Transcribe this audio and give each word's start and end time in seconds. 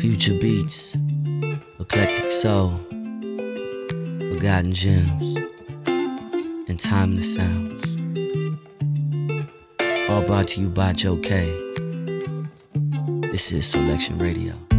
Future 0.00 0.32
beats, 0.32 0.94
eclectic 1.78 2.30
soul, 2.30 2.80
forgotten 4.30 4.72
gems, 4.72 5.36
and 5.86 6.80
timeless 6.80 7.34
sounds. 7.34 7.84
All 10.08 10.22
brought 10.22 10.48
to 10.48 10.60
you 10.62 10.70
by 10.70 10.94
Joe 10.94 11.18
Kay. 11.18 11.50
This 13.30 13.52
is 13.52 13.70
Soulection 13.70 14.18
Radio. 14.18 14.69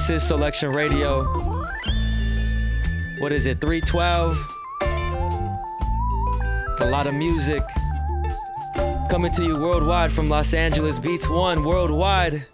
This 0.00 0.22
is 0.22 0.30
Soulection 0.30 0.74
Radio. 0.74 1.24
What 3.18 3.32
is 3.32 3.44
it, 3.44 3.60
312? 3.60 4.34
It's 6.68 6.80
a 6.80 6.86
lot 6.86 7.06
of 7.06 7.12
music. 7.12 7.62
Coming 9.10 9.30
to 9.32 9.42
you 9.42 9.58
worldwide 9.58 10.10
from 10.10 10.30
Los 10.30 10.54
Angeles 10.54 10.98
Beats 10.98 11.28
One 11.28 11.64
worldwide. 11.64 12.46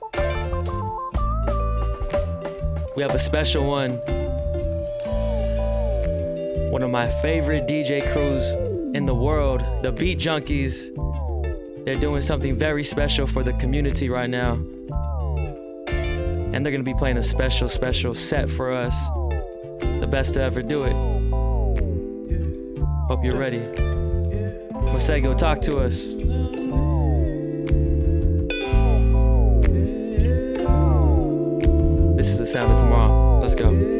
We 2.96 3.02
have 3.04 3.14
a 3.14 3.18
special 3.20 3.64
one. 3.64 3.92
One 6.72 6.82
of 6.82 6.90
my 6.90 7.08
favorite 7.22 7.68
DJ 7.68 8.12
crews 8.12 8.54
in 8.96 9.06
the 9.06 9.14
world, 9.14 9.62
the 9.84 9.92
Beat 9.92 10.18
Junkies. 10.18 10.92
They're 11.84 11.94
doing 11.94 12.22
something 12.22 12.56
very 12.56 12.82
special 12.82 13.28
for 13.28 13.44
the 13.44 13.52
community 13.52 14.08
right 14.08 14.28
now. 14.28 14.58
And 16.56 16.64
they're 16.64 16.72
gonna 16.72 16.84
be 16.84 16.94
playing 16.94 17.18
a 17.18 17.22
special, 17.22 17.68
special 17.68 18.14
set 18.14 18.48
for 18.48 18.72
us. 18.72 19.10
The 20.00 20.08
best 20.10 20.32
to 20.34 20.40
ever 20.40 20.62
do 20.62 20.84
it. 20.84 20.94
Hope 23.08 23.22
you're 23.22 23.36
ready. 23.36 23.58
Masego, 24.88 25.36
talk 25.36 25.60
to 25.60 25.76
us. 25.80 26.06
This 32.16 32.30
is 32.30 32.38
the 32.38 32.46
sound 32.46 32.72
of 32.72 32.78
tomorrow. 32.78 33.38
Let's 33.38 33.54
go. 33.54 33.95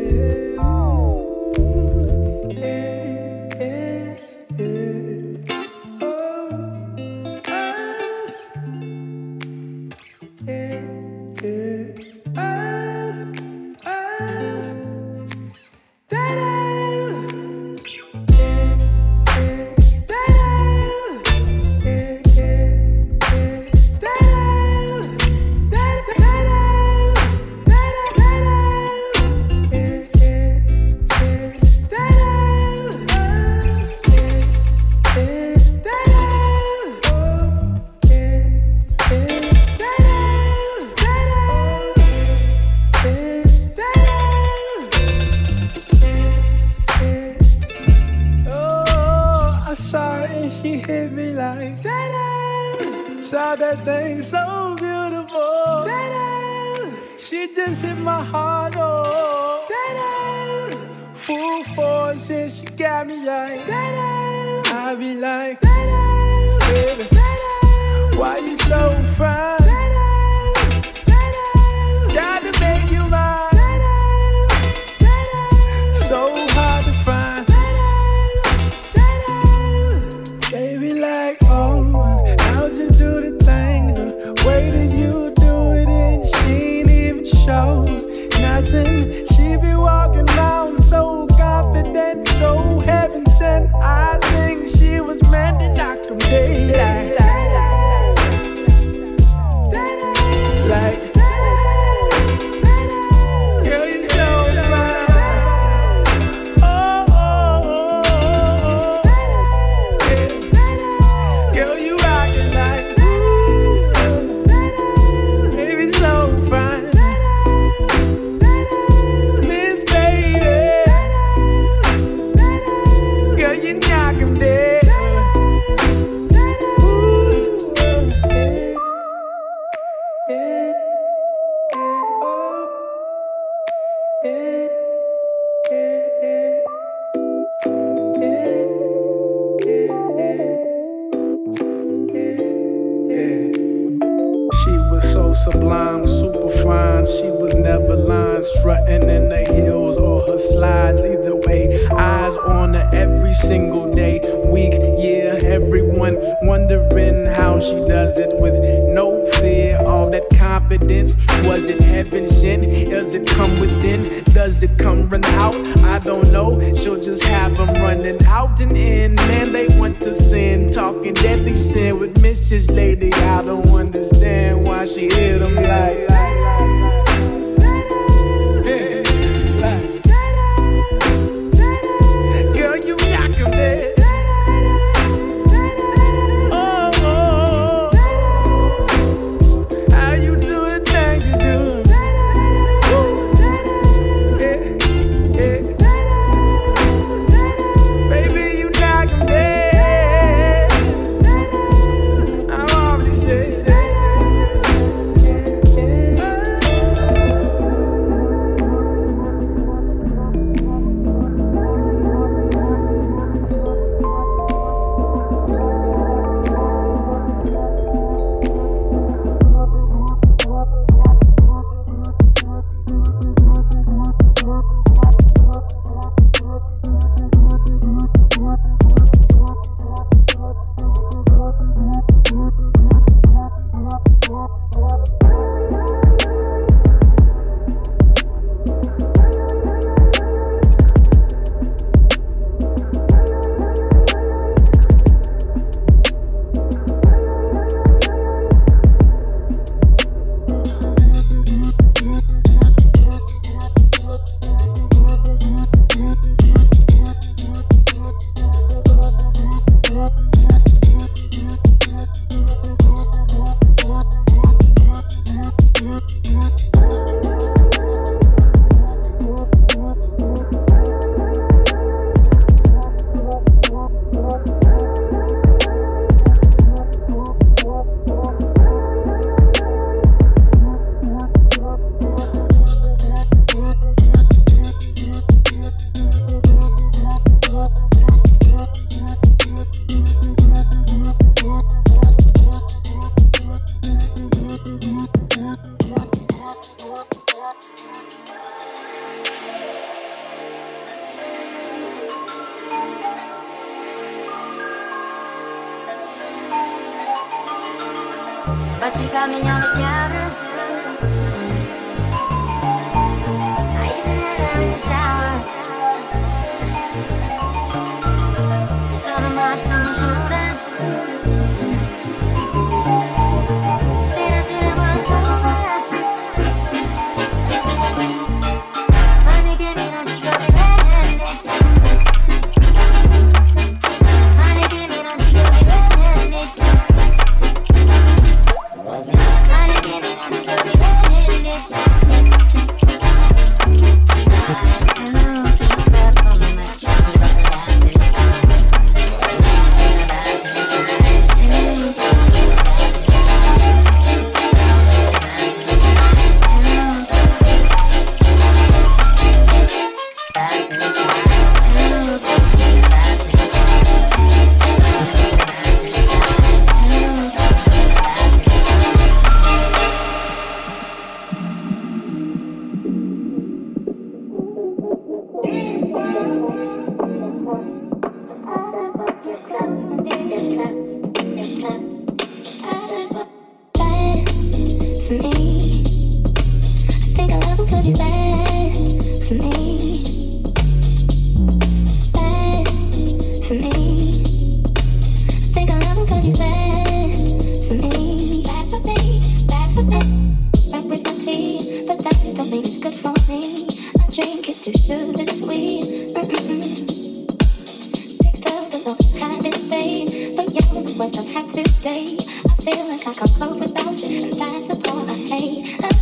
I 415.08 415.14
hate. 415.14 415.95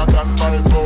I 0.00 0.06
got 0.06 0.26
my 0.38 0.79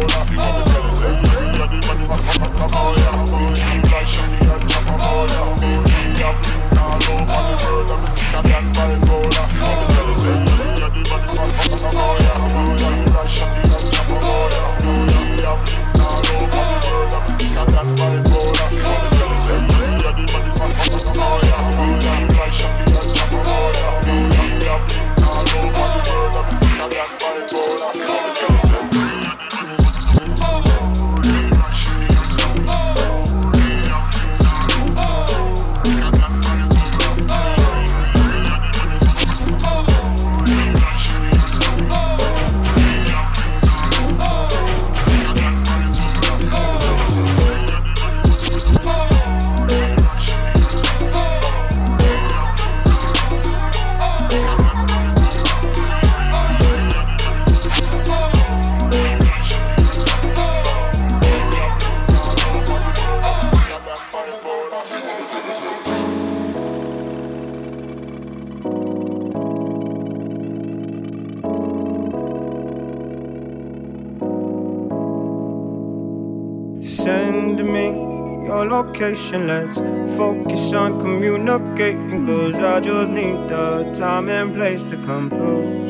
location, 79.34 79.46
let's 79.46 80.16
focus 80.16 80.72
on 80.72 81.00
communicating. 81.00 82.26
Cause 82.26 82.56
I 82.56 82.80
just 82.80 83.12
need 83.12 83.48
the 83.48 83.92
time 83.94 84.28
and 84.28 84.54
place 84.54 84.82
to 84.84 84.96
come 84.96 85.30
through. 85.30 85.88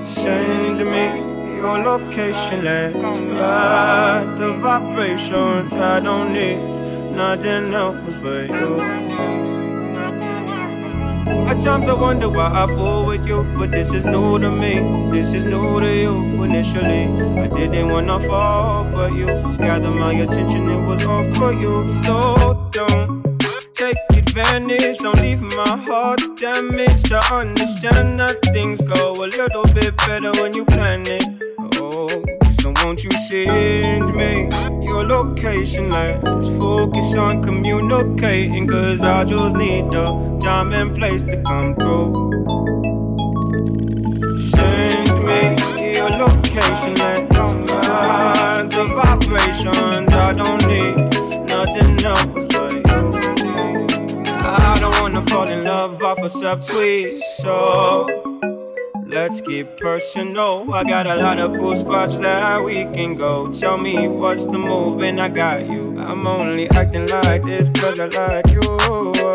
Send 0.00 0.78
me 0.78 1.56
your 1.56 1.78
location, 1.78 2.64
let's 2.64 3.18
ride 3.18 4.36
the 4.38 4.52
vibrations. 4.54 5.72
I 5.74 6.00
don't 6.00 6.32
need 6.32 6.58
nothing 7.16 7.74
else 7.74 8.14
but 8.22 8.48
you. 8.48 9.01
At 11.62 11.66
times 11.66 11.88
I 11.88 11.92
wonder 11.94 12.28
why 12.28 12.50
I 12.52 12.66
fall 12.74 13.06
with 13.06 13.24
you, 13.24 13.46
but 13.56 13.70
this 13.70 13.92
is 13.92 14.04
new 14.04 14.36
to 14.40 14.50
me. 14.50 14.80
This 15.12 15.32
is 15.32 15.44
new 15.44 15.78
to 15.78 15.96
you. 15.96 16.42
Initially, 16.42 17.04
I 17.38 17.46
didn't 17.46 17.88
wanna 17.88 18.18
fall, 18.18 18.82
but 18.90 19.12
you 19.12 19.26
gathered 19.58 19.94
my 19.94 20.12
attention. 20.12 20.68
It 20.68 20.84
was 20.84 21.06
all 21.06 21.22
for 21.34 21.52
you, 21.52 21.88
so 21.88 22.68
don't 22.72 23.38
take 23.74 23.96
advantage. 24.10 24.98
Don't 24.98 25.20
leave 25.20 25.40
my 25.40 25.76
heart 25.86 26.20
damaged. 26.36 27.06
To 27.10 27.20
understand 27.32 28.18
that 28.18 28.42
things 28.46 28.80
go 28.80 29.24
a 29.24 29.26
little 29.26 29.66
bit 29.72 29.96
better 29.98 30.32
when 30.42 30.54
you 30.54 30.64
plan 30.64 31.06
it. 31.06 31.22
Oh, 31.76 32.08
so 32.58 32.72
won't 32.82 33.04
you 33.04 33.10
send 33.28 34.16
me 34.16 34.48
your 34.84 35.04
location? 35.04 35.90
Let's 35.90 36.48
focus 36.58 37.14
on 37.14 37.40
communicating. 37.40 38.66
Cause 38.66 39.00
I 39.02 39.22
just 39.22 39.54
need 39.54 39.92
the 39.92 40.31
time 40.42 40.72
and 40.72 40.94
place 40.96 41.22
to 41.22 41.40
come 41.42 41.74
through. 41.76 42.12
Send 44.40 45.08
me 45.24 45.94
your 45.94 46.10
location. 46.10 46.94
Let's 46.94 47.36
ride 47.88 48.68
the 48.70 48.84
vibrations. 48.96 50.08
I 50.12 50.32
don't 50.32 50.66
need 50.66 50.96
nothing 51.48 52.04
else 52.04 52.44
but 52.52 52.72
you. 52.72 53.02
I 54.34 54.76
don't 54.80 55.00
wanna 55.00 55.22
fall 55.22 55.48
in 55.48 55.62
love 55.62 56.02
off 56.02 56.18
a 56.18 56.28
subtweet, 56.28 57.20
so. 57.36 58.22
Let's 59.06 59.42
get 59.42 59.76
personal. 59.76 60.72
I 60.72 60.84
got 60.84 61.06
a 61.06 61.16
lot 61.16 61.38
of 61.38 61.52
cool 61.52 61.76
spots 61.76 62.18
that 62.18 62.64
we 62.64 62.86
can 62.94 63.14
go. 63.14 63.48
Tell 63.52 63.76
me 63.76 64.08
what's 64.08 64.46
the 64.46 64.58
move, 64.58 65.02
and 65.02 65.20
I 65.20 65.28
got 65.28 65.68
you. 65.68 66.00
I'm 66.00 66.26
only 66.26 66.68
acting 66.70 67.06
like 67.06 67.44
this 67.44 67.68
cause 67.68 68.00
I 68.00 68.06
like 68.06 68.48
you. 68.48 69.31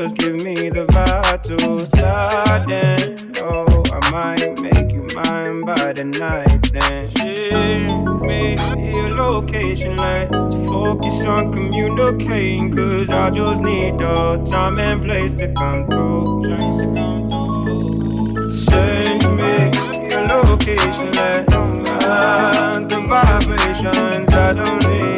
Just 0.00 0.14
give 0.14 0.36
me 0.36 0.54
the 0.54 0.86
vibe 0.86 1.42
to 1.42 1.86
start 1.86 2.68
then. 2.68 3.32
Oh, 3.38 3.82
I 3.92 4.10
might 4.12 4.60
make 4.60 4.92
you 4.92 5.08
mine 5.12 5.64
by 5.64 5.92
the 5.92 6.04
night 6.04 6.70
then. 6.72 7.08
Send 7.08 8.20
me 8.20 8.54
your 8.92 9.10
location, 9.10 9.96
let's 9.96 10.54
focus 10.70 11.24
on 11.24 11.52
communicating. 11.52 12.76
Cause 12.76 13.10
I 13.10 13.30
just 13.30 13.60
need 13.60 13.98
the 13.98 14.40
time 14.48 14.78
and 14.78 15.02
place 15.02 15.32
to 15.32 15.52
come 15.54 15.88
through. 15.88 16.44
Send 18.52 19.36
me 19.36 19.72
your 20.10 20.22
location, 20.28 21.10
let's 21.10 21.52
ride 22.06 22.88
the 22.88 23.00
vibrations. 23.08 24.32
I 24.32 24.52
don't 24.52 24.88
need 24.88 25.17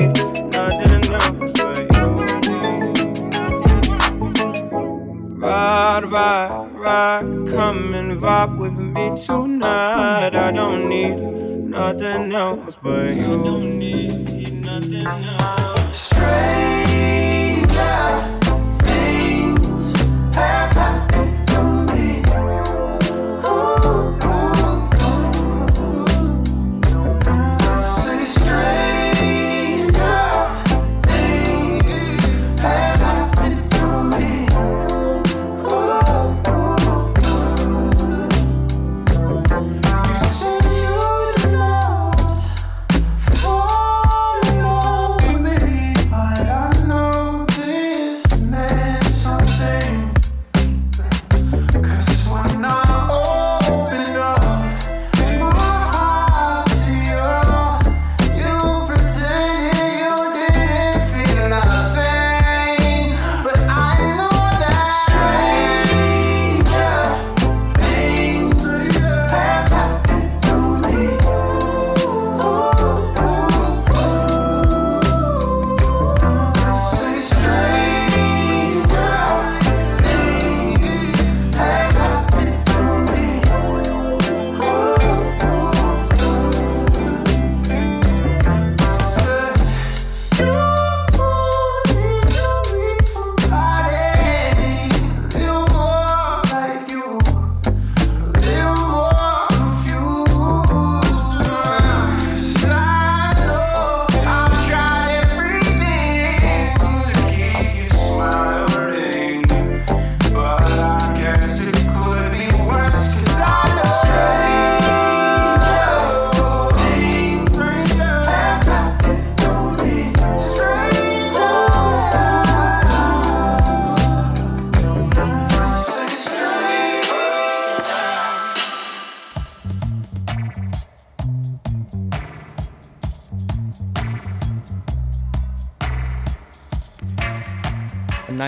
Ride, 5.40 6.04
ride, 6.04 6.68
ride, 6.74 7.46
come 7.48 7.94
and 7.94 8.12
vibe 8.12 8.58
with 8.58 8.76
me 8.76 9.16
tonight. 9.16 10.34
I 10.34 10.52
don't 10.52 10.86
need 10.86 11.18
nothing 11.18 12.30
else 12.30 12.76
but 12.76 13.14
you. 13.14 13.40
I 13.40 13.44
don't 13.44 13.78
need 13.78 14.62
nothing 14.62 15.06
else. 15.06 15.96
Stranger 15.96 16.79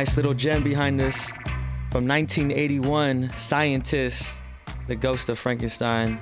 nice 0.02 0.16
little 0.16 0.34
gem 0.34 0.64
behind 0.64 0.98
this 0.98 1.30
from 1.92 2.08
1981, 2.08 3.30
Scientist, 3.36 4.36
The 4.88 4.96
Ghost 4.96 5.28
of 5.28 5.38
Frankenstein. 5.38 6.18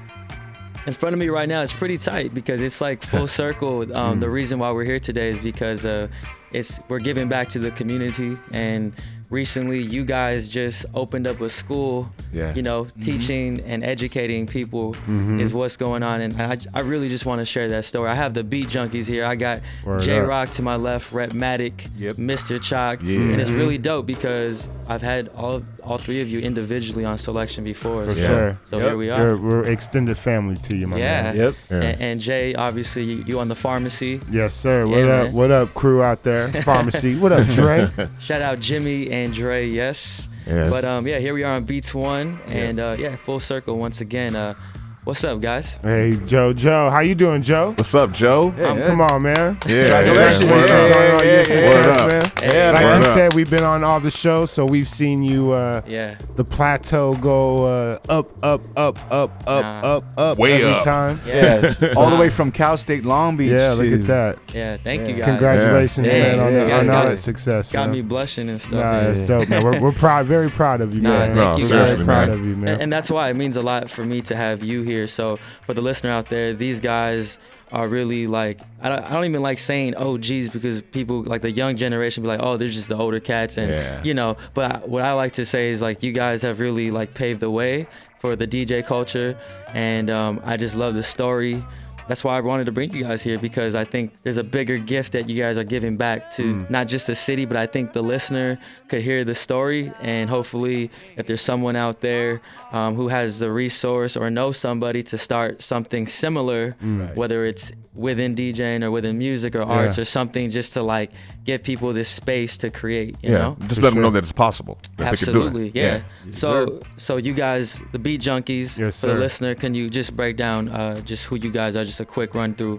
In 0.86 0.92
front 0.92 1.14
of 1.14 1.18
me 1.18 1.30
right 1.30 1.48
now, 1.48 1.62
it's 1.62 1.72
pretty 1.72 1.96
tight 1.96 2.34
because 2.34 2.60
it's 2.60 2.82
like 2.82 3.02
full 3.02 3.26
circle. 3.42 3.90
Um, 3.96 4.20
The 4.20 4.28
reason 4.28 4.58
why 4.58 4.70
we're 4.70 4.84
here 4.84 5.00
today 5.00 5.30
is 5.30 5.40
because 5.40 5.86
uh, 5.86 6.08
it's 6.52 6.78
we're 6.90 6.98
giving 6.98 7.30
back 7.30 7.48
to 7.50 7.58
the 7.58 7.70
community, 7.70 8.36
and 8.52 8.92
recently 9.30 9.80
you 9.80 10.04
guys 10.04 10.50
just 10.50 10.84
opened 10.92 11.26
up 11.26 11.40
a 11.40 11.48
school. 11.48 12.12
Yeah. 12.32 12.54
You 12.54 12.62
know, 12.62 12.84
mm-hmm. 12.84 13.00
teaching 13.00 13.60
and 13.62 13.82
educating 13.82 14.46
people 14.46 14.94
mm-hmm. 14.94 15.40
is 15.40 15.52
what's 15.52 15.76
going 15.76 16.02
on, 16.02 16.20
and 16.20 16.40
I, 16.40 16.58
I 16.74 16.80
really 16.80 17.08
just 17.08 17.26
want 17.26 17.40
to 17.40 17.46
share 17.46 17.68
that 17.70 17.84
story. 17.84 18.08
I 18.08 18.14
have 18.14 18.34
the 18.34 18.44
beat 18.44 18.68
junkies 18.68 19.06
here. 19.06 19.24
I 19.24 19.34
got 19.34 19.60
J. 19.84 20.18
Rocc 20.18 20.52
to 20.54 20.62
my 20.62 20.76
left, 20.76 21.12
Rhettmatic, 21.12 21.88
Yep. 21.96 22.14
Mr. 22.14 22.60
Choc, 22.60 23.02
Yeah. 23.02 23.20
and 23.20 23.40
it's 23.40 23.50
really 23.50 23.78
dope 23.78 24.06
because 24.06 24.70
I've 24.88 25.02
had 25.02 25.28
all 25.30 25.62
all 25.84 25.98
three 25.98 26.20
of 26.20 26.28
you 26.28 26.40
individually 26.40 27.04
on 27.04 27.16
Soulection 27.16 27.64
before. 27.64 28.04
For 28.06 28.12
so, 28.12 28.26
sure. 28.26 28.60
So 28.64 28.76
Yep. 28.78 28.86
here 28.86 28.96
we 28.96 29.08
We're, 29.08 29.30
are. 29.32 29.36
we're 29.36 29.62
extended 29.64 30.16
family 30.16 30.56
to 30.56 30.76
you, 30.76 30.86
my 30.86 30.98
Yeah. 30.98 31.22
man. 31.22 31.36
Yep. 31.36 31.54
Yeah. 31.70 31.76
And, 31.82 32.00
and 32.00 32.20
Jay, 32.20 32.54
obviously, 32.54 33.04
you, 33.04 33.24
you 33.26 33.40
on 33.40 33.48
the 33.48 33.54
pharmacy. 33.54 34.20
Yes, 34.30 34.54
sir. 34.54 34.86
What 34.86 34.98
Yeah, 34.98 35.04
up? 35.06 35.24
man. 35.26 35.32
What 35.34 35.50
up, 35.50 35.74
crew 35.74 36.02
out 36.02 36.22
there? 36.22 36.48
Pharmacy. 36.62 37.16
what 37.16 37.32
up, 37.32 37.46
Dre? 37.48 37.88
Shout 38.20 38.42
out 38.42 38.60
Jimmy 38.60 39.10
and 39.10 39.32
Dre, 39.32 39.66
yes. 39.66 40.28
Yes. 40.46 40.70
But 40.70 40.84
um, 40.84 41.06
yeah, 41.06 41.18
here 41.18 41.34
we 41.34 41.44
are 41.44 41.54
on 41.54 41.64
Beats 41.64 41.94
One, 41.94 42.40
and 42.48 42.80
uh, 42.80 42.96
yeah, 42.98 43.14
full 43.16 43.38
circle 43.38 43.78
once 43.78 44.00
again. 44.00 44.34
Uh, 44.34 44.54
What's 45.04 45.24
up, 45.24 45.40
guys? 45.40 45.78
Hey, 45.78 46.18
Joe, 46.26 46.52
Joe, 46.52 46.90
how 46.90 47.00
you 47.00 47.14
doing, 47.14 47.40
Joe? 47.40 47.70
What's 47.70 47.94
up, 47.94 48.12
Joe? 48.12 48.48
Um, 48.48 48.82
Come 48.82 49.00
on, 49.00 49.22
man. 49.22 49.56
Yeah, 49.66 49.86
Congratulations 49.86 50.44
yeah, 50.44 50.50
word 50.50 50.70
on 50.70 50.90
up. 50.90 51.20
all 51.22 51.26
your 51.26 51.44
success, 51.44 52.12
man. 52.42 52.52
Yeah, 52.52 52.70
like 52.72 52.82
word 52.84 52.98
you 53.02 53.08
up. 53.08 53.14
said, 53.14 53.34
we've 53.34 53.50
been 53.50 53.64
on 53.64 53.82
all 53.82 53.98
the 53.98 54.10
shows, 54.10 54.50
so 54.50 54.66
we've 54.66 54.86
seen 54.88 55.22
you, 55.22 55.52
uh, 55.52 55.80
Yeah. 55.86 56.16
the 56.36 56.44
plateau 56.44 57.14
go 57.14 57.64
uh, 57.64 57.98
up, 58.10 58.28
up, 58.44 58.60
up, 58.76 58.98
up, 59.10 59.30
up, 59.46 59.62
Nah. 59.62 59.80
up, 59.80 60.04
up 60.18 60.38
Way 60.38 60.62
every 60.62 60.74
up. 60.74 60.84
time. 60.84 61.18
Yeah. 61.26 61.72
All 61.96 62.10
the 62.10 62.16
way 62.16 62.28
from 62.38 62.52
Cal 62.52 62.76
State 62.76 63.06
Long 63.06 63.38
Beach. 63.38 63.52
Yeah, 63.52 63.72
look 63.72 63.90
at 63.90 64.02
that. 64.06 64.38
Yeah. 64.52 64.76
Thank 64.76 65.08
you 65.08 65.14
guys. 65.14 65.24
Congratulations, 65.24 66.06
Yeah. 66.06 66.12
man, 66.36 66.40
on, 66.40 66.52
Yeah. 66.52 66.58
the, 66.58 66.64
You 66.64 66.70
guys 66.70 66.88
on 66.90 66.94
all 66.94 67.02
got- 67.04 67.08
that 67.08 67.16
success, 67.16 67.72
Got 67.72 67.86
man. 67.88 67.90
me 67.92 68.02
blushing 68.02 68.50
and 68.50 68.60
stuff. 68.60 68.72
Nah, 68.74 68.92
yeah. 68.92 69.00
that's 69.12 69.22
dope, 69.22 69.48
man. 69.48 69.64
We're, 69.64 69.80
we're 69.80 69.92
proud, 69.92 70.26
very 70.26 70.50
proud 70.50 70.82
of 70.82 70.94
you, 70.94 71.00
Nah, 71.00 71.10
man. 71.10 71.20
thank 71.34 71.36
No, 71.36 71.56
you 71.56 71.64
seriously, 71.64 71.94
very 71.96 72.04
proud 72.06 72.28
man. 72.28 72.38
of 72.38 72.46
you, 72.46 72.56
man. 72.56 72.68
And, 72.74 72.82
and 72.82 72.92
that's 72.92 73.10
why 73.10 73.30
it 73.30 73.36
means 73.36 73.56
a 73.56 73.62
lot 73.62 73.88
for 73.88 74.02
me 74.04 74.20
to 74.22 74.36
have 74.36 74.62
you 74.62 74.82
here. 74.82 74.89
So 75.06 75.38
for 75.66 75.74
the 75.74 75.80
listener 75.82 76.10
out 76.10 76.28
there, 76.28 76.52
these 76.52 76.80
guys 76.80 77.38
are 77.72 77.86
really 77.86 78.26
like 78.26 78.58
I 78.82 78.88
don't, 78.88 79.00
I 79.04 79.12
don't 79.12 79.24
even 79.26 79.42
like 79.42 79.58
saying 79.60 79.94
oh 79.96 80.18
geez 80.18 80.50
because 80.50 80.82
people 80.82 81.22
like 81.22 81.40
the 81.42 81.52
young 81.52 81.76
generation 81.76 82.20
be 82.22 82.28
like 82.28 82.40
oh 82.42 82.56
they're 82.56 82.68
just 82.68 82.88
the 82.88 82.96
older 82.96 83.20
cats. 83.20 83.56
And 83.58 83.70
Yeah. 83.70 84.02
you 84.02 84.14
know 84.14 84.36
but 84.54 84.72
I, 84.72 84.78
what 84.86 85.04
I 85.04 85.12
like 85.12 85.32
to 85.34 85.46
say 85.46 85.70
is 85.70 85.80
like 85.80 86.02
you 86.02 86.10
guys 86.12 86.42
have 86.42 86.58
really 86.58 86.90
like 86.90 87.14
paved 87.14 87.40
the 87.40 87.50
way 87.50 87.86
for 88.18 88.34
the 88.36 88.46
DJ 88.46 88.84
culture. 88.84 89.38
And 89.72 90.10
um, 90.10 90.40
I 90.44 90.56
just 90.56 90.74
love 90.74 90.94
the 90.94 91.02
story 91.02 91.62
that's 92.10 92.24
why 92.24 92.36
I 92.36 92.40
wanted 92.40 92.64
to 92.66 92.72
bring 92.72 92.92
you 92.92 93.04
guys 93.04 93.22
here 93.22 93.38
because 93.38 93.74
I 93.74 93.84
think 93.84 94.20
there's 94.22 94.36
a 94.36 94.44
bigger 94.44 94.78
gift 94.78 95.12
that 95.12 95.28
you 95.28 95.36
guys 95.36 95.56
are 95.56 95.64
giving 95.64 95.96
back 95.96 96.30
to 96.32 96.66
not 96.68 96.88
just 96.88 97.06
the 97.06 97.14
city, 97.14 97.44
but 97.44 97.56
I 97.56 97.66
think 97.66 97.92
the 97.92 98.02
listener 98.02 98.58
could 98.88 99.02
hear 99.02 99.24
the 99.24 99.34
story. 99.34 99.92
And 100.00 100.28
hopefully, 100.28 100.90
if 101.16 101.26
there's 101.26 101.42
someone 101.42 101.76
out 101.76 102.00
there 102.00 102.40
um, 102.72 102.94
who 102.96 103.08
has 103.08 103.38
the 103.38 103.50
resource 103.50 104.16
or 104.16 104.30
knows 104.30 104.56
somebody 104.58 105.02
to 105.04 105.16
start 105.18 105.62
something 105.62 106.06
similar, 106.06 106.72
whether 107.14 107.44
it's 107.44 107.72
within 107.94 108.34
DJing 108.36 108.82
or 108.84 108.90
within 108.90 109.18
music 109.18 109.54
or 109.54 109.62
arts 109.62 109.98
or 109.98 110.04
something, 110.04 110.48
just 110.50 110.72
to 110.74 110.82
like 110.82 111.10
give 111.44 111.62
people 111.62 111.92
this 111.92 112.08
space 112.08 112.56
to 112.58 112.70
create, 112.70 113.16
you 113.22 113.32
Yeah, 113.32 113.38
know? 113.38 113.56
just 113.62 113.76
For 113.76 113.82
let 113.82 113.94
them 113.94 114.02
know 114.02 114.10
that 114.10 114.22
it's 114.22 114.32
possible. 114.32 114.78
That 114.96 115.10
they 115.10 115.16
can 115.16 115.32
do 115.34 115.40
it. 115.40 115.46
Absolutely, 115.46 115.70
yeah. 115.74 116.02
So, 116.30 116.80
so 116.96 117.16
you 117.16 117.34
guys, 117.34 117.82
the 117.92 117.98
beat 117.98 118.20
junkies, 118.20 118.78
Yes, 118.78 119.00
for 119.00 119.08
the 119.08 119.14
listener, 119.14 119.54
can 119.54 119.74
you 119.74 119.90
just 119.90 120.14
break 120.16 120.36
down 120.36 120.68
uh, 120.68 121.00
just 121.00 121.26
who 121.26 121.36
you 121.36 121.50
guys 121.50 121.76
are? 121.76 121.84
Just 121.84 121.99
a 122.00 122.04
quick 122.04 122.34
run 122.34 122.54
through. 122.54 122.78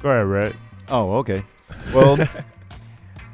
Go 0.00 0.10
ahead, 0.10 0.26
Rhett. 0.26 0.56
Oh, 0.88 1.14
okay. 1.18 1.42
Well, 1.92 2.14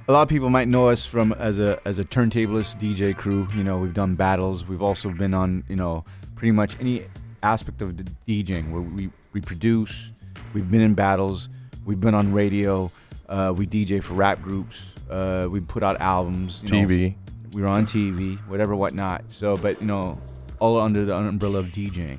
a 0.08 0.12
lot 0.12 0.22
of 0.22 0.28
people 0.28 0.48
might 0.48 0.66
know 0.68 0.88
us 0.88 1.04
from 1.04 1.32
as 1.34 1.58
a 1.58 1.80
as 1.84 1.98
a 1.98 2.04
turntablist 2.04 2.80
DJ 2.80 3.14
crew. 3.16 3.46
You 3.54 3.62
know, 3.62 3.78
we've 3.78 3.92
done 3.92 4.14
battles. 4.14 4.66
We've 4.66 4.80
also 4.80 5.10
been 5.10 5.34
on 5.34 5.64
you 5.68 5.76
know 5.76 6.04
pretty 6.34 6.52
much 6.52 6.80
any 6.80 7.04
aspect 7.42 7.82
of 7.82 7.96
the 7.98 8.04
DJing 8.26 8.70
where 8.70 8.82
we 8.82 9.10
we 9.32 9.40
produce. 9.40 10.10
We've 10.54 10.70
been 10.70 10.80
in 10.80 10.94
battles. 10.94 11.48
We've 11.84 12.00
been 12.00 12.14
on 12.14 12.32
radio. 12.32 12.90
Uh, 13.28 13.52
we 13.56 13.66
DJ 13.66 14.02
for 14.02 14.14
rap 14.14 14.40
groups. 14.42 14.82
Uh, 15.10 15.48
we 15.50 15.60
put 15.60 15.82
out 15.82 16.00
albums. 16.00 16.62
you 16.64 16.72
know. 16.72 16.88
TV. 16.88 17.14
we 17.52 17.62
were 17.62 17.68
on 17.68 17.84
TV, 17.84 18.38
whatever, 18.48 18.74
whatnot. 18.74 19.24
So, 19.28 19.56
but 19.56 19.80
you 19.80 19.86
know, 19.86 20.18
all 20.58 20.78
under 20.78 21.04
the 21.04 21.16
umbrella 21.16 21.58
of 21.58 21.66
DJing. 21.66 22.18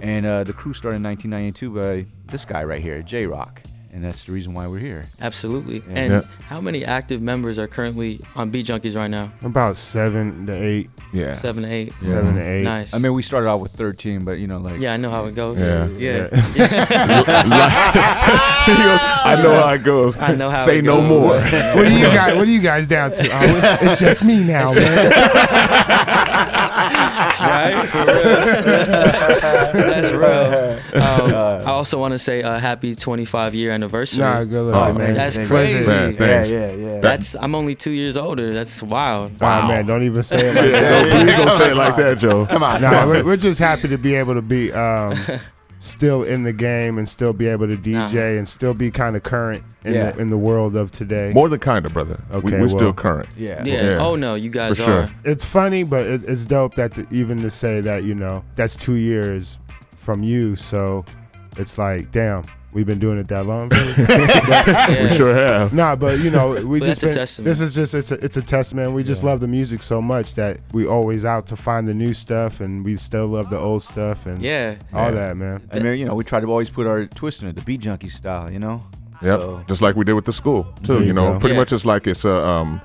And 0.00 0.26
uh, 0.26 0.44
the 0.44 0.52
crew 0.52 0.74
started 0.74 0.96
in 0.98 1.02
1992 1.04 1.70
by 1.70 2.06
this 2.26 2.44
guy 2.44 2.64
right 2.64 2.80
here, 2.82 3.00
J. 3.02 3.24
Rocc, 3.26 3.56
and 3.92 4.04
that's 4.04 4.24
the 4.24 4.32
reason 4.32 4.52
why 4.54 4.66
we're 4.66 4.78
here. 4.78 5.06
Absolutely. 5.20 5.76
Yeah. 5.88 5.94
And 5.98 6.12
Yeah. 6.12 6.22
how 6.48 6.60
many 6.60 6.84
active 6.84 7.22
members 7.22 7.58
are 7.58 7.66
currently 7.68 8.20
on 8.36 8.50
Beat 8.50 8.66
Junkies 8.66 8.96
right 8.96 9.08
now? 9.08 9.32
About 9.42 9.76
seven 9.76 10.46
to 10.46 10.52
eight, 10.52 10.90
Yeah. 11.12 11.38
Seven 11.38 11.62
to 11.62 11.70
eight. 11.70 11.92
seven 12.02 12.34
to 12.34 12.42
eight. 12.42 12.64
Nice. 12.64 12.92
I 12.92 12.98
mean, 12.98 13.14
we 13.14 13.22
started 13.22 13.48
out 13.48 13.60
with 13.60 13.72
13, 13.72 14.24
but 14.24 14.38
you 14.38 14.46
know, 14.48 14.58
like 14.58 14.80
yeah, 14.80 14.92
I 14.94 14.96
know 14.98 15.10
how 15.10 15.24
it 15.26 15.34
goes. 15.34 15.58
Yeah. 15.60 15.86
Yeah. 15.96 16.28
he 18.64 18.72
goes, 18.74 19.00
I 19.26 19.40
know 19.42 19.54
how 19.60 19.72
it 19.74 19.84
goes. 19.84 20.16
I 20.16 20.34
know 20.34 20.50
how 20.50 20.56
it 20.56 20.56
goes. 20.56 20.64
Say 20.66 20.78
it 20.78 20.84
no 20.84 20.96
goes. 20.96 21.08
more. 21.08 21.30
What 21.74 21.86
are 21.86 21.88
you 21.88 22.06
guys? 22.08 22.34
What 22.36 22.48
are 22.48 22.50
you 22.50 22.60
guys 22.60 22.86
down 22.86 23.12
to? 23.12 23.22
Oh, 23.32 23.56
it's, 23.56 23.82
it's 23.82 24.00
just 24.00 24.24
me 24.24 24.42
now, 24.44 24.72
man. 24.72 25.12
right? 27.14 27.86
For 27.88 27.98
real. 28.04 29.84
That's 29.84 30.10
real. 30.12 30.80
Um, 30.94 31.34
I 31.34 31.70
also 31.72 31.98
want 31.98 32.12
to 32.12 32.18
say 32.20 32.42
a 32.42 32.58
happy 32.58 32.94
25 32.94 33.54
year 33.54 33.72
anniversary. 33.72 34.20
Nah, 34.22 34.44
good 34.44 34.62
luck, 34.70 34.90
Oh, 34.90 34.92
man. 34.92 35.06
man. 35.08 35.14
That's 35.14 35.34
Thank 35.36 35.48
crazy. 35.48 35.90
Man, 35.90 36.14
yeah, 36.14 36.44
yeah, 36.44 36.72
yeah. 36.72 37.00
That's 37.00 37.34
I'm 37.34 37.54
only 37.56 37.74
two 37.74 37.90
years 37.90 38.16
older. 38.16 38.52
That's 38.52 38.80
wild. 38.80 39.40
Wow, 39.40 39.66
man, 39.66 39.84
don't 39.86 40.04
even 40.04 40.22
say 40.22 40.38
it 40.40 40.54
like 40.54 40.70
that. 40.70 41.02
don't, 41.08 41.26
please 41.26 41.36
don't 41.36 41.50
say 41.50 41.70
it 41.72 41.76
like 41.76 41.96
that, 41.96 42.18
Joe. 42.18 42.46
Come 42.46 42.62
on. 42.62 42.80
Nah, 42.80 43.06
we're, 43.06 43.24
we're 43.24 43.36
just 43.36 43.58
happy 43.58 43.88
to 43.88 43.98
be 43.98 44.14
able 44.14 44.34
to 44.34 44.42
be 44.42 44.72
um, 44.72 45.18
still 45.84 46.22
in 46.22 46.42
the 46.44 46.52
game 46.52 46.96
and 46.98 47.08
still 47.08 47.32
be 47.32 47.46
able 47.46 47.66
to 47.66 47.76
DJ 47.76 48.38
and 48.38 48.48
still 48.48 48.72
be 48.74 48.90
kind 48.90 49.16
of 49.16 49.22
current 49.22 49.62
in 49.84 49.94
Yeah. 49.94 50.10
the 50.12 50.20
in 50.22 50.30
the 50.30 50.38
world 50.38 50.76
of 50.76 50.90
today. 50.90 51.32
More 51.34 51.48
than 51.48 51.58
kind 51.60 51.84
of, 51.84 51.92
brother. 51.92 52.16
we, 52.30 52.36
Okay, 52.38 52.50
we're 52.52 52.60
well. 52.60 52.68
still 52.70 52.92
current. 52.92 53.28
Yeah. 53.36 53.62
Yeah. 53.64 53.74
Yeah. 53.90 53.98
Oh 54.00 54.16
no, 54.16 54.34
you 54.34 54.50
guys 54.50 54.76
For 54.78 54.82
sure. 54.84 54.94
are. 55.02 55.10
It's 55.24 55.44
funny, 55.44 55.82
but 55.82 56.06
it, 56.06 56.22
it's 56.24 56.46
dope 56.46 56.74
that 56.76 56.94
to, 56.94 57.06
even 57.10 57.38
to 57.42 57.50
say 57.50 57.80
that 57.82 58.04
you 58.04 58.14
know 58.14 58.42
that's 58.56 58.76
two 58.76 58.94
years 58.94 59.58
from 59.90 60.22
you. 60.22 60.56
So 60.56 61.04
it's 61.58 61.76
like, 61.78 62.10
damn, 62.12 62.44
we've 62.74 62.86
been 62.86 62.98
doing 62.98 63.18
it 63.18 63.28
that 63.28 63.46
long. 63.46 63.70
Yeah. 64.04 65.02
We 65.04 65.08
sure 65.10 65.34
have. 65.34 65.72
Nah, 65.72 65.96
but 65.96 66.18
you 66.20 66.30
know, 66.30 66.50
we 66.66 66.80
But 66.80 66.86
just 66.86 67.00
been- 67.00 67.12
this 67.14 67.60
is 67.60 67.74
just 67.74 67.94
it's 67.94 68.10
a, 68.12 68.22
it's 68.24 68.36
a 68.36 68.42
testament. 68.42 68.92
We 68.92 69.02
just 69.02 69.24
love 69.24 69.40
the 69.40 69.48
music 69.48 69.82
so 69.82 70.02
much 70.02 70.34
that 70.34 70.58
we 70.72 70.86
always 70.86 71.24
out 71.24 71.46
to 71.48 71.56
find 71.56 71.86
the 71.88 71.94
new 71.94 72.12
stuff, 72.12 72.60
and 72.60 72.84
we 72.84 72.96
still 72.96 73.26
love 73.28 73.50
the 73.50 73.58
old 73.58 73.82
stuff 73.82 74.26
and 74.26 74.42
Yeah. 74.42 74.76
all 74.92 75.04
Yeah. 75.06 75.10
that, 75.12 75.36
man. 75.36 75.62
I 75.72 75.78
mean, 75.78 75.98
you 75.98 76.04
know, 76.06 76.14
we 76.14 76.24
try 76.24 76.40
to 76.40 76.46
always 76.46 76.70
put 76.70 76.86
our 76.86 77.06
twist 77.06 77.42
in 77.42 77.48
it, 77.48 77.56
the 77.56 77.62
beat 77.62 77.80
junkie 77.80 78.08
style, 78.08 78.50
you 78.50 78.58
know? 78.58 78.82
Yep. 79.22 79.40
So- 79.40 79.62
Just 79.68 79.80
like 79.82 79.96
we 79.96 80.04
did 80.04 80.14
with 80.14 80.24
the 80.26 80.32
school 80.32 80.66
too. 80.82 81.00
You, 81.00 81.06
you 81.06 81.12
know, 81.12 81.34
go. 81.34 81.38
pretty 81.40 81.54
Yeah. 81.54 81.60
much 81.60 81.72
it's 81.72 81.86
like 81.86 82.06
it's 82.06 82.24
a 82.24 82.36
um 82.46 82.80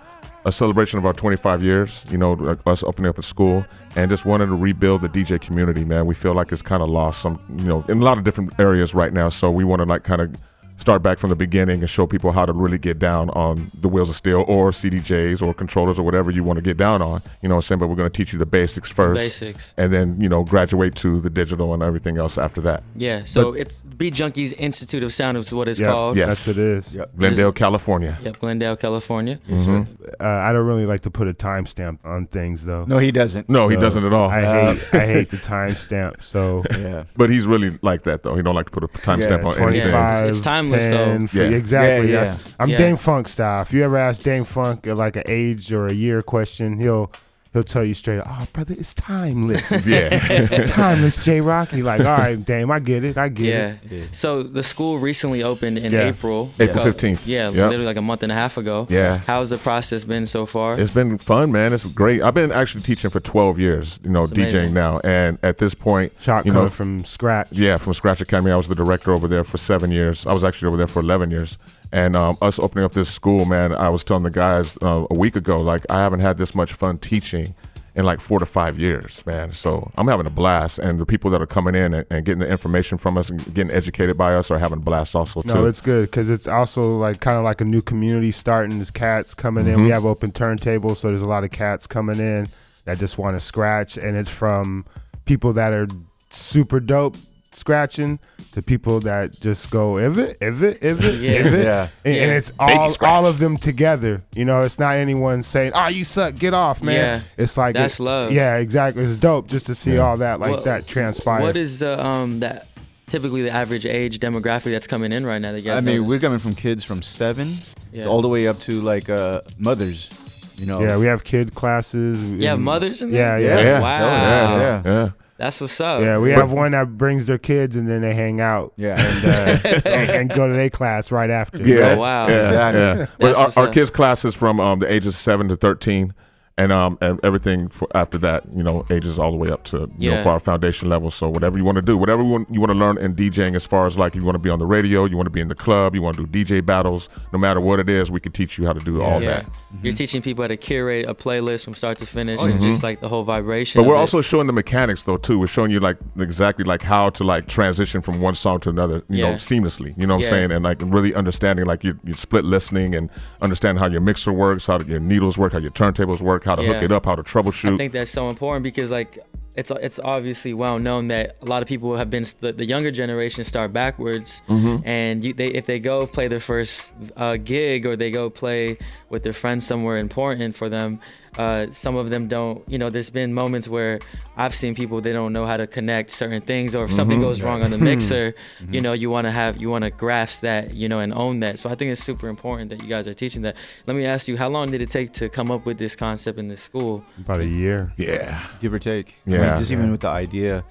a 0.46 0.52
celebration 0.52 1.00
of 1.00 1.06
our 1.06 1.14
25 1.14 1.64
years. 1.64 2.06
You 2.12 2.18
know, 2.18 2.34
like 2.34 2.60
us 2.66 2.84
opening 2.84 3.10
up 3.10 3.18
a 3.18 3.24
school 3.24 3.66
and 3.96 4.10
just 4.10 4.26
wanted 4.26 4.48
to 4.48 4.56
rebuild 4.56 5.02
the 5.02 5.10
DJ 5.10 5.40
community. 5.40 5.84
Man, 5.84 6.06
we 6.06 6.16
feel 6.16 6.34
like 6.34 6.52
it's 6.52 6.62
kind 6.62 6.82
of 6.82 6.90
lost 6.90 7.22
some. 7.22 7.40
You 7.58 7.66
know, 7.66 7.86
in 7.90 8.02
a 8.02 8.04
lot 8.04 8.18
of 8.18 8.24
different 8.24 8.60
areas 8.60 8.94
right 8.94 9.14
now. 9.14 9.30
So 9.30 9.52
we 9.52 9.64
want 9.64 9.80
to 9.80 9.86
like 9.86 10.04
kind 10.04 10.22
of 10.22 10.36
start 10.80 11.04
back 11.04 11.20
from 11.20 11.30
the 11.30 11.36
beginning 11.36 11.82
and 11.82 11.90
show 11.90 12.08
people 12.08 12.32
how 12.32 12.46
to 12.46 12.54
really 12.54 12.78
get 12.78 12.98
down 13.00 13.30
on 13.32 13.70
the 13.82 13.88
wheels 13.88 14.10
of 14.10 14.16
steel 14.16 14.46
or 14.48 14.72
CDJs 14.72 15.42
or 15.46 15.54
controllers 15.54 16.00
or 16.00 16.04
whatever 16.04 16.32
you 16.32 16.44
want 16.44 16.58
to 16.58 16.64
get 16.64 16.78
down 16.78 17.02
on. 17.02 17.22
You 17.42 17.50
know 17.50 17.56
what 17.56 17.60
I'm 17.60 17.62
saying? 17.64 17.80
But 17.80 17.88
we're 17.90 17.96
going 17.96 18.10
to 18.10 18.16
teach 18.16 18.32
you 18.34 18.40
the 18.40 18.46
basics 18.46 18.92
first. 18.92 19.16
Basics. 19.20 19.74
And 19.78 19.92
then, 19.92 20.20
you 20.22 20.30
know, 20.30 20.44
graduate 20.44 20.96
to 20.96 21.20
the 21.20 21.30
digital 21.30 21.74
and 21.74 21.84
everything 21.84 22.18
else 22.18 22.38
after 22.38 22.62
that. 22.62 22.84
Yeah. 22.96 23.24
So 23.26 23.54
it's 23.54 23.84
Beat 23.84 24.14
Junkies 24.14 24.54
Institute 24.58 25.04
of 25.04 25.14
Sound 25.14 25.38
is 25.38 25.54
what 25.54 25.68
it's 25.68 25.80
Yeah, 25.80 25.88
called. 25.88 26.18
Yes. 26.18 26.46
That's 26.46 26.58
what 26.58 26.64
it 26.66 26.70
is. 26.70 26.96
Yep. 26.96 27.12
Glendale, 27.18 27.52
California. 27.52 28.18
Yep. 28.24 28.40
Glendale, 28.40 28.76
California. 28.78 29.40
Mhm. 29.50 29.88
Uh, 30.20 30.24
I 30.26 30.54
don't 30.54 30.66
really 30.66 30.86
like 30.86 31.02
to 31.02 31.12
put 31.12 31.28
a 31.28 31.34
timestamp 31.34 32.00
on 32.06 32.26
things 32.28 32.66
though. 32.66 32.86
No, 32.86 32.98
he 32.98 33.12
doesn't. 33.12 33.50
No, 33.50 33.68
he 33.68 33.76
doesn't 33.76 34.04
at 34.06 34.14
all. 34.14 34.30
I 34.30 34.42
hate 34.42 34.94
I 34.94 35.06
hate 35.06 35.30
the 35.30 35.38
timestamp. 35.38 36.24
So 36.24 36.64
Yeah. 36.80 37.04
But 37.18 37.30
he's 37.30 37.46
really 37.46 37.78
like 37.82 38.04
that 38.04 38.24
though. 38.24 38.36
He 38.36 38.42
don't 38.42 38.56
like 38.56 38.68
to 38.68 38.72
put 38.72 38.84
a 38.84 38.88
timestamp 38.88 39.42
yeah, 39.42 39.48
on 39.48 39.54
twenty 39.54 39.78
anything. 39.80 39.92
five. 39.92 40.26
It's 40.28 40.42
timeless, 40.72 41.32
though. 41.32 41.42
Yeah. 41.42 41.50
Exactly. 41.58 42.12
Yeah, 42.12 42.22
yes. 42.22 42.56
I'm 42.60 42.70
Yeah. 42.70 42.78
Dame 42.78 42.98
Funk 42.98 43.28
style. 43.28 43.62
If 43.62 43.74
you 43.74 43.84
ever 43.84 43.98
ask 43.98 44.24
Dam-Funk 44.24 44.88
uh, 44.88 44.96
like 44.96 45.16
an 45.16 45.24
age 45.26 45.72
or 45.72 45.88
a 45.88 45.94
year 45.94 46.22
question, 46.22 46.78
he'll 46.78 47.12
he'll 47.54 47.64
tell 47.64 47.84
you 47.84 47.94
straight 47.94 48.20
up, 48.20 48.28
"Oh, 48.30 48.48
brother, 48.54 48.76
it's 48.78 48.94
timeless. 48.94 49.88
Yeah. 49.88 50.10
it's 50.12 50.72
timeless." 50.72 51.18
J. 51.24 51.40
Rocc. 51.40 51.70
He 51.72 51.82
like, 51.82 52.00
"All 52.02 52.06
right, 52.18 52.44
damn, 52.44 52.70
I 52.72 52.80
get 52.80 53.04
it. 53.04 53.18
I 53.18 53.30
get 53.30 53.46
Yeah. 53.92 53.98
it." 53.98 54.16
So 54.16 54.44
the 54.44 54.64
school 54.64 55.00
recently 55.00 55.44
opened 55.44 55.78
in 55.78 55.92
Yeah. 55.92 56.08
April. 56.10 56.52
April 56.60 56.80
Uh, 56.80 56.84
15th. 56.86 57.22
Yeah, 57.26 57.48
Yep. 57.50 57.54
literally 57.56 57.86
like 57.86 57.98
a 57.98 58.02
month 58.02 58.24
and 58.24 58.32
a 58.32 58.36
half 58.36 58.58
ago. 58.58 58.88
Yeah. 58.90 59.20
How's 59.26 59.50
the 59.50 59.58
process 59.58 60.04
been 60.04 60.28
so 60.28 60.46
far? 60.46 60.80
It's 60.80 60.92
been 60.92 61.18
fun, 61.18 61.52
man. 61.52 61.74
It's 61.74 61.84
great. 61.86 62.22
I've 62.22 62.34
been 62.34 62.52
actually 62.52 62.84
teaching 62.84 63.10
for 63.10 63.20
12 63.20 63.60
years, 63.60 64.00
you 64.04 64.10
know, 64.10 64.24
It's 64.24 64.32
amazing. 64.32 64.66
DJing 64.70 64.74
now. 64.74 65.00
And 65.04 65.38
at 65.44 65.58
this 65.58 65.74
point, 65.76 66.14
Shot 66.20 66.46
you 66.46 66.54
know, 66.54 66.68
from 66.70 67.04
scratch. 67.06 67.48
yeah, 67.52 67.78
from 67.78 67.94
Scratch 67.94 68.22
Academy, 68.22 68.52
I 68.52 68.56
was 68.58 68.68
the 68.68 68.76
director 68.76 69.12
over 69.12 69.28
there 69.28 69.44
for 69.44 69.58
seven 69.58 69.92
years. 69.92 70.26
I 70.28 70.34
was 70.34 70.44
actually 70.44 70.68
over 70.68 70.78
there 70.78 70.88
for 70.88 71.00
11 71.00 71.32
years. 71.32 71.58
And 71.92 72.16
um, 72.16 72.38
us 72.42 72.60
opening 72.60 72.86
up 72.86 72.94
this 72.94 73.10
school, 73.10 73.46
man, 73.46 73.74
I 73.74 73.90
was 73.90 74.04
telling 74.04 74.24
the 74.24 74.30
guys 74.30 74.78
uh, 74.82 75.06
a 75.10 75.14
week 75.16 75.36
ago, 75.36 75.58
like, 75.58 75.86
I 75.90 76.00
haven't 76.00 76.20
had 76.20 76.38
this 76.38 76.54
much 76.54 76.74
fun 76.74 77.00
teaching 77.00 77.56
in 77.96 78.06
like 78.06 78.22
four 78.22 78.38
to 78.38 78.46
five 78.46 78.78
years, 78.78 79.26
man. 79.26 79.52
So 79.52 79.92
I'm 79.98 80.08
having 80.08 80.28
a 80.28 80.30
blast. 80.30 80.78
And 80.78 81.00
the 81.00 81.06
people 81.06 81.32
that 81.32 81.42
are 81.42 81.48
coming 81.48 81.74
in 81.74 81.94
and, 81.94 82.06
and 82.12 82.24
getting 82.24 82.40
the 82.40 82.50
information 82.50 82.98
from 82.98 83.18
us 83.18 83.30
and 83.32 83.44
getting 83.54 83.72
educated 83.74 84.18
by 84.18 84.36
us 84.36 84.52
are 84.52 84.60
having 84.60 84.78
a 84.78 84.82
blast 84.82 85.16
also, 85.16 85.42
too. 85.42 85.54
No, 85.54 85.66
it's 85.66 85.82
good 85.82 86.06
because 86.06 86.30
it's 86.30 86.48
also 86.48 86.96
like 86.96 87.20
kind 87.22 87.38
of 87.38 87.44
like 87.44 87.60
a 87.60 87.66
new 87.66 87.82
community 87.82 88.32
starting. 88.32 88.78
There's 88.78 88.92
cats 88.92 89.34
coming 89.34 89.66
in. 89.68 89.82
We 89.82 89.90
have 89.90 90.06
open 90.06 90.32
turntables, 90.32 90.98
so 90.98 91.08
there's 91.10 91.24
a 91.24 91.28
lot 91.28 91.44
of 91.44 91.50
cats 91.52 91.88
coming 91.88 92.20
in 92.20 92.48
that 92.86 93.00
just 93.00 93.18
want 93.18 93.36
to 93.36 93.40
scratch, 93.40 93.98
and 93.98 94.16
it's 94.16 94.30
from 94.30 94.86
people 95.26 95.54
that 95.54 95.74
are 95.74 95.88
super 96.30 96.80
dope 96.80 97.18
scratching 97.52 98.20
to 98.54 98.62
people 98.62 99.00
that 99.02 99.40
just 99.40 99.70
go 99.70 99.98
if 99.98 100.18
it, 100.18 100.38
if 100.42 100.64
it, 100.64 100.84
if 100.84 101.04
it, 101.04 101.16
Yeah. 101.22 101.32
if 101.32 101.46
it, 101.54 101.64
Yeah. 101.66 101.88
and, 102.06 102.16
and 102.18 102.32
it's 102.32 102.52
all 102.60 102.96
all 103.02 103.26
of 103.26 103.40
them 103.40 103.58
together. 103.58 104.24
You 104.34 104.46
know, 104.46 104.64
it's 104.64 104.80
not 104.80 104.96
anyone 104.96 105.42
saying, 105.44 105.74
"Oh, 105.76 105.88
you 105.88 106.04
suck, 106.04 106.36
get 106.36 106.54
off, 106.54 106.82
man." 106.82 106.96
Yeah. 106.96 107.22
It's 107.44 107.58
like 107.58 107.76
That's 107.76 108.00
it- 108.00 108.04
love. 108.04 108.32
Yeah, 108.32 108.58
exactly. 108.58 109.04
It's 109.04 109.16
dope 109.18 109.48
just 109.48 109.68
to 109.68 109.76
see 109.76 109.98
all 109.98 110.18
that 110.18 110.40
like 110.40 110.52
What- 110.52 110.66
that 110.66 110.88
transpire. 110.88 111.42
What 111.42 111.58
is 111.58 111.80
the 111.80 112.04
um 112.04 112.40
that 112.40 112.68
typically 113.08 113.42
the 113.44 113.52
average 113.52 113.86
age 113.86 114.20
demographic 114.20 114.72
that's 114.72 114.88
coming 114.88 115.12
in 115.12 115.26
right 115.26 115.40
now? 115.42 115.52
That 115.52 115.60
you 115.60 115.66
guys 115.66 115.78
I 115.78 115.82
mean, 115.82 115.98
notice? 115.98 116.10
we're 116.10 116.20
coming 116.20 116.40
from 116.40 116.54
kids 116.56 116.84
from 116.84 117.02
seven 117.02 117.56
Yeah. 117.92 118.06
all 118.06 118.22
the 118.22 118.28
way 118.30 118.48
up 118.48 118.60
to 118.62 118.82
like 118.82 119.10
uh, 119.10 119.42
mothers. 119.58 120.10
You 120.58 120.66
know. 120.66 120.82
yeah, 120.82 120.98
we 120.98 121.06
have 121.06 121.24
kid 121.24 121.56
classes. 121.56 122.22
Yeah, 122.22 122.50
have 122.50 122.58
and- 122.58 122.66
mothers 122.66 123.02
in 123.02 123.12
Yeah, 123.14 123.40
there. 123.40 123.40
yeah. 123.40 123.62
Yeah. 123.62 123.80
Wow. 123.80 124.58
Yeah, 124.58 124.82
yeah. 124.86 125.10
Yeah. 125.40 125.46
That's 125.46 125.62
what's 125.62 125.80
up. 125.80 126.02
Yeah, 126.02 126.18
we 126.18 126.32
have 126.32 126.52
one 126.52 126.72
that 126.74 126.98
brings 126.98 127.28
their 127.28 127.38
kids 127.38 127.76
and 127.76 127.88
then 127.88 128.02
they 128.02 128.14
hang 128.14 128.42
out. 128.42 128.74
Yeah. 128.76 128.96
and, 129.00 129.26
uh, 129.26 129.70
and, 129.90 130.10
and 130.10 130.30
go 130.36 130.48
to 130.48 130.54
their 130.54 130.70
class 130.70 131.12
right 131.12 131.30
after. 131.30 131.62
Yeah. 131.62 131.92
Oh, 131.92 131.98
wow. 131.98 132.28
Yeah. 132.28 132.48
Exactly. 132.48 132.82
yeah. 132.82 133.06
But 133.20 133.36
our, 133.36 133.44
what's 133.46 133.58
our 133.58 133.68
up. 133.68 133.74
kids' 133.74 133.90
classes 133.90 134.36
from 134.36 134.60
um, 134.60 134.80
the 134.80 134.92
ages 134.92 135.18
seven 135.18 135.48
to 135.48 135.56
thirteen, 135.56 136.14
and 136.60 136.72
um 136.72 136.98
and 137.02 137.20
everything 137.24 137.70
for 137.70 137.88
after 137.96 138.18
that, 138.20 138.44
you 138.54 138.62
know, 138.62 138.86
ages 138.90 139.18
all 139.18 139.32
the 139.32 139.38
way 139.38 139.50
up 139.50 139.64
to 139.72 139.78
you 139.98 140.10
know 140.12 140.18
Yeah. 140.18 140.24
for 140.24 140.30
our 140.30 140.40
foundation 140.40 140.90
level. 140.90 141.10
So 141.10 141.30
whatever 141.30 141.58
you 141.58 141.64
want 141.64 141.78
to 141.78 141.82
do, 141.82 141.98
whatever 141.98 142.22
you 142.22 142.30
want, 142.30 142.48
you 142.52 142.60
want 142.60 142.72
to 142.72 142.78
learn 142.78 142.98
in 142.98 143.16
DJing, 143.16 143.56
as 143.56 143.66
far 143.66 143.88
as 143.88 143.98
like 143.98 144.14
you 144.16 144.24
want 144.24 144.36
to 144.36 144.40
be 144.48 144.50
on 144.50 144.60
the 144.60 144.66
radio, 144.66 145.06
you 145.06 145.16
want 145.16 145.28
to 145.28 145.32
be 145.32 145.40
in 145.42 145.48
the 145.48 145.56
club, 145.56 145.96
you 145.96 146.02
want 146.02 146.18
to 146.18 146.26
do 146.26 146.46
DJ 146.46 146.64
battles, 146.66 147.10
no 147.34 147.40
matter 147.40 147.62
what 147.62 147.80
it 147.80 147.88
is, 147.90 148.12
we 148.12 148.20
can 148.20 148.32
teach 148.34 148.58
you 148.58 148.66
how 148.66 148.74
to 148.74 148.80
do 148.82 149.02
all 149.02 149.22
yeah. 149.22 149.30
that. 149.32 149.46
You're 149.84 149.94
teaching 149.94 150.22
people 150.22 150.44
how 150.44 150.48
to 150.50 150.58
curate 150.58 151.08
a 151.08 151.16
playlist 151.16 151.64
from 151.64 151.74
start 151.76 151.98
to 152.00 152.06
finish 152.06 152.40
and 152.42 152.60
just 152.62 152.84
like 152.84 153.00
the 153.00 153.08
whole 153.08 153.24
vibration. 153.24 153.82
But 153.82 153.88
we're 153.88 153.96
it. 153.96 154.00
also 154.00 154.20
showing 154.22 154.48
the 154.48 154.54
mechanics 154.54 155.04
though 155.04 155.18
too. 155.18 155.40
We're 155.40 155.48
showing 155.48 155.72
you 155.72 155.80
like 155.80 155.98
exactly 156.20 156.66
like 156.66 156.82
how 156.82 157.10
to 157.12 157.24
like 157.24 157.48
transition 157.48 158.02
from 158.02 158.20
one 158.20 158.36
song 158.36 158.60
to 158.62 158.70
another, 158.70 159.04
you 159.10 159.24
know, 159.24 159.34
seamlessly. 159.36 159.98
You 159.98 160.08
know 160.08 160.16
what 160.16 160.24
Yeah. 160.24 160.28
I'm 160.28 160.34
saying? 160.34 160.52
And 160.52 160.64
like 160.66 160.82
really 160.84 161.14
understanding 161.16 161.66
like 161.66 161.84
you 161.84 161.98
you 162.04 162.14
split 162.14 162.44
listening 162.46 162.96
and 162.96 163.10
understanding 163.42 163.82
how 163.82 163.90
your 163.90 164.02
mixer 164.02 164.34
works, 164.34 164.66
how 164.68 164.80
your 164.80 165.00
needles 165.00 165.38
work, 165.38 165.54
how 165.54 165.60
your 165.60 165.72
turntables 165.72 166.20
work, 166.22 166.44
how 166.50 166.56
to 166.56 166.64
hook 166.64 166.84
it 166.84 166.92
up, 166.92 167.06
how 167.06 167.16
to 167.16 167.24
troubleshoot. 167.24 167.74
I 167.74 167.78
think 167.78 167.94
that's 167.94 168.12
so 168.12 168.30
important 168.30 168.64
because 168.64 168.90
like 168.92 169.20
it's 169.60 169.72
it's 169.88 170.00
obviously 170.16 170.54
well 170.54 170.78
known 170.88 171.04
that 171.10 171.26
a 171.42 171.46
lot 171.54 171.62
of 171.64 171.68
people 171.68 171.96
have 172.02 172.10
been 172.10 172.26
the, 172.44 172.52
the 172.62 172.66
younger 172.74 172.92
generation 173.02 173.44
start 173.44 173.70
backwards, 173.74 174.42
Mm-hmm. 174.48 174.76
and 174.88 175.24
you, 175.24 175.32
they 175.40 175.50
if 175.60 175.66
they 175.66 175.80
go 175.80 176.08
play 176.08 176.28
their 176.34 176.40
first 176.52 176.94
uh, 177.18 177.38
gig 177.52 177.86
or 177.86 177.96
they 177.96 178.12
go 178.12 178.30
play 178.30 178.78
with 179.12 179.22
their 179.24 179.34
friends 179.44 179.66
somewhere 179.66 179.98
important 179.98 180.56
for 180.56 180.70
them, 180.70 181.00
uh, 181.38 181.68
some 181.72 181.96
of 182.02 182.10
them 182.10 182.28
don't. 182.28 182.58
You 182.72 182.78
know, 182.82 182.90
there's 182.90 183.10
been 183.10 183.34
moments 183.34 183.68
where 183.68 184.00
I've 184.38 184.56
seen 184.56 184.74
people 184.76 185.02
they 185.02 185.14
don't 185.14 185.34
know 185.34 185.46
how 185.46 185.58
to 185.58 185.68
connect 185.68 186.12
certain 186.12 186.42
things, 186.42 186.74
or 186.76 186.84
if 186.86 186.92
something 186.94 187.20
Mm-hmm. 187.20 187.28
goes 187.30 187.42
wrong 187.42 187.64
on 187.64 187.72
the 187.72 187.78
mixer, 187.78 188.34
you 188.76 188.82
know, 188.82 188.94
you 188.94 189.10
want 189.16 189.26
to 189.26 189.32
have 189.32 189.58
you 189.62 189.70
want 189.70 189.84
to 189.84 189.92
grasp 189.92 190.42
that, 190.42 190.64
you 190.76 190.88
know, 190.92 191.00
and 191.00 191.12
own 191.14 191.40
that. 191.42 191.60
So 191.60 191.70
I 191.70 191.76
think 191.76 191.92
it's 191.92 192.04
super 192.04 192.28
important 192.30 192.70
that 192.72 192.82
you 192.84 192.88
guys 192.96 193.08
are 193.08 193.14
teaching 193.24 193.42
that. 193.44 193.56
Let 193.88 193.96
me 193.96 194.06
ask 194.06 194.28
you, 194.30 194.38
how 194.38 194.50
long 194.50 194.72
did 194.72 194.82
it 194.82 194.90
take 194.90 195.12
to 195.20 195.28
come 195.30 195.50
up 195.52 195.66
with 195.66 195.78
this 195.78 195.96
concept 195.96 196.38
in 196.40 196.48
this 196.48 196.62
school? 196.62 197.04
About 197.20 197.40
a 197.42 197.46
year. 197.46 197.92
yeah. 197.98 198.46
give 198.62 198.74
or 198.74 198.80
take. 198.80 199.16
I 199.28 199.32
Yeah. 199.50 199.56
mean, 199.56 199.60
just 199.60 199.72
even 199.72 199.92
with 199.92 200.02
the 200.02 200.10
idea, 200.10 200.64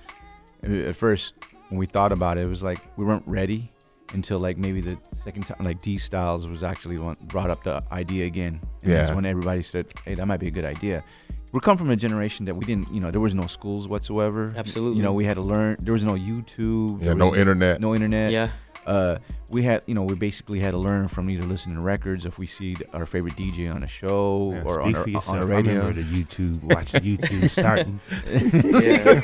uh, 0.68 0.88
at 0.90 0.96
first 0.96 1.34
when 1.68 1.78
we 1.78 1.86
thought 1.86 2.12
about 2.12 2.38
it, 2.38 2.42
it 2.46 2.50
was 2.50 2.62
like 2.62 2.78
we 2.96 3.04
weren't 3.04 3.26
ready 3.26 3.70
until 4.14 4.38
like 4.38 4.56
maybe 4.56 4.80
the 4.80 4.96
second 5.12 5.42
time, 5.42 5.64
like 5.64 5.82
D 5.82 5.98
Styles 5.98 6.48
was 6.48 6.62
actually 6.62 6.98
one 6.98 7.16
brought 7.24 7.50
up 7.50 7.62
the 7.64 7.82
idea 7.92 8.26
again. 8.26 8.60
And 8.82 8.92
that's 8.92 9.12
when 9.12 9.26
everybody 9.26 9.62
said, 9.62 9.86
"Hey, 10.04 10.14
that 10.14 10.26
might 10.26 10.40
be 10.40 10.48
a 10.48 10.50
good 10.50 10.64
idea." 10.64 11.04
We 11.52 11.60
come 11.60 11.78
from 11.78 11.90
a 11.90 11.96
generation 11.96 12.44
that 12.44 12.54
we 12.54 12.64
didn't, 12.66 12.92
you 12.92 13.00
know, 13.00 13.10
there 13.10 13.20
was 13.22 13.34
no 13.34 13.46
schools 13.46 13.88
whatsoever. 13.88 14.52
Absolutely. 14.54 14.98
You 14.98 15.02
know, 15.02 15.12
we 15.12 15.24
had 15.24 15.36
to 15.36 15.40
learn. 15.42 15.76
There 15.80 15.94
was 15.94 16.04
no 16.04 16.12
YouTube. 16.14 16.98
Yeah, 17.00 17.06
there 17.06 17.14
no 17.14 17.34
internet. 17.34 17.80
No 17.80 17.94
internet. 17.94 18.32
Yeah. 18.32 18.50
Uh, 18.88 19.18
we 19.51 19.62
had, 19.62 19.83
you 19.87 19.94
know, 19.94 20.03
we 20.03 20.14
basically 20.14 20.61
had 20.61 20.72
to 20.72 20.79
learn 20.79 21.09
from 21.09 21.31
either 21.31 21.46
listening 21.46 21.79
to 21.79 21.83
records 21.85 22.27
if 22.27 22.38
we 22.38 22.46
see 22.46 22.77
our 22.92 23.07
favorite 23.07 23.35
DJ 23.35 23.72
on 23.74 23.83
a 23.83 23.87
show 23.87 24.51
Yeah, 24.53 24.62
or 24.64 24.83
on 24.83 24.92
for 24.92 25.03
a, 25.05 25.11
yourself. 25.11 25.29
on 25.31 25.42
a 25.42 25.46
I 25.46 25.57
radio. 25.57 25.87
or 25.87 25.92
the 25.92 26.03
YouTube, 26.03 26.62
watching 26.74 27.01
YouTube 27.03 27.48
starting. 27.59 27.98
Yeah, 28.72 29.14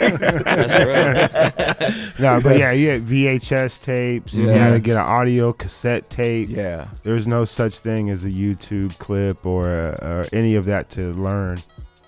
that's 0.57 2.19
real. 2.19 2.27
no, 2.37 2.41
but 2.43 2.59
yeah, 2.59 2.73
you 2.73 2.89
had 2.91 3.03
VHS 3.03 3.83
tapes. 3.85 4.35
You 4.35 4.49
had 4.49 4.73
to 4.73 4.81
get 4.81 4.97
an 4.97 5.03
audio 5.05 5.53
cassette 5.53 6.09
tape. 6.11 6.49
Yeah. 6.51 6.89
There's 7.03 7.27
no 7.27 7.45
such 7.45 7.79
thing 7.79 8.11
as 8.11 8.25
a 8.25 8.31
YouTube 8.31 8.97
clip 8.99 9.45
or, 9.45 9.67
or 9.69 10.27
any 10.33 10.55
of 10.55 10.65
that 10.67 10.89
to 10.91 11.13
learn. 11.15 11.61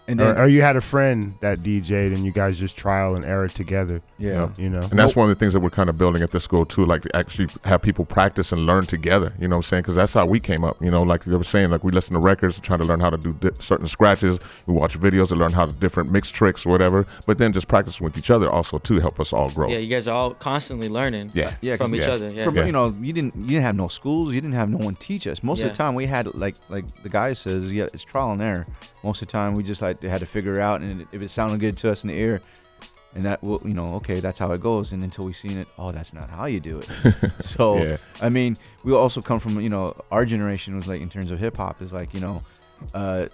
And 0.09 0.21
Or, 0.21 0.39
or 0.39 0.47
you 0.49 0.63
had 0.63 0.77
a 0.77 0.81
friend 0.81 1.33
that 1.41 1.59
DJ'd 1.59 2.13
and 2.13 2.25
you 2.25 2.31
guys 2.33 2.59
just 2.61 2.77
trial 2.77 3.17
and 3.17 3.25
error 3.25 3.49
together. 3.49 4.01
Yeah. 4.19 4.49
You 4.57 4.71
know, 4.71 4.81
And 4.81 4.99
that's 4.99 5.15
one 5.15 5.29
of 5.29 5.37
the 5.37 5.39
things 5.39 5.53
that 5.53 5.61
we're 5.61 5.71
kind 5.71 5.91
of 5.91 5.99
building 5.99 6.23
at 6.23 6.31
this 6.31 6.45
school 6.45 6.65
too, 6.65 6.85
like 6.87 7.03
to 7.03 7.15
actually 7.17 7.49
have 7.65 7.83
people 7.83 8.05
practice 8.05 8.53
and 8.53 8.65
learn 8.65 8.87
together. 8.87 9.33
You 9.39 9.49
know 9.49 9.57
what 9.57 9.67
I'm 9.67 9.69
saying? 9.69 9.83
Because 9.83 9.97
that's 9.97 10.15
how 10.15 10.27
we 10.27 10.41
came 10.41 10.65
up. 10.65 10.81
You 10.81 10.91
know, 10.91 11.03
like 11.03 11.25
they 11.25 11.37
were 11.37 11.45
saying, 11.45 11.71
like 11.71 11.85
we 11.85 11.93
listen 11.93 12.15
to 12.15 12.21
records, 12.21 12.59
trying 12.61 12.79
to 12.79 12.85
learn 12.85 13.01
how 13.01 13.11
to 13.11 13.19
do 13.19 13.33
di- 13.35 13.51
certain 13.59 13.87
scratches. 13.87 14.39
We 14.67 14.75
watch 14.75 14.99
videos 14.99 15.29
to 15.29 15.37
learn 15.37 15.53
how 15.53 15.67
to 15.67 15.73
different 15.73 16.11
mix 16.11 16.31
tricks 16.31 16.65
or 16.65 16.71
whatever. 16.71 17.07
But 17.27 17.39
then 17.39 17.53
just 17.53 17.69
practicing 17.69 18.05
with 18.05 18.17
each 18.17 18.31
other 18.31 18.51
also 18.51 18.79
to 18.79 19.01
help 19.01 19.21
us 19.21 19.33
all 19.33 19.51
grow. 19.51 19.69
Yeah, 19.69 19.79
you 19.79 19.89
guys 19.89 20.09
are 20.09 20.15
all 20.15 20.35
constantly 20.35 20.89
learning 20.89 21.31
Yeah. 21.35 21.55
Yeah, 21.61 21.77
'cause 21.77 21.87
from 21.87 21.95
each 21.95 22.03
yeah. 22.03 22.11
other. 22.13 22.31
Yeah. 22.31 22.45
From, 22.45 22.57
Yeah. 22.57 22.67
you 22.67 22.73
know, 22.73 22.89
you 23.01 23.13
didn't 23.13 23.37
you 23.37 23.47
didn't 23.49 23.63
have 23.65 23.77
no 23.77 23.89
schools, 23.89 24.33
you 24.33 24.41
didn't 24.41 24.57
have 24.57 24.71
no 24.71 24.79
one 24.79 24.95
teach 24.95 25.27
us. 25.27 25.43
Most 25.43 25.63
of 25.63 25.69
the 25.69 25.75
time 25.75 25.95
we 25.95 26.07
had 26.07 26.35
like 26.35 26.55
like 26.71 26.87
the 27.03 27.09
guy 27.09 27.35
says, 27.35 27.71
yeah, 27.73 27.85
it's 27.93 28.03
trial 28.05 28.33
and 28.33 28.41
error. 28.41 28.65
Most 29.05 29.21
of 29.23 29.29
the 29.29 29.33
time 29.33 29.55
we 29.55 29.63
just 29.63 29.83
like 29.83 30.01
had 30.01 30.21
to 30.21 30.27
figure 30.27 30.55
it 30.55 30.61
out 30.61 30.81
and 30.81 31.07
if 31.13 31.23
it 31.23 31.29
sounded 31.31 31.61
good 31.61 31.77
to 31.79 31.91
us 31.91 32.03
in 32.03 32.09
the 32.09 32.15
ear 32.19 32.41
and 33.17 33.25
that 33.25 33.43
will 33.43 33.61
you 33.65 33.75
know, 33.75 33.89
okay, 33.97 34.21
that's 34.21 34.39
how 34.39 34.53
it 34.53 34.61
goes 34.61 34.93
and 34.93 35.03
until 35.03 35.25
we've 35.25 35.37
seen 35.37 35.57
it, 35.59 35.67
oh 35.79 35.91
that's 35.91 36.13
not 36.13 36.29
how 36.31 36.45
you 36.47 36.61
do 36.61 36.79
it. 36.79 37.33
so 37.41 37.83
Yeah. 37.83 37.97
I 38.23 38.29
mean, 38.29 38.57
we 38.85 38.93
also 38.95 39.21
come 39.23 39.41
from, 39.41 39.59
you 39.61 39.71
know, 39.71 39.95
our 40.11 40.25
generation 40.25 40.77
was 40.77 40.87
like 40.87 41.01
in 41.01 41.09
terms 41.11 41.31
of 41.33 41.39
hip 41.39 41.57
hop 41.57 41.83
is 41.83 41.93
like, 41.93 42.15
you 42.15 42.21
know, 42.21 42.43
uh 42.95 43.27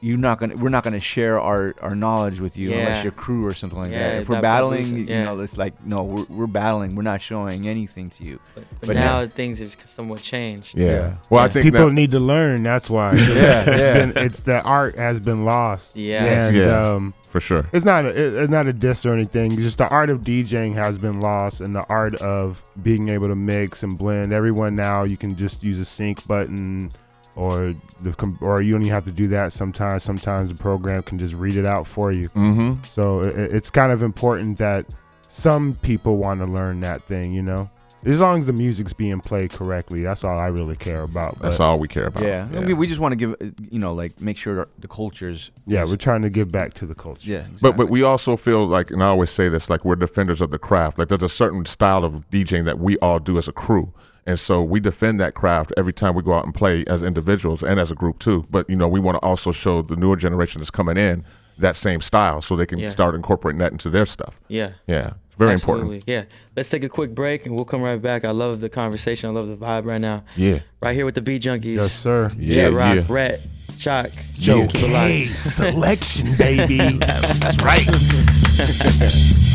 you're 0.00 0.16
not 0.18 0.38
gonna 0.40 0.54
we're 0.56 0.68
not 0.68 0.84
gonna 0.84 1.00
share 1.00 1.40
our, 1.40 1.74
our 1.80 1.94
knowledge 1.94 2.40
with 2.40 2.56
you 2.56 2.70
Yeah. 2.70 2.76
unless 2.78 3.02
you're 3.04 3.12
crew 3.12 3.44
or 3.46 3.52
something 3.54 3.78
like 3.78 3.92
Yeah, 3.92 4.10
that. 4.12 4.20
If 4.22 4.28
we're 4.28 4.40
battling, 4.40 4.80
evolution, 4.84 5.08
you 5.08 5.22
know, 5.24 5.40
it's 5.40 5.56
like 5.58 5.84
no, 5.84 6.04
we're, 6.04 6.24
we're 6.30 6.46
battling. 6.46 6.94
We're 6.94 7.02
not 7.02 7.20
showing 7.22 7.66
anything 7.68 8.10
to 8.10 8.24
you. 8.24 8.40
But, 8.54 8.64
but 8.80 8.86
But 8.88 8.96
now 8.96 9.20
yeah. 9.20 9.26
things 9.26 9.58
have 9.58 9.76
somewhat 9.86 10.22
changed. 10.22 10.76
Yeah. 10.76 10.86
Yeah. 10.86 11.14
Well, 11.30 11.44
I 11.44 11.48
think 11.48 11.64
people 11.64 11.86
now, 11.88 11.92
need 11.94 12.10
to 12.12 12.20
learn. 12.20 12.62
That's 12.62 12.88
why. 12.88 13.12
Yeah, 13.16 13.64
it's, 13.70 13.80
yeah. 13.80 14.06
Been, 14.06 14.12
it's 14.26 14.40
the 14.40 14.62
art 14.62 14.96
has 14.96 15.20
been 15.20 15.44
lost. 15.44 15.96
Yeah. 15.96 16.24
and 16.24 16.56
Yeah. 16.56 16.92
um, 16.92 17.14
for 17.28 17.40
sure. 17.40 17.64
it's 17.74 17.84
not 17.84 18.04
a, 18.06 18.08
it- 18.08 18.34
it's 18.42 18.50
not 18.50 18.66
a 18.66 18.72
diss 18.72 19.04
or 19.04 19.12
anything. 19.12 19.52
It's 19.52 19.62
just 19.62 19.78
the 19.78 19.88
art 19.88 20.08
of 20.10 20.22
DJing 20.22 20.74
has 20.74 20.96
been 20.98 21.20
lost, 21.20 21.60
and 21.60 21.74
the 21.76 21.84
art 21.88 22.14
of 22.16 22.62
being 22.82 23.08
able 23.10 23.28
to 23.28 23.34
mix 23.36 23.82
and 23.82 23.98
blend. 23.98 24.32
Everyone 24.32 24.74
now 24.76 25.02
you 25.04 25.16
can 25.18 25.36
just 25.36 25.62
use 25.62 25.78
a 25.78 25.84
sync 25.84 26.26
button, 26.26 26.90
or 27.38 27.72
the 28.02 28.36
or 28.40 28.60
you 28.60 28.72
don't 28.72 28.84
have 28.88 29.04
to 29.04 29.12
do 29.12 29.28
that. 29.28 29.52
Sometimes, 29.52 30.02
sometimes 30.02 30.50
the 30.50 30.56
program 30.56 31.02
can 31.04 31.18
just 31.18 31.34
read 31.34 31.54
it 31.54 31.64
out 31.64 31.86
for 31.86 32.10
you. 32.10 32.28
Mm-hmm. 32.30 32.82
So 32.84 33.20
it, 33.20 33.36
it's 33.54 33.70
kind 33.70 33.92
of 33.92 34.02
important 34.02 34.58
that 34.58 34.86
some 35.28 35.74
people 35.76 36.16
want 36.16 36.40
to 36.40 36.46
learn 36.46 36.80
that 36.80 37.00
thing. 37.00 37.30
You 37.30 37.42
know, 37.42 37.70
as 38.04 38.20
long 38.20 38.38
as 38.40 38.46
the 38.46 38.52
music's 38.52 38.92
being 38.92 39.20
played 39.20 39.50
correctly, 39.50 40.02
that's 40.02 40.24
all 40.24 40.38
I 40.38 40.46
really 40.48 40.76
care 40.76 41.02
about. 41.02 41.38
That's 41.40 41.60
all 41.60 41.78
we 41.78 41.88
care 41.88 42.06
about. 42.06 42.22
Yeah, 42.22 42.46
I 42.54 42.60
mean, 42.60 42.76
we 42.76 42.86
just 42.86 43.00
want 43.00 43.12
to 43.12 43.16
give, 43.16 43.32
uh, 43.32 43.50
you 43.70 43.78
know, 43.78 43.92
like 43.94 44.20
make 44.20 44.36
sure 44.36 44.54
that 44.56 44.68
the 44.80 44.88
cultures. 44.88 45.50
Yeah, 45.66 45.82
is- 45.84 45.90
we're 45.90 45.96
trying 45.96 46.22
to 46.22 46.30
give 46.30 46.50
back 46.52 46.74
to 46.74 46.86
the 46.86 46.94
culture. 46.94 47.30
yeah, 47.30 47.38
But 47.42 47.50
exactly. 47.52 47.72
but 47.84 47.90
we 47.90 48.02
also 48.02 48.36
feel 48.36 48.66
like, 48.66 48.90
and 48.90 49.02
I 49.02 49.06
always 49.08 49.30
say 49.30 49.48
this, 49.48 49.68
like 49.68 49.84
we're 49.84 49.96
defenders 49.96 50.40
of 50.40 50.50
the 50.50 50.58
craft. 50.58 50.98
Like 50.98 51.08
there's 51.08 51.22
a 51.22 51.28
certain 51.28 51.64
style 51.66 52.04
of 52.04 52.28
DJing 52.30 52.64
that 52.66 52.78
we 52.78 52.96
all 52.98 53.18
do 53.18 53.36
as 53.38 53.48
a 53.48 53.52
crew, 53.52 53.92
and 54.26 54.38
so 54.38 54.62
we 54.62 54.78
defend 54.80 55.18
that 55.20 55.34
craft 55.34 55.72
every 55.76 55.92
time 55.92 56.14
we 56.14 56.22
go 56.22 56.32
out 56.34 56.44
and 56.44 56.54
play 56.54 56.84
as 56.86 57.02
individuals 57.02 57.62
and 57.62 57.80
as 57.80 57.90
a 57.90 57.94
group 57.94 58.18
too. 58.18 58.46
But 58.50 58.68
you 58.70 58.76
know, 58.76 58.88
we 58.88 59.00
want 59.00 59.16
to 59.16 59.20
also 59.26 59.52
show 59.52 59.82
the 59.82 59.96
newer 59.96 60.16
generation 60.16 60.60
that's 60.60 60.70
coming 60.70 60.96
in 60.96 61.24
that 61.58 61.74
same 61.74 62.00
style, 62.00 62.40
so 62.40 62.54
they 62.54 62.66
can 62.66 62.78
Yeah. 62.78 62.88
start 62.88 63.16
incorporating 63.16 63.58
that 63.58 63.72
into 63.72 63.90
their 63.90 64.06
stuff. 64.06 64.40
Yeah. 64.46 64.70
Yeah, 64.86 65.14
it's 65.26 65.27
very 65.38 65.52
Absolutely. 65.52 65.96
important. 65.98 66.04
Yeah. 66.08 66.24
Let's 66.56 66.68
take 66.70 66.84
a 66.84 66.88
quick 66.88 67.14
break 67.14 67.46
and 67.46 67.54
we'll 67.54 67.64
come 67.64 67.80
right 67.82 68.00
back. 68.00 68.24
I 68.24 68.32
love 68.32 68.60
the 68.60 68.68
conversation. 68.68 69.30
I 69.30 69.32
love 69.32 69.46
the 69.48 69.56
vibe 69.56 69.86
right 69.86 70.00
now. 70.00 70.24
Yeah, 70.36 70.58
Right 70.82 70.94
here 70.94 71.04
with 71.04 71.14
the 71.14 71.22
Beat 71.22 71.42
Junkies. 71.42 71.76
Yes, 71.76 71.92
sir. 71.92 72.28
yeah, 72.38 72.54
J. 72.54 72.72
Rocc, 72.72 72.94
yeah. 72.96 73.04
Rhett, 73.08 73.40
Choc, 73.78 74.10
Joe 74.34 74.62
Keep 74.66 74.74
it 74.74 74.74
K 74.74 74.92
locked. 74.92 75.38
Soulection, 75.38 76.36
baby. 76.38 76.98
That's 77.38 77.62
right. 77.62 77.86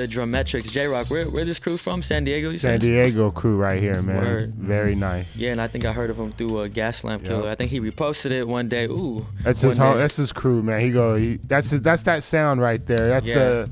the 0.00 0.08
Drummetrics, 0.08 0.70
J. 0.72 0.86
Rocc. 0.86 1.10
Where 1.10 1.24
where 1.26 1.44
this 1.44 1.58
crew 1.58 1.76
from? 1.76 2.02
San 2.02 2.24
Diego, 2.24 2.50
you 2.50 2.58
San 2.58 2.72
said? 2.72 2.80
Diego 2.80 3.30
crew 3.30 3.56
right 3.56 3.80
here, 3.80 4.00
man. 4.02 4.16
Word. 4.24 4.54
Very 4.54 4.94
nice. 4.94 5.34
Yeah, 5.36 5.52
and 5.52 5.60
I 5.60 5.66
think 5.66 5.84
I 5.84 5.92
heard 5.92 6.10
of 6.10 6.18
him 6.18 6.32
through 6.32 6.60
a 6.60 6.68
Gaslamp 6.68 7.24
Killer. 7.24 7.44
Yep. 7.44 7.52
I 7.52 7.54
think 7.54 7.70
he 7.70 7.80
reposted 7.80 8.30
it 8.30 8.48
one 8.48 8.68
day. 8.68 8.86
Ooh, 8.86 9.26
That's 9.42 9.60
his 9.60 9.78
one 9.78 9.88
home, 9.90 9.98
that's 9.98 10.16
his 10.16 10.32
crew, 10.32 10.62
man. 10.62 10.80
He 10.80 10.90
go 10.90 11.16
he, 11.16 11.38
that's 11.44 11.70
his, 11.70 11.80
that's 11.82 12.02
that 12.04 12.22
sound 12.22 12.60
right 12.60 12.84
there. 12.86 13.08
That's 13.08 13.28
Yeah. 13.28 13.38
a 13.38 13.66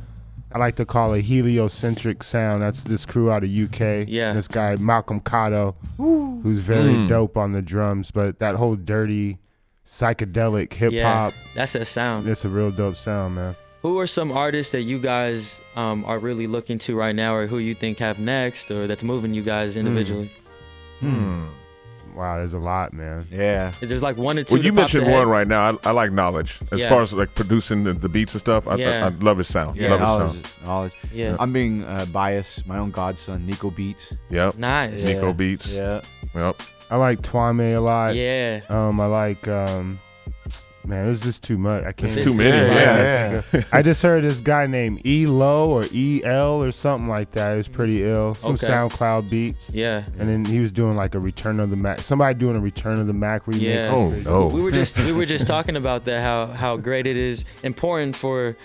I 0.50 0.58
like 0.58 0.76
to 0.76 0.86
call 0.86 1.12
a 1.12 1.20
heliocentric 1.20 2.22
sound. 2.22 2.62
That's 2.62 2.82
this 2.84 3.04
crew 3.04 3.30
out 3.30 3.44
of 3.44 3.50
UK. 3.50 4.06
Yeah. 4.08 4.32
This 4.32 4.48
guy 4.48 4.76
Malcolm 4.76 5.20
Catto, 5.20 5.74
who's 5.98 6.58
very 6.58 6.94
Mm. 6.94 7.08
dope 7.08 7.36
on 7.36 7.52
the 7.52 7.60
drums, 7.60 8.10
but 8.10 8.38
that 8.38 8.54
whole 8.56 8.74
dirty 8.74 9.38
psychedelic 9.86 10.72
hip 10.72 10.92
yeah, 10.92 11.12
hop, 11.12 11.34
that's 11.54 11.74
a 11.74 11.84
sound. 11.84 12.26
it's 12.26 12.44
a 12.44 12.48
real 12.48 12.70
dope 12.70 12.96
sound, 12.96 13.34
man. 13.34 13.56
Who 13.82 13.98
are 14.00 14.06
some 14.08 14.32
artists 14.32 14.72
that 14.72 14.82
you 14.82 14.98
guys 14.98 15.60
um, 15.76 16.04
are 16.04 16.18
really 16.18 16.46
looking 16.48 16.78
to 16.80 16.96
right 16.96 17.14
now, 17.14 17.34
or 17.34 17.46
who 17.46 17.58
you 17.58 17.74
think 17.74 17.98
have 17.98 18.18
next, 18.18 18.70
or 18.70 18.86
that's 18.88 19.02
moving 19.04 19.34
you 19.34 19.42
guys 19.42 19.76
individually? 19.76 20.30
Hmm. 21.00 21.46
Wow, 22.16 22.38
there's 22.38 22.54
a 22.54 22.58
lot, 22.58 22.92
man. 22.92 23.24
Yeah. 23.30 23.72
Is 23.80 23.88
there's 23.88 24.02
like 24.02 24.16
one 24.16 24.36
or 24.36 24.42
two? 24.42 24.56
Well, 24.56 24.64
you 24.64 24.72
mentioned 24.72 25.04
ahead? 25.04 25.14
one 25.14 25.28
right 25.28 25.46
now. 25.46 25.70
I, 25.84 25.88
I 25.90 25.92
like 25.92 26.10
Knxwledge 26.10 26.72
as 26.72 26.80
Yeah. 26.80 26.88
far 26.88 27.02
as 27.02 27.12
like 27.12 27.32
producing 27.36 27.84
the, 27.84 27.92
the 27.92 28.08
beats 28.08 28.34
and 28.34 28.40
stuff. 28.40 28.66
I, 28.66 28.74
Yeah. 28.74 29.04
I, 29.04 29.06
I 29.06 29.08
love 29.10 29.38
his 29.38 29.46
sound. 29.46 29.76
Yeah, 29.76 29.94
love 29.94 30.32
his 30.34 30.42
sound. 30.42 30.64
Knxwledge. 30.92 30.94
Yeah, 31.14 31.36
I'm 31.38 31.52
being 31.52 31.84
uh, 31.84 32.06
biased. 32.06 32.66
My 32.66 32.78
own 32.78 32.90
godson, 32.90 33.46
Nico 33.46 33.70
Beats. 33.70 34.12
Yep. 34.30 34.56
nice. 34.56 35.04
Yeah. 35.06 35.14
Nico 35.14 35.32
Beats. 35.32 35.72
Yeah. 35.72 36.00
Yep. 36.34 36.56
I 36.90 36.96
like 36.96 37.20
Twame 37.22 37.76
a 37.76 37.78
lot. 37.78 38.16
Yeah. 38.16 38.62
Um, 38.68 38.98
I 38.98 39.06
like 39.06 39.46
um, 39.46 40.00
man, 40.88 41.06
it 41.06 41.10
was 41.10 41.20
just 41.22 41.42
too 41.44 41.58
much. 41.58 41.84
I 41.84 41.92
can't. 41.92 42.16
It's 42.16 42.24
too 42.24 42.34
many. 42.34 42.56
Yeah, 42.56 43.42
yeah. 43.52 43.62
I 43.72 43.82
just 43.82 44.02
heard 44.02 44.24
this 44.24 44.40
guy 44.40 44.66
named 44.66 45.02
E 45.06 45.26
Low 45.26 45.70
or 45.70 45.84
E 45.92 46.22
L 46.24 46.62
or 46.62 46.72
something 46.72 47.08
like 47.08 47.32
that. 47.32 47.54
It 47.54 47.56
was 47.58 47.68
pretty 47.68 48.02
ill. 48.04 48.34
Some 48.34 48.54
Okay. 48.54 48.66
SoundCloud 48.66 49.28
beats. 49.30 49.70
Yeah. 49.72 50.04
And 50.18 50.28
then 50.28 50.44
he 50.44 50.58
was 50.60 50.72
doing 50.72 50.96
like 50.96 51.14
a 51.14 51.18
Return 51.20 51.60
of 51.60 51.70
the 51.70 51.76
Mack. 51.76 52.00
Somebody 52.00 52.38
doing 52.38 52.56
a 52.56 52.60
Return 52.60 52.98
of 52.98 53.06
the 53.06 53.12
Mack 53.12 53.44
remix. 53.46 53.60
Yeah. 53.60 53.90
Oh 53.92 54.10
no. 54.10 54.46
We 54.46 54.60
were 54.62 54.70
just 54.72 54.98
we 54.98 55.12
were 55.12 55.26
just 55.26 55.46
talking 55.46 55.76
about 55.76 56.04
that 56.04 56.22
how 56.22 56.46
how 56.46 56.76
great 56.76 57.06
it 57.06 57.16
is 57.16 57.44
important 57.62 58.16
for 58.16 58.56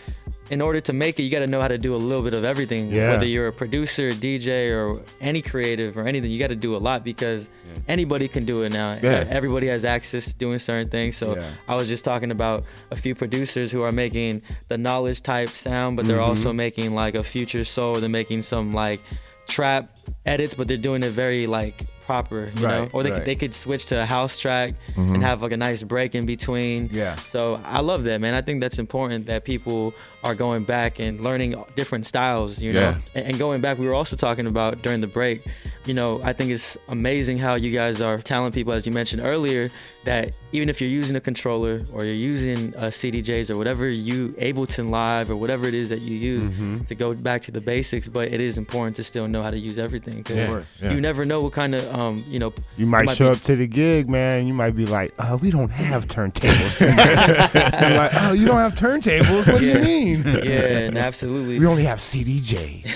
in 0.49 0.62
order 0.62 0.79
to 0.81 0.93
make 0.93 1.19
it 1.19 1.23
you 1.23 1.29
got 1.31 1.39
to 1.39 1.47
know 1.47 1.62
how 1.62 1.67
to 1.67 1.77
do 1.77 1.95
a 1.95 1.97
little 1.97 2.23
bit 2.23 2.33
of 2.33 2.43
everything 2.43 2.89
Yeah. 2.89 3.09
whether 3.12 3.25
you're 3.25 3.47
a 3.47 3.53
producer, 3.53 4.12
DJ 4.12 4.71
or 4.71 5.01
any 5.21 5.41
creative 5.41 5.97
or 5.97 6.07
anything 6.07 6.31
you 6.31 6.39
got 6.39 6.47
to 6.49 6.55
do 6.55 6.75
a 6.75 6.77
lot 6.77 7.03
because 7.03 7.49
anybody 7.88 8.27
can 8.27 8.45
do 8.45 8.63
it 8.63 8.71
now. 8.73 8.97
Yeah. 9.01 9.25
Everybody 9.29 9.67
has 9.67 9.83
access 9.86 10.25
to 10.27 10.36
doing 10.36 10.59
certain 10.59 10.89
things. 10.89 11.15
So 11.17 11.36
Yeah. 11.36 11.49
I 11.67 11.75
was 11.75 11.88
just 11.88 12.03
talking 12.05 12.12
about 12.21 12.65
a 12.91 12.95
few 12.95 13.15
producers 13.15 13.71
who 13.71 13.82
are 13.82 13.91
making 13.91 14.41
the 14.67 14.76
Knxwledge 14.76 15.21
type 15.23 15.49
sound 15.49 15.97
but 15.97 16.06
they're 16.06 16.17
Mm-hmm. 16.17 16.30
also 16.30 16.54
making 16.54 16.93
like 16.93 17.15
a 17.15 17.23
future 17.23 17.63
soul, 17.65 17.95
they're 17.95 18.10
making 18.10 18.43
some 18.43 18.71
like 18.71 19.02
trap 19.47 19.97
edits 20.26 20.54
but 20.54 20.67
they're 20.67 20.78
doing 20.78 21.04
it 21.04 21.10
very 21.12 21.47
like 21.47 21.84
proper, 22.06 22.52
you 22.56 22.62
know? 22.67 22.88
Or 22.93 23.04
they 23.04 23.12
right. 23.12 23.17
could, 23.19 23.26
they 23.26 23.36
could 23.36 23.54
switch 23.54 23.88
to 23.88 24.02
a 24.02 24.06
house 24.06 24.38
track 24.38 24.76
Mm-hmm. 24.95 25.15
and 25.15 25.23
have 25.23 25.41
like 25.41 25.52
a 25.52 25.58
nice 25.58 25.82
break 25.84 26.15
in 26.15 26.26
between. 26.26 26.89
Yeah. 26.91 27.15
So 27.15 27.60
I 27.65 27.80
love 27.82 28.04
that, 28.06 28.21
man. 28.21 28.34
I 28.36 28.41
think 28.41 28.62
that's 28.62 28.78
important 28.80 29.26
that 29.28 29.43
people 29.43 29.93
are 30.23 30.36
going 30.36 30.63
back 30.63 30.99
and 30.99 31.19
learning 31.19 31.55
different 31.75 32.05
styles, 32.05 32.62
you 32.62 32.71
know. 32.73 32.95
Yeah. 33.15 33.21
And, 33.21 33.38
going 33.38 33.59
back, 33.62 33.77
we 33.77 33.86
were 33.88 33.93
also 33.93 34.15
talking 34.15 34.47
about 34.47 34.81
during 34.81 35.01
the 35.01 35.07
break, 35.07 35.43
you 35.86 35.93
know, 35.93 36.21
I 36.23 36.31
think 36.33 36.51
it's 36.51 36.77
amazing 36.88 37.39
how 37.39 37.55
you 37.55 37.71
guys 37.71 38.01
are 38.01 38.17
talent 38.19 38.55
people, 38.55 38.71
as 38.73 38.86
you 38.86 38.93
mentioned 38.93 39.21
earlier, 39.23 39.69
that 40.05 40.33
even 40.53 40.69
if 40.69 40.80
you're 40.82 40.89
using 40.89 41.15
a 41.15 41.21
controller 41.21 41.82
or 41.93 42.05
you're 42.05 42.13
using 42.13 42.74
uh, 42.76 42.84
CDJs 42.84 43.49
or 43.49 43.57
whatever 43.57 43.88
you 43.89 44.30
Ableton 44.39 44.89
Live 44.89 45.30
or 45.30 45.36
whatever 45.36 45.65
it 45.65 45.74
is 45.74 45.89
that 45.89 46.01
you 46.01 46.15
use 46.15 46.43
Mm-hmm. 46.43 46.84
to 46.86 46.95
go 46.95 47.13
back 47.13 47.41
to 47.43 47.51
the 47.51 47.61
basics, 47.61 48.07
but 48.07 48.28
it 48.32 48.39
is 48.41 48.57
important 48.57 48.95
to 48.97 49.03
still 49.03 49.28
know 49.28 49.41
how 49.43 49.51
to 49.51 49.57
use 49.57 49.78
everything 49.78 50.17
because 50.17 50.38
Yeah, 50.49 50.63
yeah. 50.82 50.93
you 50.93 51.01
never 51.01 51.24
know 51.26 51.41
what 51.41 51.53
kind 51.53 51.74
of 51.76 51.84
um 51.93 52.24
you 52.28 52.39
know 52.39 52.53
You 52.78 52.86
might, 52.86 53.05
might 53.05 53.15
show 53.17 53.26
be- 53.32 53.38
up 53.38 53.43
to 53.43 53.55
the 53.55 53.67
gig, 53.67 54.09
man. 54.09 54.45
You 54.47 54.53
might 54.53 54.76
be 54.76 54.86
like, 54.86 55.13
"Uh, 55.19 55.38
we 55.41 55.51
don't 55.51 55.71
have 55.71 56.07
turntables." 56.07 56.80
Like, 57.99 58.11
"Oh, 58.24 58.34
you 58.34 58.45
don't 58.45 58.57
have 58.59 58.74
turntables? 58.76 59.51
What 59.51 59.59
do 59.59 59.65
you 59.67 59.80
mean?" 59.80 60.12
yeah, 60.26 60.51
and 60.88 60.97
absolutely. 60.97 61.59
We 61.59 61.66
only 61.66 61.84
have 61.84 61.99
CDJs. 61.99 62.88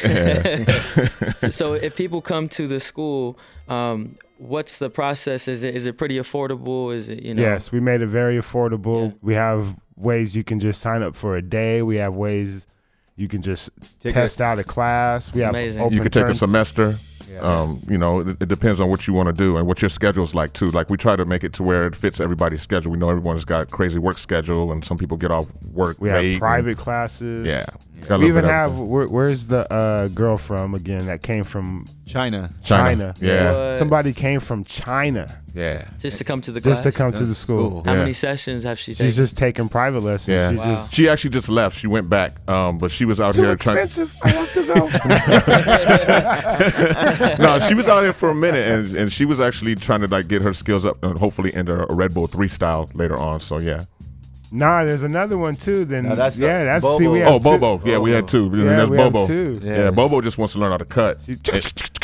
so 1.53 1.73
if 1.73 1.95
people 1.95 2.21
come 2.21 2.49
to 2.49 2.67
the 2.67 2.79
school, 2.79 3.37
um, 3.67 4.17
what's 4.37 4.79
the 4.79 4.89
process? 4.89 5.47
Is 5.47 5.63
it 5.63 5.75
is 5.75 5.85
it 5.85 5.97
pretty 5.97 6.17
affordable? 6.17 6.93
Is 6.93 7.09
it 7.09 7.23
you 7.23 7.33
know? 7.33 7.41
Yes, 7.41 7.71
we 7.71 7.79
made 7.79 8.01
it 8.01 8.07
very 8.07 8.37
affordable. 8.37 9.09
Yeah. 9.09 9.17
We 9.21 9.33
have 9.33 9.75
ways 9.95 10.35
you 10.35 10.43
can 10.43 10.59
just 10.59 10.81
sign 10.81 11.01
up 11.01 11.15
for 11.15 11.35
a 11.35 11.41
day. 11.41 11.81
We 11.81 11.97
have 11.97 12.13
ways 12.13 12.67
you 13.15 13.27
can 13.27 13.41
just 13.41 13.71
Take 13.99 14.13
test 14.13 14.39
out 14.39 14.59
a 14.59 14.63
class. 14.63 15.33
We 15.33 15.41
have 15.41 15.49
amazing. 15.49 15.81
open 15.81 15.93
you 15.97 16.03
could 16.03 16.13
take 16.13 16.27
a 16.27 16.35
semester. 16.35 16.97
Yeah. 17.31 17.39
Um, 17.39 17.81
you 17.89 17.97
know, 17.97 18.21
it, 18.21 18.37
it 18.41 18.47
depends 18.47 18.79
on 18.81 18.89
what 18.89 19.07
you 19.07 19.13
want 19.13 19.27
to 19.27 19.33
do 19.33 19.57
and 19.57 19.67
what 19.67 19.81
your 19.81 19.89
schedule's 19.89 20.33
like 20.33 20.53
too. 20.53 20.67
Like 20.67 20.89
we 20.89 20.97
try 20.97 21.15
to 21.15 21.25
make 21.25 21.43
it 21.43 21.53
to 21.53 21.63
where 21.63 21.85
it 21.87 21.95
fits 21.95 22.19
everybody's 22.19 22.61
schedule. 22.61 22.91
We 22.91 22.97
know 22.97 23.09
everyone's 23.09 23.45
got 23.45 23.69
crazy 23.71 23.99
work 23.99 24.17
schedule, 24.17 24.71
and 24.71 24.83
some 24.85 24.97
people 24.97 25.17
get 25.17 25.31
off 25.31 25.45
work 25.73 25.97
We 25.99 26.09
late. 26.09 26.15
have 26.23 26.31
and- 26.31 26.39
private 26.39 26.77
classes. 26.77 27.45
yeah. 27.45 27.65
Got 28.07 28.15
a 28.15 28.19
We 28.19 28.27
even 28.27 28.45
have 28.45 28.79
where, 28.79 29.07
where's 29.07 29.47
the 29.47 29.71
uh, 29.73 30.07
girl 30.09 30.37
from 30.37 30.73
again 30.75 31.07
that 31.07 31.21
came 31.23 31.43
from 31.43 31.85
China. 32.07 32.49
China. 32.63 33.13
Yeah. 33.19 33.51
What? 33.67 33.73
somebody 33.77 34.13
came 34.13 34.39
from 34.39 34.63
China 34.63 35.41
Yeah. 35.53 35.85
just 35.99 36.17
to 36.19 36.23
come 36.23 36.39
to 36.41 36.51
the 36.51 36.61
class. 36.61 36.77
just 36.77 36.83
to 36.83 36.91
come 36.91 37.11
to 37.11 37.25
the 37.25 37.35
school. 37.35 37.69
Cool. 37.69 37.83
How 37.85 37.93
Yeah. 37.93 37.99
many 37.99 38.13
sessions 38.13 38.63
have 38.63 38.79
she 38.79 38.93
taken? 38.93 39.05
She's 39.07 39.17
just 39.17 39.35
taking 39.37 39.67
private 39.69 40.01
lessons. 40.03 40.29
Yeah. 40.33 40.49
She's 40.51 40.59
Wow. 40.59 40.65
just 40.75 40.93
She 40.93 41.09
actually 41.09 41.31
just 41.31 41.49
left. 41.49 41.77
She 41.77 41.87
went 41.87 42.09
back, 42.09 42.33
um, 42.49 42.77
but 42.77 42.91
she 42.91 43.05
was 43.05 43.19
out 43.19 43.33
too 43.33 43.41
here 43.43 43.55
trying. 43.55 43.77
expensive. 43.79 44.15
I 44.23 44.29
have 44.29 44.53
to 44.53 44.63
go. 47.37 47.43
no, 47.43 47.59
she 47.59 47.73
was 47.73 47.87
out 47.87 48.03
here 48.03 48.13
for 48.13 48.29
a 48.29 48.35
minute, 48.35 48.67
and, 48.67 48.95
and 48.95 49.11
she 49.11 49.25
was 49.25 49.39
actually 49.41 49.75
trying 49.75 50.01
to 50.01 50.07
like 50.07 50.27
get 50.27 50.41
her 50.41 50.53
skills 50.53 50.85
up 50.85 51.03
and 51.03 51.17
hopefully 51.19 51.53
enter 51.53 51.83
a 51.83 51.93
Red 51.93 52.13
Bull 52.13 52.27
three 52.27 52.47
style 52.47 52.89
later 52.93 53.17
on. 53.17 53.39
So 53.39 53.59
yeah. 53.59 53.83
Nah, 54.51 54.83
there's 54.83 55.03
another 55.03 55.37
one 55.37 55.55
too. 55.55 55.85
Then 55.85 56.05
No, 56.09 56.15
that's 56.15 56.35
the- 56.37 56.45
yeah, 56.45 56.63
that's 56.63 56.83
Bobo. 56.83 56.97
see 56.99 57.07
we 57.07 57.21
oh, 57.23 57.33
have 57.33 57.45
Oh, 57.47 57.51
two- 57.53 57.59
Bobo. 57.59 57.89
Yeah, 57.89 57.97
we 57.99 58.11
had 58.11 58.27
two. 58.27 58.45
And 58.47 58.57
Yeah, 58.57 58.63
there's 58.77 58.89
we 58.89 58.97
have 58.97 59.13
Bobo. 59.13 59.27
two. 59.27 59.59
Yeah. 59.63 59.77
Yeah. 59.85 59.91
Bobo 59.91 60.21
just 60.21 60.37
wants 60.37 60.53
to 60.53 60.59
learn 60.59 60.71
how 60.71 60.77
to 60.77 60.85
cut. 60.85 61.17
And, 61.27 61.39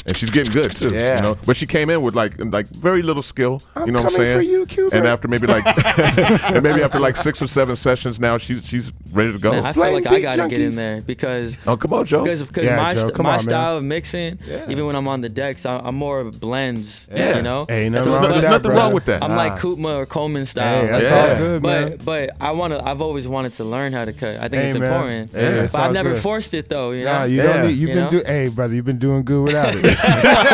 and 0.05 0.17
she's 0.17 0.31
getting 0.31 0.51
good 0.51 0.75
too. 0.75 0.93
Yeah. 0.93 1.15
You 1.15 1.21
know? 1.21 1.35
But 1.45 1.55
she 1.55 1.65
came 1.65 1.89
in 1.89 2.01
with 2.01 2.13
like 2.13 2.33
like 2.37 2.67
very 2.67 3.01
little 3.01 3.23
skill. 3.23 3.61
I'm 3.75 3.85
you 3.85 3.93
know 3.93 3.99
what 4.03 4.09
I'm 4.11 4.15
coming 4.15 4.25
saying? 4.27 4.37
for 4.37 4.41
you, 4.41 4.65
Cuba. 4.65 4.95
And 4.97 5.07
after 5.07 5.27
maybe 5.29 5.47
like 5.47 5.63
and 5.97 6.61
maybe 6.61 6.83
after 6.83 6.99
like 6.99 7.15
six 7.15 7.41
or 7.41 7.47
seven 7.47 7.75
sessions 7.77 8.19
now 8.19 8.37
she's 8.37 8.67
she's 8.67 8.91
ready 9.13 9.31
to 9.31 9.39
go. 9.39 9.51
Man, 9.51 9.65
I 9.65 9.71
feel 9.73 9.83
Blame 9.83 9.93
like 9.95 10.07
I 10.07 10.15
beat 10.15 10.21
gotta 10.23 10.47
get 10.49 10.59
in 10.59 10.71
junkies. 10.71 10.75
there 10.75 11.01
because 11.01 11.55
oh 11.67 11.77
come 11.77 11.93
on, 11.93 12.05
Joe. 12.05 12.23
because 12.23 12.45
because 12.45 12.65
Yeah, 12.65 12.75
my 12.75 12.93
Joe, 12.93 12.99
st- 13.01 13.13
come 13.13 13.23
my 13.23 13.29
on, 13.31 13.35
man. 13.37 13.43
style 13.43 13.77
of 13.77 13.83
mixing, 13.85 14.39
even 14.67 14.85
when 14.87 14.95
I'm 14.97 15.07
on 15.07 15.21
the 15.21 15.29
decks, 15.29 15.65
I, 15.65 15.77
I'm 15.79 15.95
more 15.95 16.19
of 16.19 16.27
a 16.27 16.37
blends. 16.37 17.07
Yeah. 17.09 17.37
you 17.37 17.41
know. 17.41 17.65
Ain't 17.69 17.93
That's 17.93 18.05
nothing 18.07 18.11
what- 18.11 18.21
wrong 18.21 18.21
with 18.23 18.31
There's 18.33 18.43
that, 18.43 18.49
nothing 18.49 18.61
brother. 18.63 18.79
wrong 18.81 18.93
with 18.93 19.05
that. 19.05 19.23
I'm 19.23 19.35
like 19.37 19.53
Koopma 19.53 19.95
or 19.99 20.05
Coleman 20.05 20.45
style. 20.45 20.81
Hey, 20.81 20.87
that's 20.87 21.03
Yeah. 21.05 21.31
all 21.31 21.37
good, 21.37 21.63
man. 21.63 21.89
But 22.03 22.05
but 22.05 22.29
I 22.41 22.51
wanna 22.51 22.81
I've 22.83 23.01
always 23.01 23.27
wanted 23.27 23.53
to 23.53 23.63
learn 23.63 23.93
how 23.93 24.05
to 24.05 24.13
cut. 24.13 24.37
I 24.37 24.47
think 24.49 24.53
Hey, 24.53 24.65
it's 24.69 24.77
man. 24.77 24.91
important. 24.91 25.31
Hey, 25.33 25.45
it's 25.63 25.73
but 25.73 25.81
I've 25.81 25.93
never 25.93 26.13
good. 26.13 26.21
forced 26.21 26.53
it 26.53 26.69
though. 26.69 26.91
You 26.91 27.05
know. 27.05 27.13
Nah, 27.13 27.23
you 27.25 27.37
Yeah. 27.37 27.43
don't 27.53 27.67
need. 27.67 27.71
You've 27.77 27.79
You 27.79 27.87
been 27.95 28.03
know? 28.05 28.11
doing. 28.11 28.25
Hey, 28.25 28.47
brother, 28.49 28.73
you've 28.75 28.85
been 28.85 28.99
doing 28.99 29.23
good 29.23 29.43
without 29.43 29.73
it. 29.75 29.83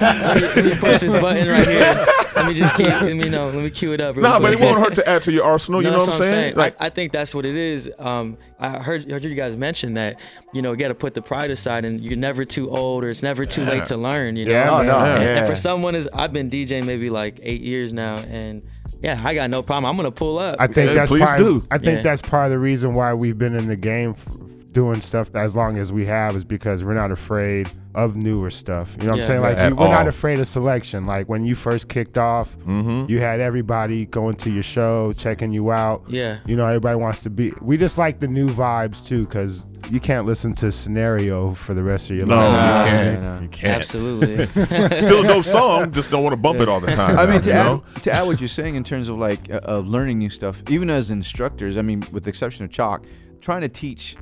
let 0.00 0.64
me 0.64 0.74
push 0.76 0.98
this 0.98 1.14
button 1.14 1.48
right 1.48 1.66
here. 1.66 2.06
Let 2.36 2.46
me 2.46 2.54
just 2.54 2.74
keep. 2.76 2.86
Let 2.86 3.16
me 3.16 3.28
know. 3.28 3.46
Let 3.50 3.62
me 3.62 3.70
cue 3.70 3.92
it 3.92 4.00
up. 4.00 4.16
real 4.16 4.22
Nah, 4.24 4.38
but 4.38 4.52
it 4.52 4.60
won't 4.60 4.78
hurt 4.78 4.94
to 4.96 5.08
add 5.08 5.22
to 5.24 5.32
your 5.32 5.44
arsenal. 5.44 5.82
You 5.82 5.90
know 5.90 5.98
what 5.98 6.08
I'm 6.08 6.14
saying? 6.22 6.54
Like 6.56 6.76
I, 6.80 6.86
I 6.86 6.88
think 6.88 7.12
that's 7.12 7.34
what 7.34 7.44
it 7.44 7.56
is. 7.56 7.90
Um, 7.98 8.36
I 8.60 8.78
heard 8.78 9.10
heard 9.10 9.24
you 9.24 9.34
guys 9.34 9.56
mention 9.56 9.94
that 9.94 10.20
you 10.52 10.62
know 10.62 10.70
you 10.72 10.76
got 10.76 10.88
to 10.88 10.94
put 10.94 11.14
the 11.14 11.22
pride 11.22 11.50
aside, 11.50 11.84
and 11.84 12.00
you're 12.00 12.16
never 12.16 12.44
too 12.44 12.70
old 12.70 13.04
or 13.04 13.10
it's 13.10 13.22
never 13.22 13.44
too 13.44 13.64
late 13.64 13.86
to 13.86 13.96
learn. 13.96 14.36
You 14.36 14.46
know. 14.46 14.52
Yeah, 14.52 14.70
Oh, 14.70 14.78
man. 14.78 14.86
no. 14.86 14.96
And, 14.98 15.22
Yeah. 15.22 15.36
and 15.38 15.46
for 15.46 15.56
someone 15.56 15.94
is 15.94 16.08
I've 16.12 16.32
been 16.32 16.50
DJing 16.50 16.86
maybe 16.86 17.10
like 17.10 17.40
eight 17.42 17.60
years 17.60 17.92
now, 17.92 18.16
and 18.30 18.62
yeah, 19.02 19.20
I 19.22 19.34
got 19.34 19.50
no 19.50 19.62
problem. 19.62 19.86
I'm 19.90 19.96
gonna 19.96 20.10
pull 20.10 20.38
up. 20.38 20.56
I 20.58 20.66
think 20.66 20.88
Yeah, 20.88 20.94
that's 20.94 21.10
please 21.10 21.24
part. 21.24 21.38
do. 21.38 21.62
I 21.70 21.78
think 21.78 21.98
Yeah. 21.98 22.02
that's 22.02 22.22
part 22.22 22.46
of 22.46 22.50
the 22.50 22.58
reason 22.58 22.94
why 22.94 23.14
we've 23.14 23.36
been 23.38 23.54
in 23.54 23.66
the 23.68 23.76
game, 23.76 24.10
f- 24.16 24.26
doing 24.72 25.00
stuff 25.00 25.34
as 25.34 25.56
long 25.56 25.78
as 25.78 25.92
we 25.92 26.04
have, 26.04 26.36
is 26.36 26.44
because 26.44 26.84
we're 26.84 26.94
not 26.94 27.10
afraid 27.10 27.68
of 27.94 28.16
newer 28.16 28.50
stuff. 28.50 28.96
You 29.00 29.06
know 29.06 29.12
what 29.12 29.16
Yeah. 29.18 29.22
I'm 29.22 29.26
saying? 29.26 29.40
Like 29.40 29.56
we, 29.72 29.78
we're 29.78 29.88
not 29.88 30.06
afraid 30.06 30.38
of 30.40 30.46
Soulection. 30.46 31.06
Like 31.06 31.28
when 31.28 31.44
you 31.44 31.54
first 31.54 31.88
kicked 31.88 32.18
off, 32.18 32.56
Mm-hmm. 32.58 33.10
you 33.10 33.18
had 33.18 33.40
everybody 33.40 34.04
going 34.06 34.36
to 34.36 34.50
your 34.50 34.62
show, 34.62 35.12
checking 35.14 35.52
you 35.52 35.72
out. 35.72 36.04
yeah. 36.08 36.38
You 36.46 36.56
know, 36.56 36.66
everybody 36.66 36.96
wants 36.96 37.22
to 37.24 37.30
be. 37.30 37.52
We 37.62 37.76
just 37.76 37.98
like 37.98 38.20
the 38.20 38.28
new 38.28 38.48
vibes 38.48 39.04
too, 39.04 39.24
because 39.24 39.66
you 39.90 40.00
can't 40.00 40.26
listen 40.26 40.54
to 40.56 40.70
Scenario 40.70 41.54
for 41.54 41.72
the 41.72 41.82
rest 41.82 42.10
of 42.10 42.16
your 42.16 42.26
no, 42.26 42.36
life. 42.36 42.84
you 42.86 42.90
can't. 42.92 43.22
nah, 43.22 43.34
nah. 43.36 43.40
You 43.40 43.48
can't. 43.48 43.76
Absolutely. 43.78 44.36
Still 45.00 45.24
a 45.24 45.26
dope 45.26 45.44
song, 45.44 45.92
just 45.92 46.10
don't 46.10 46.22
want 46.22 46.34
to 46.34 46.36
bump 46.36 46.60
it 46.60 46.68
all 46.68 46.78
the 46.80 46.92
time. 46.94 47.18
I 47.18 47.26
mean, 47.26 47.40
to 47.40 47.48
you 47.48 47.54
know? 47.54 47.84
add, 47.96 48.02
to 48.02 48.12
add 48.12 48.26
what 48.26 48.38
you're 48.40 48.48
saying 48.48 48.74
in 48.74 48.84
terms 48.84 49.08
of 49.08 49.16
like 49.18 49.50
uh, 49.50 49.60
of 49.64 49.88
learning 49.88 50.18
new 50.18 50.30
stuff, 50.30 50.62
even 50.68 50.90
as 50.90 51.10
instructors, 51.10 51.76
I 51.78 51.82
mean, 51.82 52.02
with 52.12 52.24
the 52.24 52.28
exception 52.28 52.64
of 52.66 52.70
Choc, 52.70 53.06
trying 53.40 53.62
to 53.62 53.68
teach 53.68 54.16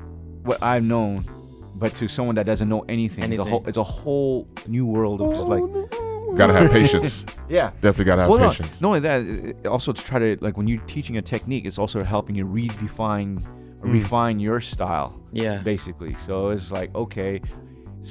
what 0.46 0.62
I've 0.62 0.82
known, 0.84 1.22
but 1.74 1.94
to 1.96 2.08
someone 2.08 2.34
that 2.36 2.46
doesn't 2.46 2.68
know 2.68 2.82
anything, 2.88 3.24
It's, 3.24 3.38
a 3.38 3.42
Anything. 3.42 3.46
whole, 3.46 3.64
it's 3.66 3.76
a 3.76 3.82
whole 3.82 4.48
new 4.68 4.86
world 4.86 5.20
of 5.20 5.30
just 5.34 5.46
like, 5.48 5.62
Gotta 6.36 6.52
have 6.52 6.70
patience. 6.70 7.24
yeah. 7.48 7.70
Definitely 7.80 8.04
gotta 8.04 8.22
have 8.22 8.30
Well, 8.30 8.38
no, 8.40 8.50
patience. 8.50 8.80
not 8.80 8.88
only 8.88 9.00
that, 9.00 9.20
it- 9.22 9.56
it 9.62 9.66
also 9.66 9.92
to 9.92 10.02
try 10.02 10.18
to 10.18 10.36
like 10.40 10.56
when 10.56 10.66
you're 10.68 10.82
teaching 10.82 11.16
a 11.16 11.22
technique, 11.22 11.64
it's 11.64 11.78
also 11.78 12.02
helping 12.02 12.34
you 12.36 12.44
redefine 12.46 13.40
mm. 13.40 13.92
refine 13.92 14.38
your 14.40 14.60
style. 14.60 15.20
Yeah. 15.32 15.58
basically. 15.62 16.12
So 16.12 16.48
it's 16.50 16.70
like 16.70 16.94
okay, 16.94 17.40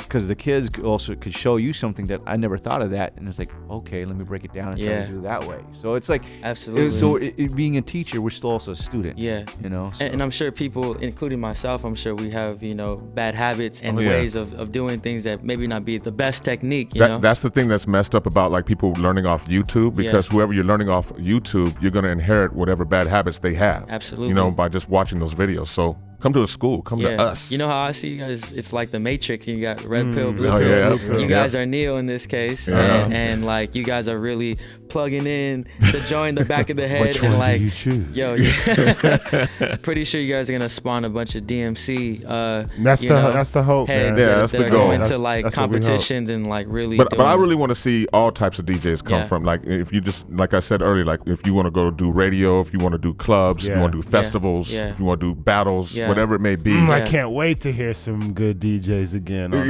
because 0.04 0.28
the 0.28 0.36
kids 0.36 0.70
also 0.80 1.16
could 1.16 1.34
show 1.34 1.58
you 1.58 1.74
something 1.74 2.06
that 2.08 2.22
I 2.26 2.38
never 2.38 2.58
thought 2.58 2.82
of 2.82 2.92
that, 2.92 3.14
and 3.18 3.28
it's 3.28 3.40
like 3.40 3.50
okay, 3.70 4.06
let 4.06 4.16
me 4.16 4.24
break 4.24 4.44
it 4.44 4.54
down 4.54 4.70
and 4.74 4.78
try 4.78 4.88
to 4.88 5.08
do 5.08 5.20
it 5.20 5.24
that 5.24 5.44
way. 5.46 5.60
So 5.74 5.94
it's 5.96 6.10
like 6.10 6.24
Absolutely. 6.44 6.88
it- 6.88 6.92
so 6.94 7.16
it, 7.18 7.34
it, 7.38 7.56
being 7.56 7.78
a 7.78 7.82
teacher, 7.82 8.22
we're 8.22 8.30
still 8.30 8.52
also 8.52 8.72
a 8.72 8.76
student. 8.76 9.18
Yeah. 9.18 9.46
you 9.62 9.70
know. 9.70 9.92
And, 10.00 10.14
and 10.14 10.24
I'm 10.24 10.32
sure 10.32 10.52
people, 10.52 10.94
including 10.98 11.40
myself, 11.40 11.84
I'm 11.84 11.96
sure 11.96 12.14
we 12.16 12.32
have, 12.32 12.62
you 12.64 12.76
know, 12.76 12.98
bad 12.98 13.36
habits 13.36 13.82
and 13.82 13.98
Oh, 13.98 14.02
yeah. 14.02 14.10
ways 14.10 14.36
of, 14.36 14.54
of 14.54 14.72
doing 14.72 15.00
things 15.00 15.24
that 15.24 15.44
maybe 15.44 15.68
not 15.68 15.86
be 15.86 15.98
the 15.98 16.12
best 16.12 16.44
technique, 16.44 16.94
you 16.96 17.00
That, 17.00 17.08
know? 17.08 17.18
that's 17.20 17.42
the 17.42 17.50
thing 17.50 17.68
that's 17.68 17.88
messed 17.88 18.16
up 18.16 18.26
about 18.26 18.52
like 18.52 18.66
people 18.66 18.92
learning 18.94 19.26
off 19.26 19.46
YouTube 19.48 19.96
because 19.96 20.28
whoever 20.28 20.54
you're 20.54 20.64
learning 20.64 20.90
off 20.90 21.10
YouTube, 21.14 21.76
you're 21.82 21.92
gonna 21.92 22.10
inherit 22.10 22.54
whatever 22.54 22.86
bad 22.86 23.08
habits 23.08 23.40
they 23.40 23.54
have. 23.56 23.86
Absolutely. 23.90 24.30
You 24.30 24.34
know, 24.36 24.52
by 24.52 24.70
just 24.70 24.90
watching 24.90 25.20
those 25.20 25.34
videos. 25.34 25.68
So 25.68 25.98
come 26.20 26.34
to 26.34 26.40
the 26.40 26.48
school, 26.48 26.82
come 26.82 27.00
yeah. 27.00 27.18
to 27.18 27.24
us. 27.24 27.52
You 27.52 27.58
know 27.58 27.68
how 27.68 27.80
I 27.82 27.92
see 27.92 28.10
you 28.10 28.18
guys? 28.26 28.52
It's 28.54 28.74
like 28.74 28.92
the 28.92 29.00
Matrix. 29.00 29.48
You 29.48 29.62
got 29.62 29.84
red 29.84 30.14
pill, 30.14 30.34
blue 30.34 30.50
Oh, 30.50 30.60
pill. 30.60 30.70
yeah. 30.70 30.90
Blue 30.90 30.98
pill. 31.00 31.20
You 31.22 31.28
guys 31.28 31.56
are 31.56 31.66
Neo 31.66 31.98
in 31.98 32.06
this 32.06 32.26
case, 32.26 32.68
Yeah. 32.68 33.06
and, 33.06 33.14
and 33.14 33.46
like 33.46 33.76
you 33.76 33.84
guys 33.84 34.08
are 34.08 34.20
really 34.20 34.58
plugging 34.90 35.26
in 35.26 35.66
to 35.92 36.00
join 36.02 36.36
the 36.36 36.46
back 36.46 36.70
of 36.70 36.78
the 36.78 36.88
head, 36.94 37.02
Which 37.02 37.20
and 37.22 37.30
one 37.32 37.40
like 37.40 37.58
do 37.60 37.66
you 37.66 37.70
choose? 37.72 38.16
Yo, 38.16 38.34
yeah. 38.36 39.78
pretty 39.82 40.04
sure 40.06 40.22
you 40.22 40.34
guys 40.34 40.50
are 40.50 40.54
gonna 40.54 40.70
spawn 40.70 41.06
a 41.06 41.10
bunch 41.10 41.36
of 41.36 41.44
DMC. 41.44 42.24
Uh, 42.26 42.68
That's 42.80 43.02
the 43.02 43.10
know, 43.10 43.32
that's 43.32 43.52
the 43.52 43.64
hope, 43.64 43.88
heads 43.90 44.20
Yeah, 44.20 44.26
that, 44.28 44.36
that's 44.38 44.52
that 44.54 44.58
the 44.66 44.70
goal. 44.70 44.80
going 44.88 45.00
to 45.02 45.04
That's- 45.04 45.20
like 45.20 45.44
we 45.46 45.50
hope. 45.50 45.54
competitions 45.54 46.30
and 46.30 46.48
like 46.48 46.68
really. 46.70 46.98
but 46.98 47.10
but 47.10 47.22
I 47.22 47.34
really 47.34 47.56
want 47.56 47.70
to 47.72 47.76
see 47.76 48.08
all 48.14 48.32
types 48.32 48.60
of 48.60 48.66
DJs 48.66 49.04
come 49.04 49.26
from. 49.26 49.44
Like 49.44 49.64
if 49.66 49.92
you 49.92 50.02
just 50.02 50.30
like 50.30 50.54
I 50.54 50.60
said 50.60 50.82
earlier, 50.82 51.06
like 51.06 51.22
if 51.26 51.46
you 51.46 51.54
want 51.54 51.66
to 51.66 51.72
go 51.72 51.92
do 51.92 52.12
radio, 52.12 52.60
if 52.60 52.72
you 52.74 52.80
want 52.80 52.94
to 52.94 52.98
do 53.00 53.14
clubs, 53.14 53.66
if 53.68 53.76
you 53.76 53.82
want 53.82 53.92
to 53.94 53.98
do 54.02 54.08
festivals, 54.08 54.72
if 54.74 55.00
you 55.00 55.06
want 55.06 55.20
to 55.22 55.34
do 55.34 55.36
battles, 55.40 55.98
Yeah. 56.06 56.10
whatever 56.10 56.36
it 56.36 56.40
may 56.42 56.56
be. 56.56 56.72
Mm, 56.72 56.90
I 56.90 57.02
can't 57.02 57.32
wait 57.32 57.62
to 57.62 57.72
hear 57.72 57.94
some 57.94 58.34
good 58.34 58.60
DJs 58.60 59.14
again. 59.16 59.54
On 59.54 59.70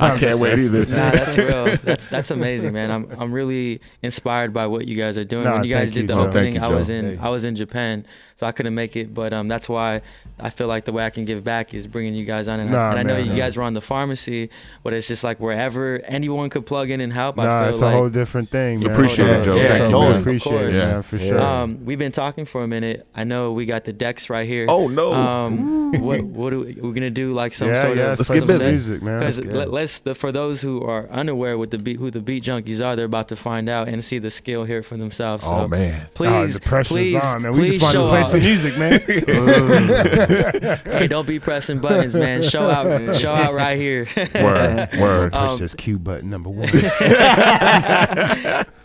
I 0.00 0.16
can't 0.18 0.38
wait 0.38 0.58
either. 0.58 0.86
Nah, 0.86 1.10
that's 1.10 1.36
real. 1.36 1.60
That's 1.90 2.06
that's 2.06 2.30
amazing, 2.30 2.72
man. 2.72 2.90
I'm 2.90 3.10
I'm 3.18 3.32
really 3.32 3.80
inspired 4.02 4.52
by 4.52 4.66
what 4.66 4.86
you 4.86 4.96
guys 4.96 5.16
are 5.18 5.24
doing. 5.24 5.44
Nah, 5.44 5.54
when 5.54 5.64
you 5.64 5.74
guys 5.74 5.92
did 5.92 6.02
you, 6.02 6.06
the 6.08 6.14
Joe. 6.14 6.26
opening, 6.28 6.54
you, 6.56 6.60
I 6.60 6.68
was 6.68 6.90
in 6.90 7.16
Hey. 7.16 7.18
I 7.18 7.28
was 7.30 7.44
in 7.44 7.54
Japan, 7.54 8.06
so 8.40 8.46
I 8.46 8.52
couldn't 8.52 8.74
make 8.74 8.96
it. 8.96 9.12
But 9.12 9.34
um, 9.34 9.48
that's 9.48 9.68
why 9.68 10.00
I 10.38 10.48
feel 10.48 10.66
like 10.66 10.86
the 10.86 10.92
way 10.92 11.04
I 11.04 11.10
can 11.10 11.26
give 11.26 11.44
back 11.44 11.74
is 11.74 11.86
bringing 11.86 12.14
you 12.14 12.24
guys 12.24 12.48
on. 12.48 12.58
And, 12.58 12.70
Nah, 12.70 12.88
I, 12.88 12.90
and 12.92 12.98
I 12.98 13.02
know 13.02 13.18
you 13.18 13.32
nah. 13.32 13.36
guys 13.36 13.54
were 13.54 13.62
on 13.64 13.74
the 13.74 13.82
pharmacy, 13.82 14.48
but 14.82 14.94
it's 14.94 15.06
just 15.06 15.22
like 15.22 15.40
wherever 15.40 16.00
anyone 16.04 16.48
could 16.48 16.64
plug 16.64 16.88
in 16.88 17.02
and 17.02 17.12
help. 17.12 17.38
I 17.38 17.44
Nah, 17.44 17.60
feel 17.60 17.68
it's 17.68 17.80
like 17.82 17.94
a 17.94 17.96
whole 17.98 18.08
different 18.08 18.48
thing. 18.48 18.76
It's 18.76 18.84
man. 18.84 18.94
appreciated, 18.94 19.44
Joe. 19.44 19.56
Yeah, 19.56 19.76
so 19.76 19.88
totally. 19.90 20.20
appreciate 20.20 20.54
it, 20.54 20.72
course. 20.72 20.88
man, 20.88 21.02
for 21.02 21.18
sure. 21.18 21.38
Um, 21.38 21.84
we've 21.84 21.98
been 21.98 22.12
talking 22.12 22.46
for 22.46 22.62
a 22.62 22.66
minute. 22.66 23.06
I 23.14 23.24
know 23.24 23.52
we 23.52 23.66
got 23.66 23.84
the 23.84 23.92
decks 23.92 24.30
right 24.30 24.48
here. 24.48 24.64
Oh 24.70 24.88
no. 24.88 25.12
Um, 25.12 26.00
what 26.00 26.22
what 26.22 26.52
are 26.54 26.60
we, 26.60 26.72
we're 26.80 26.94
gonna 26.94 27.10
do? 27.10 27.34
Like 27.34 27.52
some 27.52 27.68
yeah, 27.68 27.82
sort 27.82 27.96
yeah, 27.98 28.12
of 28.12 28.18
let's 28.20 28.30
get 28.30 28.42
some 28.42 28.58
busy. 28.58 28.70
music, 28.70 29.02
man. 29.02 29.18
because 29.18 29.44
Let's 29.44 29.70
let, 29.70 29.84
us 29.84 29.98
the, 30.00 30.14
for 30.14 30.32
those 30.32 30.62
who 30.62 30.82
are 30.82 31.08
unaware 31.10 31.58
with 31.58 31.70
the 31.72 31.78
beat 31.78 31.98
who 31.98 32.10
the 32.10 32.20
beat 32.20 32.44
junkies 32.44 32.82
are, 32.84 32.96
they're 32.96 33.04
about 33.04 33.28
to 33.28 33.36
find 33.36 33.68
out 33.68 33.88
and 33.88 34.02
see 34.02 34.18
the 34.18 34.30
skill 34.30 34.64
here 34.64 34.82
for 34.82 34.96
themselves. 34.96 35.44
oh 35.46 35.68
man. 35.68 36.06
please, 36.14 36.30
oh, 36.30 36.46
the 36.46 36.60
pressure's 36.60 36.88
please, 36.88 37.24
on, 37.24 37.42
man. 37.42 37.52
We 37.52 37.58
please 37.58 37.72
just 37.78 37.82
wanted 37.82 37.92
to 37.92 37.98
show 37.98 38.08
play 38.08 38.20
out. 38.20 38.29
Some 38.30 38.40
music, 38.40 38.78
man. 38.78 39.00
hey, 40.84 41.06
don't 41.06 41.26
be 41.26 41.38
pressing 41.38 41.78
buttons, 41.80 42.14
man. 42.14 42.42
Show 42.42 42.62
out, 42.62 43.16
show 43.16 43.32
out 43.32 43.54
right 43.54 43.78
here. 43.78 44.06
Word. 44.34 44.88
Word. 44.98 45.34
Um, 45.40 45.48
Push 45.48 45.58
this 45.60 45.74
cue 45.74 45.98
button 45.98 46.28
number 46.28 46.50
one. 46.50 46.68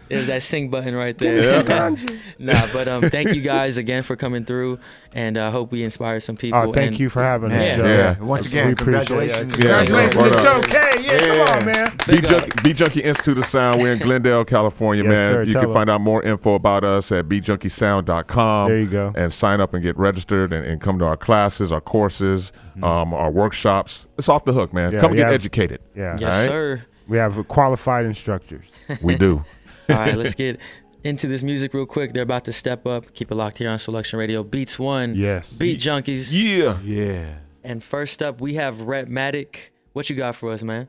There's 0.10 0.28
that 0.28 0.43
sync 0.43 0.70
button 0.72 0.93
right 0.95 1.18
there. 1.18 1.62
nah, 2.39 2.68
but 2.74 2.88
um, 2.88 3.10
thank 3.10 3.34
you 3.34 3.41
guys 3.41 3.78
again 3.78 4.03
for 4.03 4.16
coming 4.16 4.45
through, 4.45 4.80
and 5.14 5.38
I 5.38 5.47
uh, 5.47 5.51
hope 5.51 5.72
we 5.72 5.84
inspire 5.84 6.20
some 6.20 6.36
people. 6.38 6.60
oh, 6.60 6.72
thank 6.74 6.89
and 6.91 6.99
you 6.99 7.10
for 7.10 7.24
having 7.24 7.51
us, 7.51 7.58
Yeah. 7.64 7.76
Joe. 7.76 7.86
Yeah. 7.86 8.20
Once 8.20 8.45
again, 8.45 8.74
appreciate 8.74 9.08
congratulations. 9.08 9.58
it. 9.58 9.66
Yeah, 9.66 9.86
Congratulations 9.86 10.16
word 10.16 10.34
to. 10.34 10.43
Joe 10.43 10.62
Kay. 10.64 10.91
Yeah, 11.01 11.20
come 11.45 11.58
on, 11.60 11.66
man. 11.66 11.97
Beat 12.08 12.24
Junkie, 12.24 12.51
Beat 12.64 12.76
Junkie 12.76 13.01
Institute 13.03 13.38
of 13.39 13.45
Sound. 13.45 13.82
We're 13.82 13.93
in 13.93 13.99
Glendale, 13.99 14.45
California, 14.45 15.03
Yes, 15.03 15.10
man. 15.10 15.32
sir. 15.32 15.43
You 15.43 15.51
can 15.53 15.62
can 15.62 15.70
'em. 15.70 15.74
find 15.74 15.89
out 15.89 16.01
more 16.01 16.22
info 16.24 16.53
about 16.56 16.84
us 16.84 17.12
at 17.12 17.26
beatjunkiesound.com. 17.26 18.68
There 18.68 18.80
you 18.80 18.88
go. 18.88 19.12
And 19.16 19.32
sign 19.34 19.62
up 19.62 19.74
and 19.74 19.82
get 19.84 19.97
registered 19.97 20.53
and, 20.53 20.66
and 20.66 20.80
come 20.82 20.99
to 20.99 21.06
our 21.06 21.18
classes, 21.18 21.72
our 21.72 21.82
courses, 21.82 22.51
um, 22.84 23.14
our 23.14 23.32
workshops. 23.32 24.06
It's 24.18 24.30
off 24.30 24.45
the 24.45 24.53
hook, 24.53 24.74
man. 24.74 24.91
Yeah, 24.91 24.99
come 25.01 25.12
and 25.12 25.20
yeah. 25.20 25.26
get 25.26 25.34
educated. 25.34 25.82
Yeah, 25.95 26.18
Yes, 26.20 26.34
Alright. 26.34 26.45
sir. 26.45 26.86
we 27.08 27.18
have 27.18 27.47
qualified 27.47 28.06
instructors. 28.06 28.66
We 29.03 29.16
do. 29.18 29.43
All 29.90 29.96
right, 29.98 30.16
let's 30.16 30.36
get 30.36 30.60
into 31.04 31.28
this 31.28 31.44
music 31.44 31.74
real 31.74 31.86
quick. 31.86 32.14
They're 32.14 32.24
about 32.24 32.46
to 32.46 32.54
step 32.54 32.88
up. 32.88 33.14
Keep 33.14 33.32
it 33.32 33.36
locked 33.36 33.58
here 33.60 33.70
on 33.70 33.78
Soulection 33.78 34.18
Radio. 34.18 34.44
Beats 34.44 34.80
one. 34.80 35.16
Yes. 35.16 35.54
Beat 35.54 35.80
Junkies. 35.80 36.30
yeah. 36.32 36.80
Yeah. 36.82 37.36
And 37.64 37.84
first 37.84 38.22
up, 38.24 38.42
we 38.42 38.56
have 38.56 38.78
Rhettmatic. 38.78 39.70
What 39.94 40.10
you 40.10 40.16
got 40.16 40.36
for 40.36 40.52
us, 40.52 40.62
man? 40.64 40.88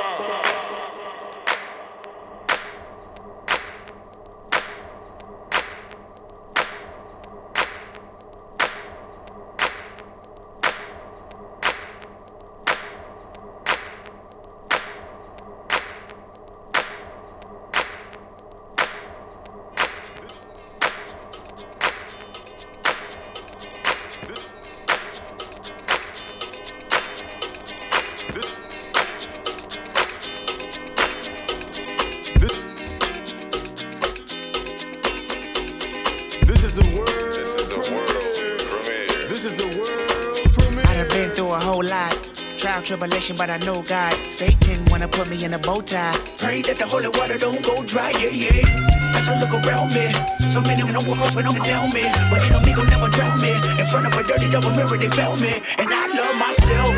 been 41.20 41.36
through 41.36 41.52
a 41.52 41.60
whole 41.60 41.84
lot. 41.84 42.14
Trial, 42.58 42.82
tribulation, 42.82 43.36
but 43.36 43.50
I 43.50 43.58
know 43.66 43.82
God. 43.82 44.14
Satan 44.32 44.86
wanna 44.86 45.08
put 45.08 45.28
me 45.30 45.44
in 45.44 45.54
a 45.54 45.60
bow 45.60 45.82
tie. 45.82 46.16
Pray 46.38 46.62
that 46.62 46.78
the 46.80 46.88
holy 46.88 47.10
water 47.18 47.38
don't 47.38 47.62
go 47.62 47.84
dry, 47.84 48.12
yeah, 48.22 48.44
yeah. 48.44 49.18
As 49.18 49.28
I 49.28 49.34
look 49.42 49.54
around 49.60 49.90
me, 49.98 50.06
so 50.48 50.62
many 50.62 50.84
wanna 50.84 51.04
walk 51.10 51.20
up 51.20 51.36
and 51.36 51.48
on 51.48 51.60
down 51.72 51.88
me. 51.94 52.04
But 52.30 52.42
ain't 52.44 52.52
no 52.56 52.60
me 52.62 52.72
gon' 52.74 52.90
never 52.94 53.10
drown 53.10 53.42
me. 53.42 53.52
In 53.80 53.86
front 53.92 54.08
of 54.08 54.14
a 54.20 54.24
dirty 54.30 54.50
double 54.50 54.72
mirror, 54.72 54.98
they 54.98 55.10
found 55.10 55.42
me. 55.42 55.62
And 55.78 55.90
I 56.02 56.04
love 56.20 56.36
myself. 56.46 56.94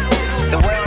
The 0.54 0.60
world 0.66 0.81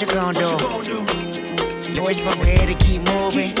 What 0.00 0.08
you 0.08 0.16
gonna 0.16 0.38
do? 0.38 1.94
Boy, 1.94 2.12
you 2.12 2.24
over 2.24 2.46
here 2.46 2.66
to 2.66 2.74
keep 2.74 3.02
moving. 3.12 3.52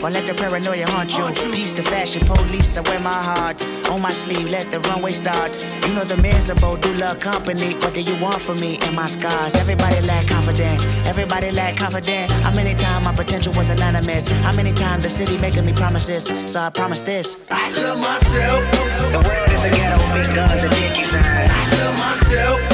Or 0.00 0.10
let 0.10 0.26
the 0.26 0.32
paranoia 0.32 0.86
haunt 0.86 1.18
you. 1.18 1.26
Peace 1.50 1.72
to 1.72 1.82
fashion 1.82 2.24
police, 2.24 2.76
I 2.76 2.82
wear 2.82 3.00
my 3.00 3.20
heart 3.20 3.60
on 3.88 4.00
my 4.00 4.12
sleeve. 4.12 4.48
Let 4.48 4.70
the 4.70 4.78
runway 4.78 5.10
start. 5.10 5.58
You 5.84 5.92
know 5.94 6.04
the 6.04 6.16
miserable 6.16 6.76
do 6.76 6.94
love 6.94 7.18
company. 7.18 7.74
What 7.74 7.94
do 7.94 8.00
you 8.00 8.16
want 8.22 8.40
from 8.40 8.60
me 8.60 8.78
and 8.82 8.94
my 8.94 9.08
scars? 9.08 9.56
Everybody 9.56 10.00
lack 10.06 10.28
confident. 10.28 10.86
Everybody 11.04 11.50
lack 11.50 11.78
confident. 11.78 12.30
How 12.30 12.54
many 12.54 12.76
times 12.76 13.04
my 13.04 13.12
potential 13.16 13.52
was 13.54 13.68
anonymous? 13.68 14.28
How 14.28 14.52
many 14.52 14.72
times 14.72 15.02
the 15.02 15.10
city 15.10 15.36
making 15.36 15.66
me 15.66 15.72
promises? 15.72 16.30
So 16.46 16.60
I 16.60 16.70
promise 16.70 17.00
this. 17.00 17.36
I 17.50 17.72
love 17.72 17.98
myself. 17.98 18.62
The 19.10 19.18
world 19.18 19.50
is 19.50 19.64
a 19.64 19.70
ghetto, 19.70 19.98
big 20.14 20.32
guns 20.32 20.62
and 20.62 20.72
dick 20.74 20.98
inside. 21.02 21.50
I 21.50 21.82
love 21.82 21.98
myself. 21.98 22.71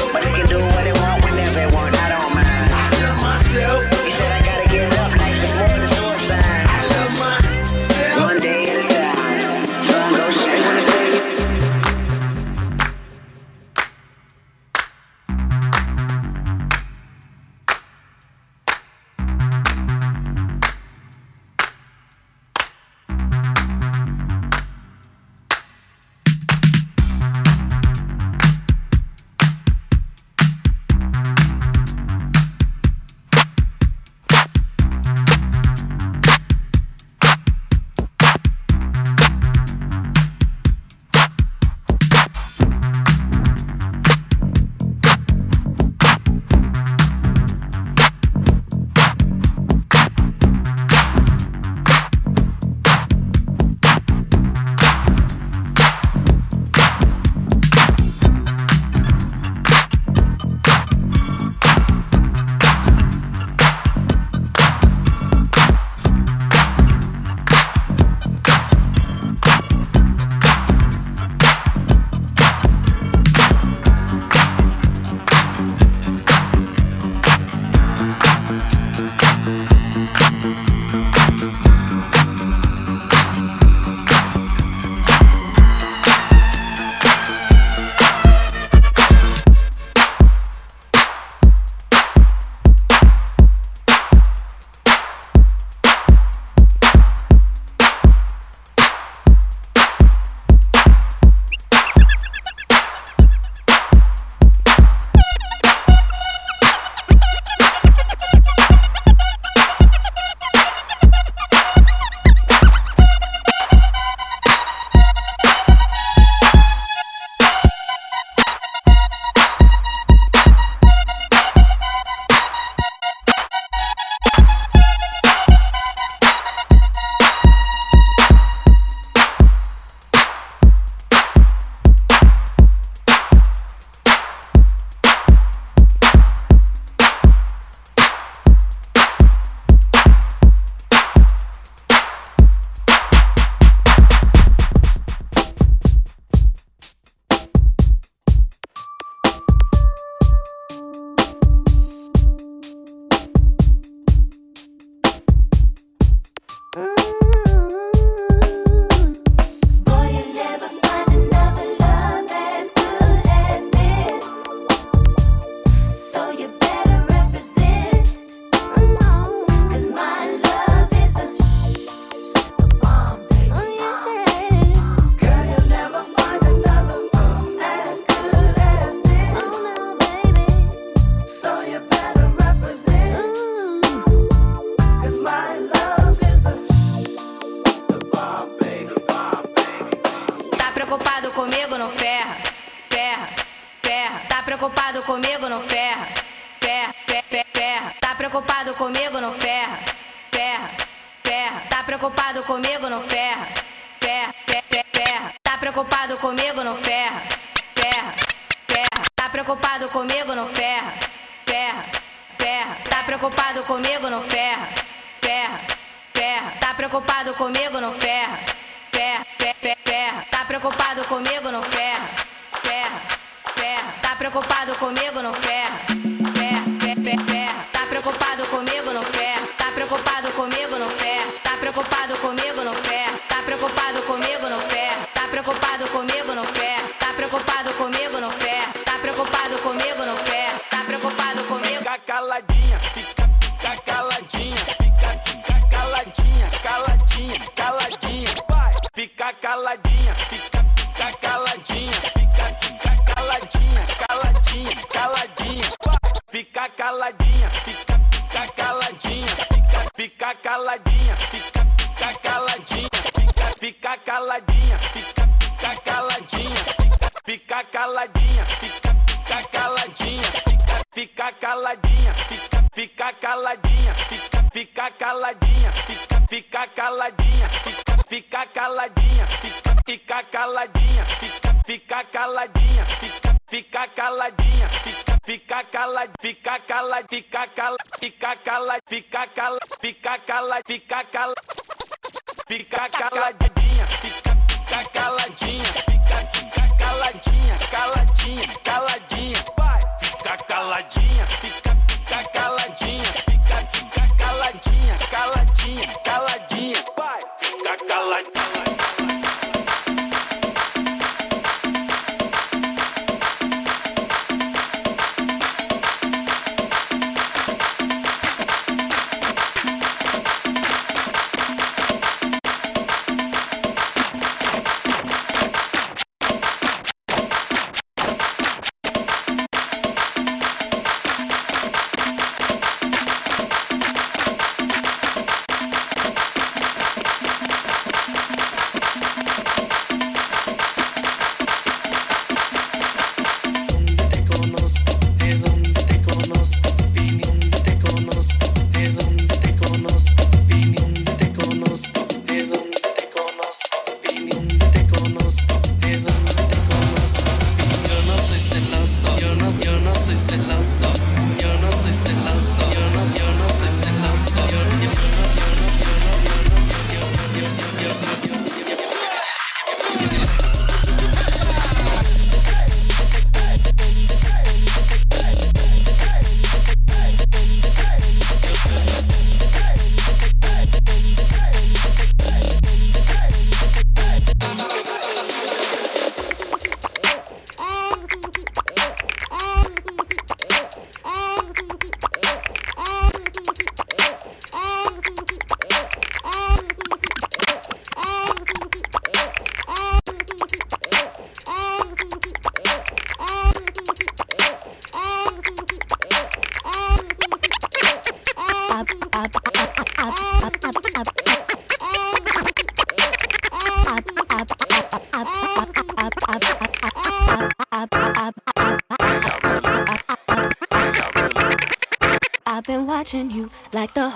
watching 423.09 423.31
you 423.31 423.49
like 423.73 423.95
the. 423.95 424.13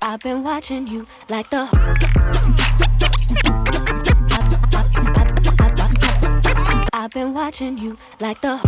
I've 0.00 0.20
been 0.20 0.42
watching 0.42 0.86
you 0.86 1.04
like 1.28 1.50
the. 1.50 1.68
I've 6.94 7.10
been 7.10 7.34
watching 7.34 7.76
you 7.76 7.98
like 8.18 8.40
the. 8.40 8.65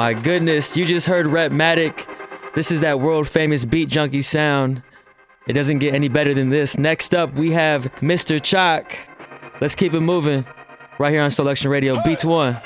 My 0.00 0.14
goodness, 0.14 0.78
you 0.78 0.86
just 0.86 1.06
heard 1.06 1.26
Rhettmatic. 1.26 2.06
This 2.54 2.70
is 2.70 2.80
that 2.80 3.00
world 3.00 3.28
famous 3.28 3.66
beat 3.66 3.90
junkie 3.90 4.22
sound. 4.22 4.82
It 5.46 5.52
doesn't 5.52 5.78
get 5.78 5.94
any 5.94 6.08
better 6.08 6.32
than 6.32 6.48
this. 6.48 6.78
Next 6.78 7.14
up, 7.14 7.34
we 7.34 7.50
have 7.50 7.92
Mr. 7.96 8.42
Choc. 8.42 8.96
Let's 9.60 9.74
keep 9.74 9.92
it 9.92 10.00
moving. 10.00 10.46
Right 10.98 11.12
here 11.12 11.20
on 11.20 11.28
Soulection 11.28 11.68
Radio, 11.68 12.02
Beats 12.02 12.24
One. 12.24 12.58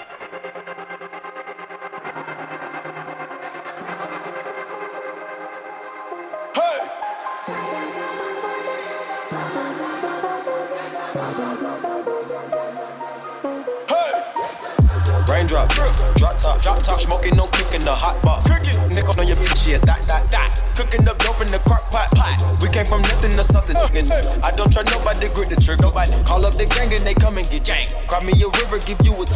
The 26.67 26.75
gang 26.75 26.93
and 26.93 27.03
they 27.03 27.15
come 27.15 27.39
and 27.39 27.49
get 27.49 27.65
gang. 27.65 27.89
Cry 28.07 28.23
me 28.25 28.33
a 28.43 28.49
river, 28.61 28.79
give 28.79 29.01
you 29.05 29.15
a 29.21 29.25
t- 29.27 29.35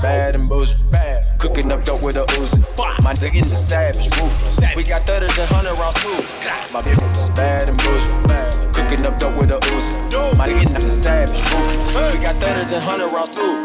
Bad 0.00 0.34
and 0.34 0.48
bullshit, 0.48 0.78
bad. 0.90 1.22
Cooking 1.38 1.70
up 1.70 1.84
dope 1.84 2.02
with 2.02 2.16
a 2.16 2.24
Uzi. 2.40 2.60
My 3.02 3.14
nigga 3.14 3.36
in 3.36 3.48
the 3.48 3.56
savage, 3.56 4.06
ruthless. 4.20 4.60
We 4.76 4.82
got 4.82 5.02
thudders 5.02 5.36
and 5.38 5.48
hundred 5.48 5.78
rounds 5.78 6.02
too. 6.02 6.14
My 6.72 6.82
bitch 6.82 7.12
is 7.12 7.28
bad 7.30 7.68
and 7.68 7.76
bullshit, 7.78 8.28
bad. 8.28 8.74
Cooking 8.74 9.04
up 9.06 9.18
dope 9.18 9.36
with 9.36 9.50
a 9.50 9.58
Uzi. 9.58 10.38
My 10.38 10.48
nigga 10.48 10.66
in 10.66 10.72
the 10.72 10.80
savage, 10.80 11.40
ruthless. 11.52 12.14
We 12.14 12.22
got 12.22 12.36
thudders 12.36 12.72
and 12.72 12.82
hundred 12.82 13.12
rounds 13.12 13.36
too. 13.36 13.61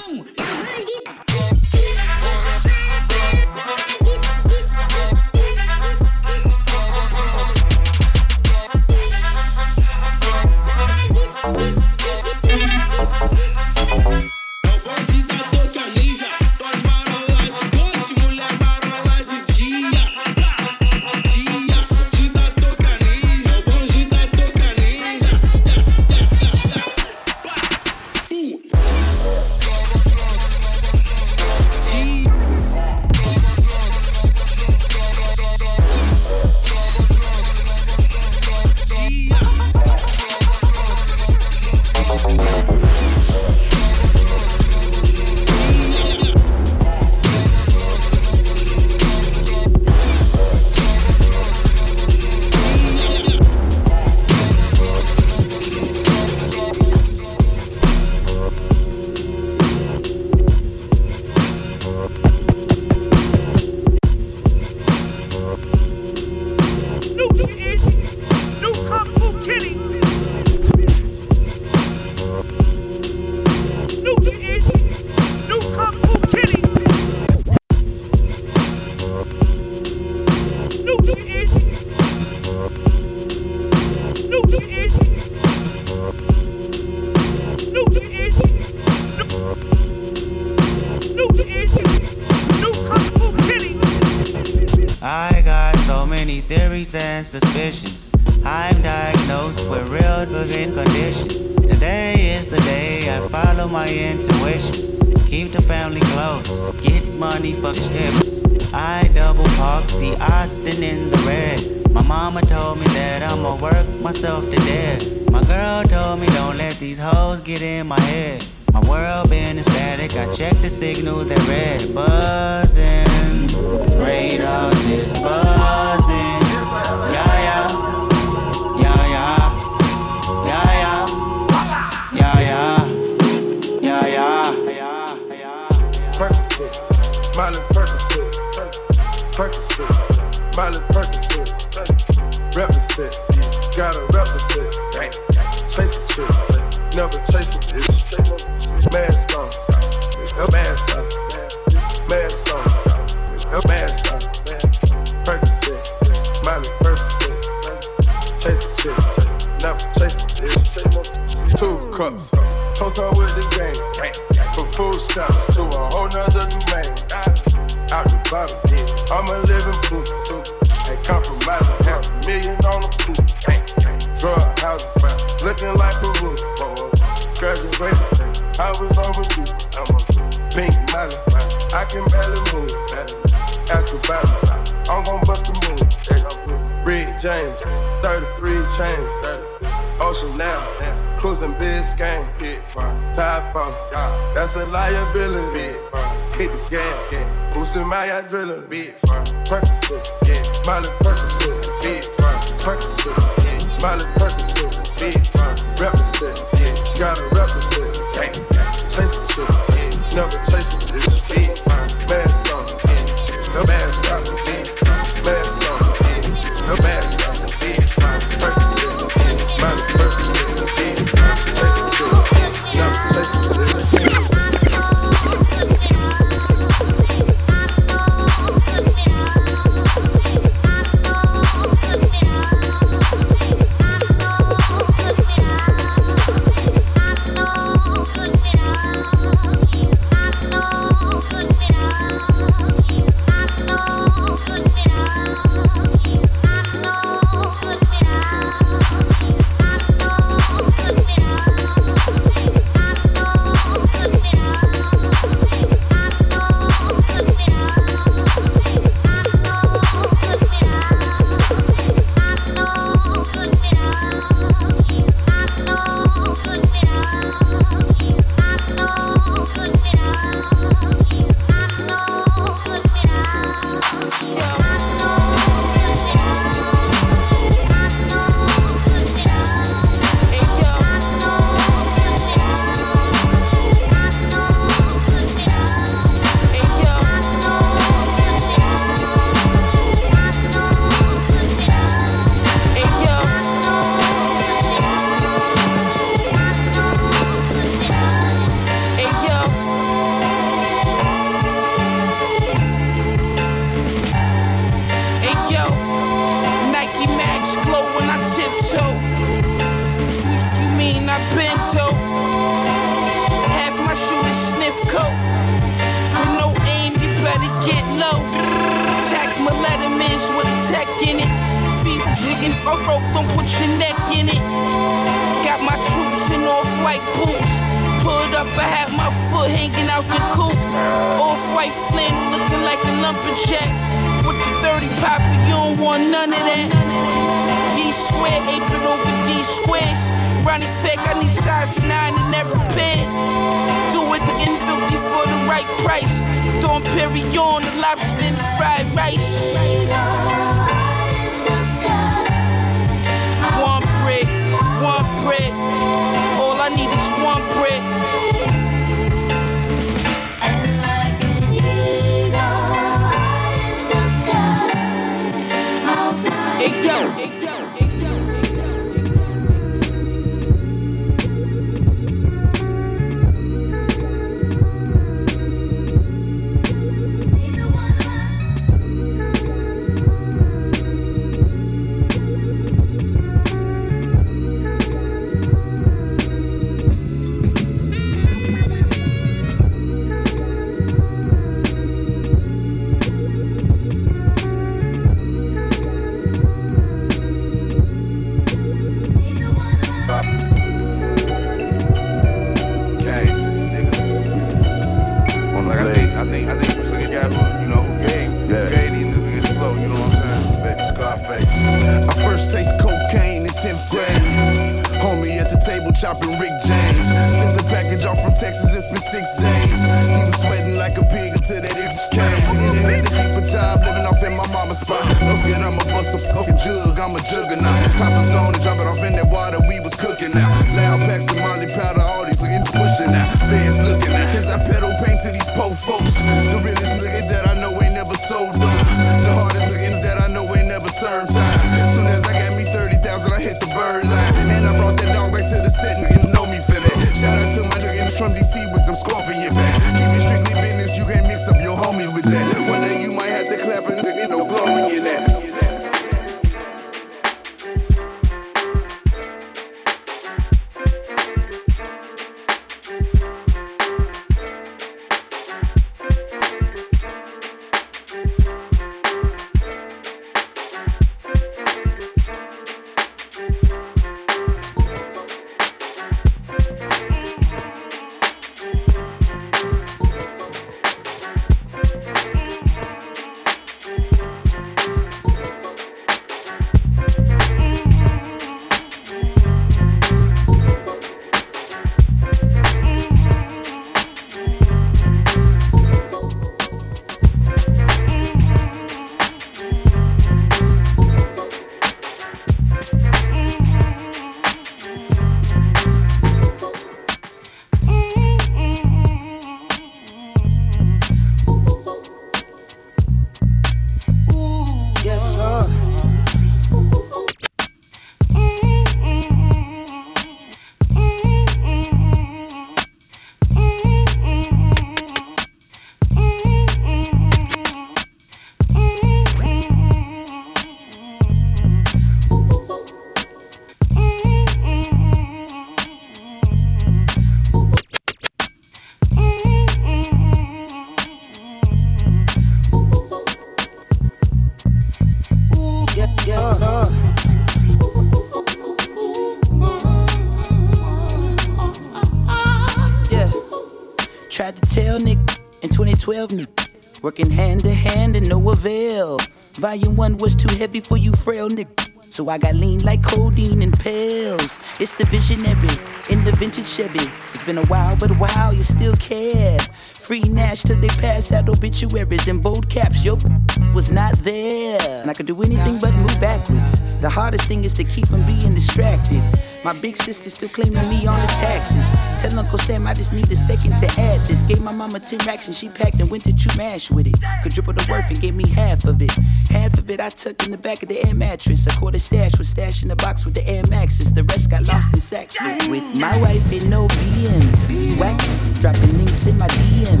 Volume 559.60 559.94
1 559.94 560.16
was 560.16 560.34
too 560.34 560.48
heavy 560.56 560.80
for 560.80 560.96
you, 560.96 561.12
frail 561.12 561.46
nigga. 561.50 561.90
So 562.08 562.30
I 562.30 562.38
got 562.38 562.54
lean 562.54 562.80
like 562.80 563.02
codeine 563.02 563.60
and 563.60 563.78
pills. 563.78 564.58
It's 564.80 564.92
the 564.92 565.04
visionary 565.04 565.68
in 566.08 566.24
the 566.24 566.32
vintage 566.32 566.66
Chevy. 566.66 567.06
It's 567.28 567.42
been 567.42 567.58
a 567.58 567.66
while, 567.66 567.94
but 567.94 568.10
wow, 568.18 568.52
you 568.52 568.62
still 568.62 568.96
care. 568.96 569.58
Free 569.60 570.22
Nash 570.22 570.62
till 570.62 570.80
they 570.80 570.88
pass 570.88 571.30
out 571.32 571.46
obituaries 571.50 572.26
in 572.26 572.40
bold 572.40 572.70
caps. 572.70 573.04
Yo, 573.04 573.18
was 573.74 573.92
not 573.92 574.14
there. 574.20 574.80
And 575.02 575.10
I 575.10 575.12
could 575.12 575.26
do 575.26 575.42
anything 575.42 575.78
but 575.78 575.94
move 575.94 576.18
backwards. 576.22 576.80
The 577.02 577.10
hardest 577.10 577.46
thing 577.46 577.62
is 577.64 577.74
to 577.74 577.84
keep 577.84 578.08
from 578.08 578.24
being 578.24 578.54
distracted. 578.54 579.22
My 579.62 579.74
big 579.78 579.96
sister 579.96 580.30
still 580.30 580.48
claiming 580.48 580.88
me 580.88 581.06
on 581.06 581.20
the 581.20 581.26
taxes. 581.26 581.92
Tell 582.16 582.38
Uncle 582.38 582.56
Sam 582.56 582.86
I 582.86 582.94
just 582.94 583.12
need 583.12 583.30
a 583.30 583.36
second 583.36 583.76
to 583.76 584.00
add 584.00 584.24
this. 584.24 584.42
Gave 584.42 584.62
my 584.62 584.72
mama 584.72 585.00
10 585.00 585.18
racks 585.26 585.48
and 585.48 585.56
she 585.56 585.68
packed 585.68 586.00
and 586.00 586.10
went 586.10 586.24
to 586.24 586.34
chew 586.34 586.48
mash 586.56 586.90
with 586.90 587.06
it. 587.06 587.20
Could 587.42 587.52
triple 587.52 587.74
the 587.74 587.86
worth 587.90 588.08
and 588.08 588.18
gave 588.18 588.34
me 588.34 588.48
half 588.48 588.84
of 588.86 589.02
it. 589.02 589.12
Half 589.50 589.74
of 589.74 589.90
it 589.90 590.00
I 590.00 590.08
tucked 590.08 590.46
in 590.46 590.52
the 590.52 590.58
back 590.58 590.82
of 590.82 590.88
the 590.88 591.04
air 591.06 591.14
mattress. 591.14 591.66
A 591.66 591.78
quarter 591.78 591.98
stash 591.98 592.38
was 592.38 592.48
stashed 592.48 592.82
in 592.82 592.88
the 592.88 592.96
box 592.96 593.26
with 593.26 593.34
the 593.34 593.46
Air 593.46 593.62
Maxes. 593.68 594.12
The 594.12 594.24
rest 594.24 594.50
got 594.50 594.66
lost 594.66 594.94
in 594.94 595.00
sacks 595.00 595.36
with, 595.42 595.68
with 595.68 596.00
my 596.00 596.16
wife 596.18 596.50
in 596.52 596.70
no 596.70 596.88
BM. 596.88 597.98
Whack, 598.00 598.18
dropping 598.54 598.96
links 598.96 599.26
in 599.26 599.36
my 599.36 599.48
DM. 599.48 600.00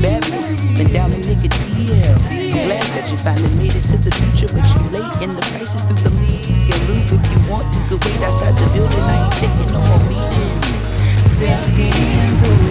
Bad 0.00 0.22
boy, 0.30 0.78
been 0.78 0.86
down 0.92 1.10
in 1.12 1.22
nicotine. 1.22 1.90
I'm 1.90 2.52
glad 2.52 2.86
that 2.94 3.10
you 3.10 3.18
finally 3.18 3.52
made 3.56 3.74
it 3.74 3.82
to 3.90 3.98
the 3.98 4.12
future, 4.12 4.52
but 4.54 4.62
you 4.70 4.80
late 4.94 5.16
and 5.22 5.36
the 5.36 5.42
prices 5.50 5.82
through 5.82 6.02
the 6.02 6.51
if 6.68 7.10
you 7.10 7.50
want. 7.50 7.74
You 7.74 7.82
could 7.88 8.04
wait 8.04 8.20
outside 8.22 8.54
the 8.54 8.66
building. 8.72 8.98
I 9.04 9.24
ain't 9.24 9.32
taking 9.32 9.72
no 9.72 9.80
more 9.80 10.02
meetings. 10.08 10.92
Step 11.18 11.66
in 11.78 12.61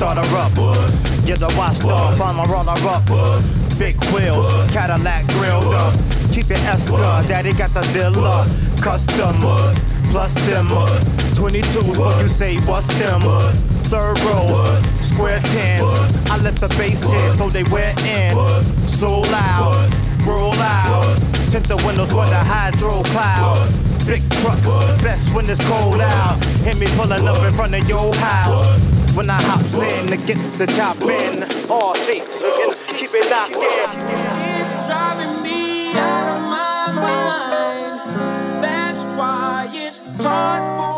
start 0.00 0.16
her 0.16 0.36
up. 0.38 0.54
Get 1.26 1.40
the 1.40 1.54
washed 1.58 1.84
off, 1.84 2.18
I'ma 2.18 2.44
roll 2.44 2.64
her 2.64 2.88
up. 2.88 3.04
Big 3.78 4.02
wheels, 4.06 4.48
Cadillac 4.72 5.26
grilled 5.28 5.74
up. 5.74 5.94
Keep 6.32 6.52
it 6.52 6.62
Esca, 6.64 7.28
daddy 7.28 7.52
got 7.52 7.74
the 7.74 7.82
dealer. 7.92 8.46
Custom, 8.80 9.38
plus 10.10 10.32
them. 10.48 10.68
22s, 11.36 11.98
what 11.98 12.22
you 12.22 12.28
say 12.28 12.56
what's 12.64 12.86
them? 12.98 13.20
Third 13.92 14.18
row, 14.20 14.80
square 15.02 15.40
tens. 15.40 15.92
I 16.30 16.38
let 16.38 16.56
the 16.56 16.68
bass 16.78 17.02
hit 17.02 17.32
so 17.32 17.50
they 17.50 17.64
wear 17.64 17.92
in. 18.00 18.32
So 18.88 19.20
loud, 19.20 19.94
roll 20.26 20.54
out. 20.54 21.14
Tint 21.50 21.68
the 21.68 21.76
windows 21.84 22.14
with 22.14 22.30
a 22.30 22.42
hydro 22.42 23.02
cloud. 23.12 23.68
Big 24.06 24.22
trucks, 24.40 24.66
best 25.02 25.34
when 25.34 25.50
it's 25.50 25.60
cold 25.68 26.00
out. 26.00 26.42
Hit 26.64 26.78
me 26.78 26.86
pulling 26.96 27.28
up 27.28 27.42
in 27.42 27.52
front 27.52 27.74
of 27.74 27.86
your 27.86 28.14
house. 28.14 28.89
When 29.14 29.30
I 29.30 29.40
hops 29.42 29.74
in, 29.74 30.12
it 30.12 30.26
gets 30.26 30.48
the 30.48 30.66
job 30.66 31.02
in. 31.02 31.44
All 31.70 31.94
so 31.94 32.12
you 32.12 32.74
can 32.74 32.96
keep 32.96 33.10
it 33.12 33.30
locked 33.30 33.56
in. 33.56 33.90
It's 34.60 34.86
driving 34.86 35.42
me 35.42 35.92
out 35.92 36.28
of 36.36 36.42
my 36.42 36.92
mind. 37.06 38.62
That's 38.62 39.02
why 39.18 39.68
it's 39.72 40.00
hard 40.18 40.62
for 40.76 40.89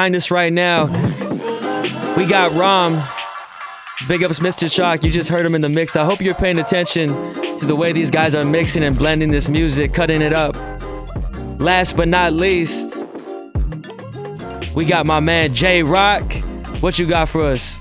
Behind 0.00 0.16
us 0.16 0.30
right 0.30 0.50
now, 0.50 0.86
we 2.16 2.24
got 2.24 2.54
Rom. 2.54 2.94
Big 4.08 4.24
ups, 4.24 4.38
Mr. 4.38 4.72
Choc. 4.72 5.04
You 5.04 5.10
just 5.10 5.28
heard 5.28 5.44
him 5.44 5.54
in 5.54 5.60
the 5.60 5.68
mix. 5.68 5.94
I 5.94 6.06
hope 6.06 6.22
you're 6.22 6.32
paying 6.32 6.58
attention 6.58 7.08
to 7.58 7.66
the 7.66 7.76
way 7.76 7.92
these 7.92 8.10
guys 8.10 8.34
are 8.34 8.42
mixing 8.42 8.82
and 8.82 8.96
blending 8.96 9.30
this 9.30 9.50
music, 9.50 9.92
cutting 9.92 10.22
it 10.22 10.32
up. 10.32 10.56
Last 11.60 11.98
but 11.98 12.08
not 12.08 12.32
least, 12.32 12.96
we 14.74 14.86
got 14.86 15.04
my 15.04 15.20
man 15.20 15.52
J. 15.52 15.82
Rocc. 15.82 16.32
What 16.80 16.98
you 16.98 17.06
got 17.06 17.28
for 17.28 17.44
us? 17.44 17.78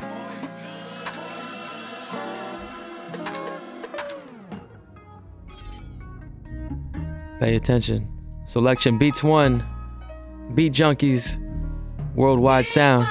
Pay 7.39 7.55
attention. 7.55 8.09
Soulection 8.45 8.99
Beats 8.99 9.23
One, 9.23 9.63
Beat 10.53 10.73
Junkies, 10.73 11.38
Worldwide 12.15 12.65
Sound. 12.65 13.07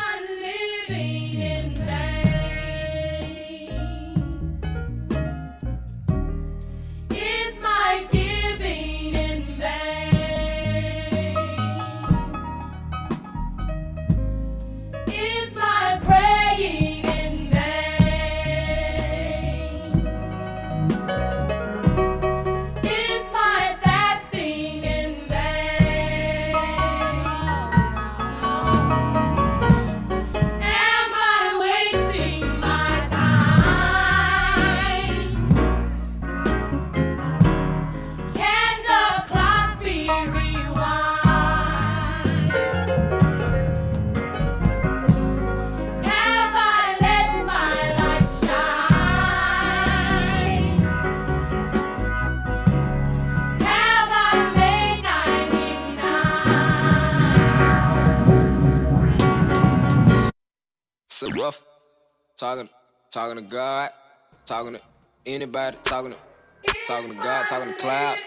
Clouds. 67.78 68.22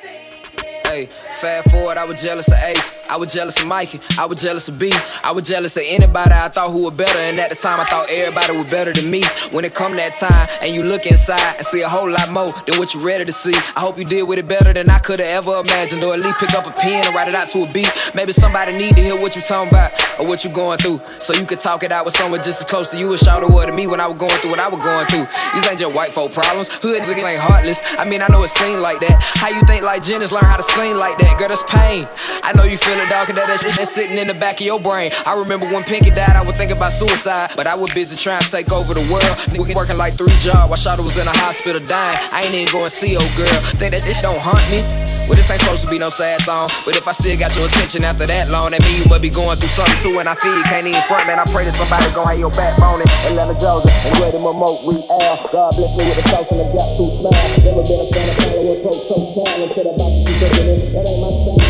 Hey, 0.85 1.07
fast 1.41 1.69
forward, 1.69 1.97
I 1.97 2.05
was 2.05 2.21
jealous 2.21 2.47
of 2.47 2.53
Ace. 2.53 3.00
I 3.11 3.17
was 3.17 3.33
jealous 3.33 3.59
of 3.61 3.67
Mikey. 3.67 3.99
I 4.17 4.25
was 4.25 4.41
jealous 4.41 4.69
of 4.69 4.79
B. 4.79 4.89
I 5.21 5.33
was 5.33 5.45
jealous 5.45 5.75
of 5.75 5.83
anybody 5.85 6.31
I 6.31 6.47
thought 6.47 6.71
who 6.71 6.85
were 6.85 6.91
better. 6.91 7.19
And 7.19 7.38
at 7.41 7.49
the 7.49 7.57
time, 7.57 7.81
I 7.81 7.83
thought 7.83 8.07
everybody 8.09 8.57
was 8.57 8.71
better 8.71 8.93
than 8.93 9.11
me. 9.11 9.23
When 9.51 9.65
it 9.65 9.75
come 9.75 9.97
that 9.97 10.13
time, 10.13 10.47
and 10.61 10.73
you 10.73 10.81
look 10.81 11.05
inside 11.05 11.57
and 11.57 11.65
see 11.65 11.81
a 11.81 11.89
whole 11.89 12.09
lot 12.09 12.31
more 12.31 12.53
than 12.65 12.79
what 12.79 12.93
you 12.93 13.05
ready 13.05 13.25
to 13.25 13.33
see. 13.33 13.53
I 13.75 13.81
hope 13.81 13.97
you 13.97 14.05
did 14.05 14.23
with 14.23 14.39
it 14.39 14.47
better 14.47 14.71
than 14.71 14.89
I 14.89 14.99
could 14.99 15.19
have 15.19 15.43
ever 15.43 15.59
imagined. 15.59 16.01
Or 16.05 16.13
at 16.13 16.21
least 16.21 16.39
pick 16.39 16.53
up 16.53 16.65
a 16.65 16.71
pen 16.71 17.05
and 17.05 17.13
write 17.13 17.27
it 17.27 17.35
out 17.35 17.49
to 17.49 17.63
a 17.63 17.73
beat. 17.73 17.91
Maybe 18.15 18.31
somebody 18.31 18.71
need 18.71 18.95
to 18.95 19.01
hear 19.01 19.19
what 19.19 19.35
you 19.35 19.41
talking 19.41 19.67
about 19.67 19.91
or 20.17 20.25
what 20.25 20.45
you 20.45 20.49
going 20.49 20.77
through. 20.77 21.01
So 21.19 21.33
you 21.33 21.45
could 21.45 21.59
talk 21.59 21.83
it 21.83 21.91
out 21.91 22.05
with 22.05 22.15
someone 22.15 22.41
just 22.41 22.61
as 22.61 22.67
close 22.67 22.91
to 22.91 22.97
you 22.97 23.13
as 23.13 23.19
shout 23.19 23.43
were 23.43 23.65
to 23.65 23.73
me 23.73 23.88
when 23.88 23.99
I 23.99 24.07
was 24.07 24.17
going 24.17 24.31
through 24.39 24.51
what 24.51 24.59
I 24.61 24.69
was 24.69 24.81
going 24.81 25.05
through. 25.07 25.27
These 25.53 25.67
ain't 25.67 25.79
just 25.79 25.93
white 25.93 26.13
folk 26.13 26.31
problems. 26.31 26.69
Hoods 26.69 27.09
ain't 27.09 27.39
heartless. 27.41 27.81
I 27.99 28.05
mean, 28.05 28.21
I 28.21 28.27
know 28.27 28.43
it 28.43 28.51
seemed 28.51 28.79
like 28.79 29.01
that. 29.01 29.19
How 29.35 29.49
you 29.49 29.61
think 29.65 29.83
like 29.83 30.01
Jennings 30.01 30.31
learn 30.31 30.45
how 30.45 30.55
to 30.55 30.63
sing 30.63 30.95
like 30.95 31.17
that? 31.17 31.38
Girl, 31.38 31.49
that's 31.49 31.63
pain. 31.63 32.07
I 32.43 32.53
know 32.55 32.63
you 32.63 32.77
feel 32.77 33.00
cause 33.09 33.33
that, 33.33 33.47
that 33.47 33.59
shit 33.61 33.87
sitting 33.87 34.17
in 34.17 34.27
the 34.27 34.33
back 34.33 34.59
of 34.59 34.65
your 34.65 34.79
brain. 34.79 35.11
I 35.25 35.33
remember 35.33 35.65
when 35.65 35.83
Pinky 35.83 36.11
died, 36.11 36.35
I 36.35 36.43
was 36.43 36.57
thinking 36.57 36.77
about 36.77 36.93
suicide. 36.93 37.55
But 37.55 37.65
I 37.65 37.75
was 37.75 37.93
busy 37.93 38.13
trying 38.17 38.41
to 38.41 38.49
take 38.51 38.69
over 38.71 38.93
the 38.93 39.05
world. 39.09 39.33
Niggas 39.49 39.73
working 39.73 39.97
like 39.97 40.13
three 40.13 40.33
jobs 40.43 40.69
while 40.69 40.77
Shawty 40.79 41.01
was 41.01 41.17
in 41.17 41.25
the 41.25 41.35
hospital 41.41 41.81
dying. 41.81 42.17
I 42.33 42.45
ain't 42.45 42.53
even 42.53 42.69
going 42.69 42.89
to 42.89 42.93
see 42.93 43.17
old 43.17 43.31
girl. 43.39 43.57
Think 43.79 43.95
that 43.95 44.03
this 44.03 44.21
don't 44.21 44.37
haunt 44.37 44.61
me? 44.69 44.83
Well, 45.25 45.39
this 45.39 45.47
ain't 45.49 45.63
supposed 45.63 45.85
to 45.85 45.89
be 45.89 45.97
no 45.97 46.11
sad 46.11 46.43
song. 46.43 46.67
But 46.85 46.99
if 46.99 47.07
I 47.07 47.13
still 47.15 47.37
got 47.39 47.55
your 47.55 47.65
attention 47.65 48.03
after 48.03 48.27
that 48.27 48.51
long, 48.51 48.75
that 48.75 48.83
mean 48.83 49.01
you 49.01 49.07
must 49.07 49.23
be 49.23 49.31
going 49.31 49.55
through 49.57 49.73
something 49.73 49.99
too. 50.03 50.19
And 50.19 50.27
I 50.27 50.35
feel 50.35 50.51
you 50.51 50.65
can't 50.67 50.85
even 50.85 51.01
front, 51.07 51.25
man. 51.25 51.39
I 51.39 51.47
pray 51.49 51.63
that 51.63 51.75
somebody 51.75 52.05
gon' 52.11 52.27
have 52.27 52.39
your 52.39 52.53
backbone 52.53 53.01
and 53.01 53.11
Atlanta 53.31 53.55
Georgia 53.57 53.89
and 54.05 54.13
Grady 54.19 54.39
Memorial. 54.41 55.01
God 55.49 55.71
bless 55.73 55.91
me 55.97 56.03
with 56.05 56.21
a 56.21 56.25
toast 56.27 56.51
and 56.51 56.61
a 56.61 56.67
got 56.69 56.87
two 56.99 57.07
smile. 57.07 57.47
Never 57.63 57.83
been 57.85 57.99
a 58.01 58.07
fan 58.11 58.25
of 58.27 58.77
folks 58.83 59.01
so 59.07 59.15
silent 59.15 59.71
to 59.71 59.81
the 59.87 59.93
box 59.95 60.13
you 60.27 60.33
thinking 60.37 60.67
it. 60.67 60.79
That 60.93 61.05
ain't 61.07 61.21
my 61.21 61.31
style. 61.31 61.60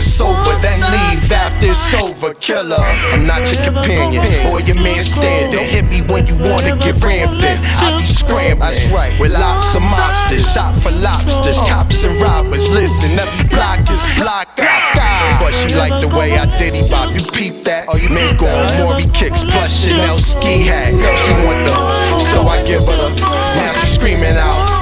Soldiers, 0.00 0.44
sober, 0.44 0.60
then 0.60 0.80
leave 0.90 1.30
after 1.30 1.66
it's 1.70 1.94
over. 1.94 2.34
Killer, 2.34 2.80
I'm 3.12 3.26
not 3.26 3.52
your 3.52 3.62
companion 3.62 4.46
or 4.46 4.60
your 4.60 4.76
man 4.76 5.02
standing. 5.02 5.64
Hit 5.64 5.84
me 5.90 6.02
when 6.12 6.26
you 6.26 6.36
wanna 6.36 6.76
get 6.76 7.02
rammed 7.04 7.42
in. 7.42 7.58
I 7.78 7.98
be 7.98 8.06
scrambling, 8.06 8.58
that's 8.58 8.86
right. 8.88 9.18
With 9.20 9.32
lots 9.32 9.74
of 9.74 9.82
mobsters, 9.82 10.52
shot 10.54 10.74
for 10.82 10.90
lobsters, 10.90 11.58
cops 11.60 12.04
and 12.04 12.20
robbers. 12.20 12.68
Listen, 12.70 13.18
every 13.18 13.48
block 13.48 13.90
is 13.90 14.04
block 14.16 14.48
out. 14.58 15.40
But 15.40 15.52
she 15.52 15.74
like 15.74 16.00
the 16.00 16.14
way 16.16 16.38
I 16.38 16.46
diddy 16.56 16.88
bop. 16.88 17.14
You 17.14 17.22
peep 17.22 17.64
that? 17.64 17.86
Oh, 17.88 17.96
you 17.96 18.08
man 18.08 18.36
going 18.36 18.78
Maury 18.78 19.06
kicks 19.12 19.44
plus 19.44 19.84
Chanel 19.84 20.18
ski 20.18 20.62
hat. 20.62 20.92
She 21.18 21.32
want 21.46 21.66
the, 21.66 22.18
so 22.18 22.42
I 22.42 22.64
give 22.66 22.86
her 22.86 22.96
the. 22.96 23.20
Now 23.20 23.72
she 23.72 23.86
screaming 23.86 24.36
out. 24.36 24.73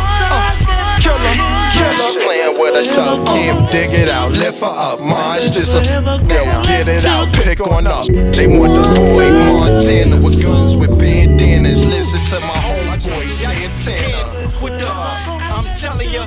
With 2.82 3.24
can't 3.26 3.70
dig 3.70 3.92
it 3.92 4.08
out. 4.08 4.32
Lift 4.32 4.60
her 4.60 4.66
up. 4.66 4.98
It's 5.36 5.54
just 5.54 5.76
a 5.76 5.80
f- 5.80 6.20
yo, 6.28 6.62
get 6.64 6.88
it 6.88 7.04
out, 7.04 7.32
pick 7.32 7.60
on 7.60 7.86
up. 7.86 8.06
They 8.06 8.48
want 8.48 8.74
the 8.74 8.82
boy 8.94 9.30
Montana 9.30 10.16
with 10.16 10.42
guns 10.42 10.76
with 10.76 10.98
bandanas. 10.98 11.84
Listen 11.84 12.20
to 12.26 12.40
my 12.46 12.58
homeboy 12.66 13.30
Santana. 13.30 14.48
What 14.60 14.78
the? 14.80 14.88
I'm 14.88 15.76
telling 15.76 16.10
ya, 16.10 16.26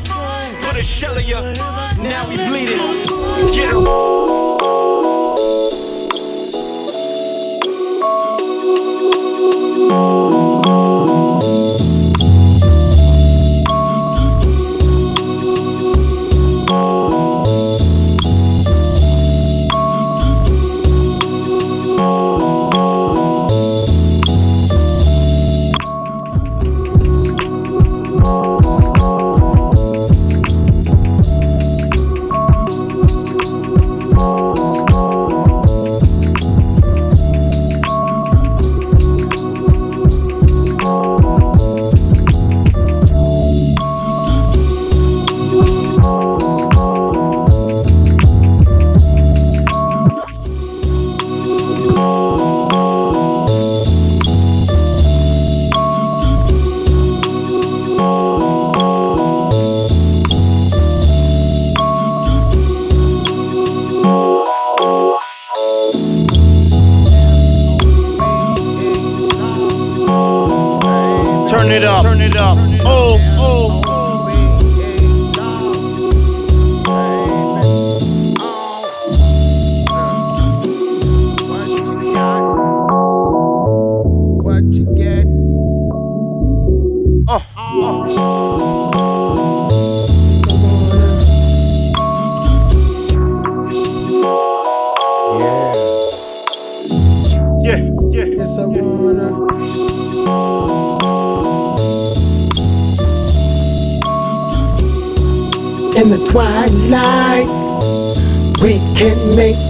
put 0.61 0.77
a 0.77 0.83
shell 0.83 1.17
in 1.17 1.27
ya. 1.27 1.41
Now 1.97 2.27
we 2.29 2.37
bleeding. 2.37 2.79
Get 3.53 3.73
it. 3.73 4.15
Turn 9.87 10.54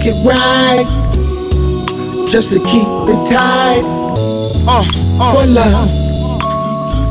it 0.06 0.14
right. 0.24 0.86
Just 2.30 2.50
to 2.50 2.58
keep 2.60 2.86
it 3.12 3.28
tight. 3.28 3.82
Uh, 4.68 4.84
For 5.32 5.46
love, 5.46 5.88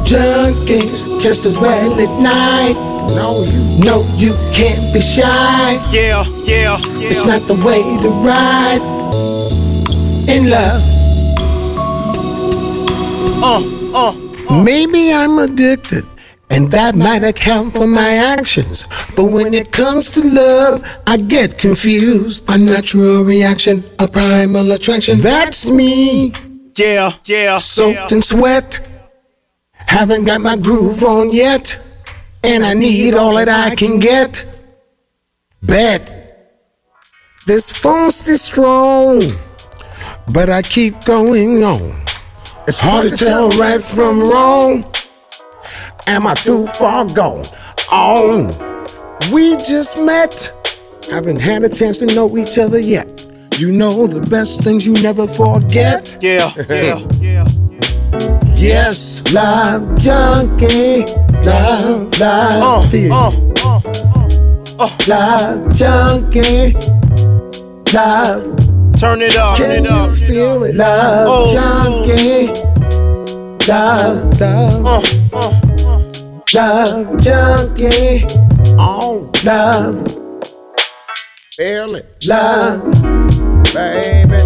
junkies 0.06 1.22
just 1.22 1.46
as 1.46 1.58
well 1.58 1.94
at 2.00 2.22
night. 2.22 2.76
No, 3.16 3.44
you 3.44 3.62
no, 3.84 4.04
you 4.16 4.34
can't 4.54 4.94
be 4.94 5.02
shy. 5.02 5.74
Yeah, 5.92 6.24
yeah, 6.44 6.78
yeah. 7.00 7.10
It's 7.10 7.26
not 7.26 7.42
the 7.44 7.56
way 7.66 7.82
to 7.84 8.10
ride 8.10 8.82
in 10.28 10.50
love. 10.50 10.82
Uh, 13.44 13.62
uh. 13.94 14.64
Maybe 14.64 15.14
I'm 15.14 15.38
addicted, 15.40 16.06
and 16.50 16.72
that 16.72 16.96
might 16.96 17.24
account 17.24 17.74
for 17.74 17.88
my 17.88 18.16
actions. 18.16 18.86
But 19.16 19.26
when 19.26 19.54
it 19.54 19.72
comes 19.72 20.10
to 20.12 20.22
love, 20.22 20.84
I 21.08 21.18
get 21.18 21.58
confused. 21.58 22.50
A 22.50 22.58
natural 22.58 23.24
reaction, 23.24 23.84
a 24.00 24.08
primal 24.08 24.72
attraction. 24.72 25.20
That's 25.20 25.66
me. 25.66 26.34
Yeah, 26.76 27.12
yeah. 27.26 27.60
Soaked 27.60 28.12
in 28.12 28.22
sweat. 28.22 28.86
Haven't 29.72 30.26
got 30.26 30.42
my 30.42 30.58
groove 30.58 31.04
on 31.04 31.32
yet. 31.32 31.80
And 32.44 32.64
I 32.66 32.74
need 32.74 33.14
all 33.14 33.36
that 33.36 33.48
I 33.48 33.76
can 33.76 34.00
get. 34.00 34.46
Bet. 35.64 36.12
This 37.48 37.76
phone's 37.76 38.28
is 38.28 38.42
strong. 38.42 39.34
But 40.34 40.50
I 40.50 40.62
keep 40.62 41.06
going 41.06 41.64
on. 41.64 42.04
It's 42.68 42.80
hard 42.80 43.12
to 43.12 43.18
tell 43.18 43.50
right 43.52 43.82
from 43.82 44.20
wrong. 44.20 44.84
Am 46.08 46.28
I 46.28 46.34
too 46.34 46.68
far 46.68 47.06
gone? 47.06 47.46
On. 47.92 48.75
We 49.32 49.56
just 49.58 49.98
met. 50.00 50.52
Haven't 51.10 51.40
had 51.42 51.64
a 51.64 51.70
chance 51.70 52.00
to 52.00 52.06
know 52.08 52.38
each 52.38 52.58
other 52.58 52.80
yet. 52.80 53.22
You 53.58 53.72
know 53.72 54.06
the 54.08 54.22
best 54.30 54.64
things 54.64 54.86
you 54.86 55.02
never 55.02 55.28
forget. 55.28 56.18
Yeah, 56.22 56.52
yeah, 56.70 57.00
yeah. 57.22 57.48
Yes, 58.56 59.24
love 59.32 59.98
junkie. 59.98 61.06
Love, 61.44 62.20
love, 62.20 62.84
uh, 62.86 62.88
feel. 62.90 63.14
Uh, 63.14 63.82
uh, 64.80 64.98
love 65.08 65.76
junkie. 65.76 66.74
Love. 67.94 68.44
Turn 68.98 69.22
it 69.22 69.36
up. 69.36 69.58
Can 69.58 69.84
Turn 69.84 69.86
it 69.86 69.92
up. 69.92 70.10
you 70.10 70.16
feel 70.28 70.64
it? 70.64 70.76
Love 70.76 71.28
Oh. 71.30 71.46
oh. 71.48 72.06
junkie. 72.06 72.48
Love, 73.68 74.40
love. 74.42 75.04
Love 76.54 77.18
junkie. 77.22 78.45
Oh, 78.78 79.32
love. 79.44 79.96
Feel 81.56 81.96
it. 81.96 82.06
Love. 82.28 82.84
Baby. 83.74 84.38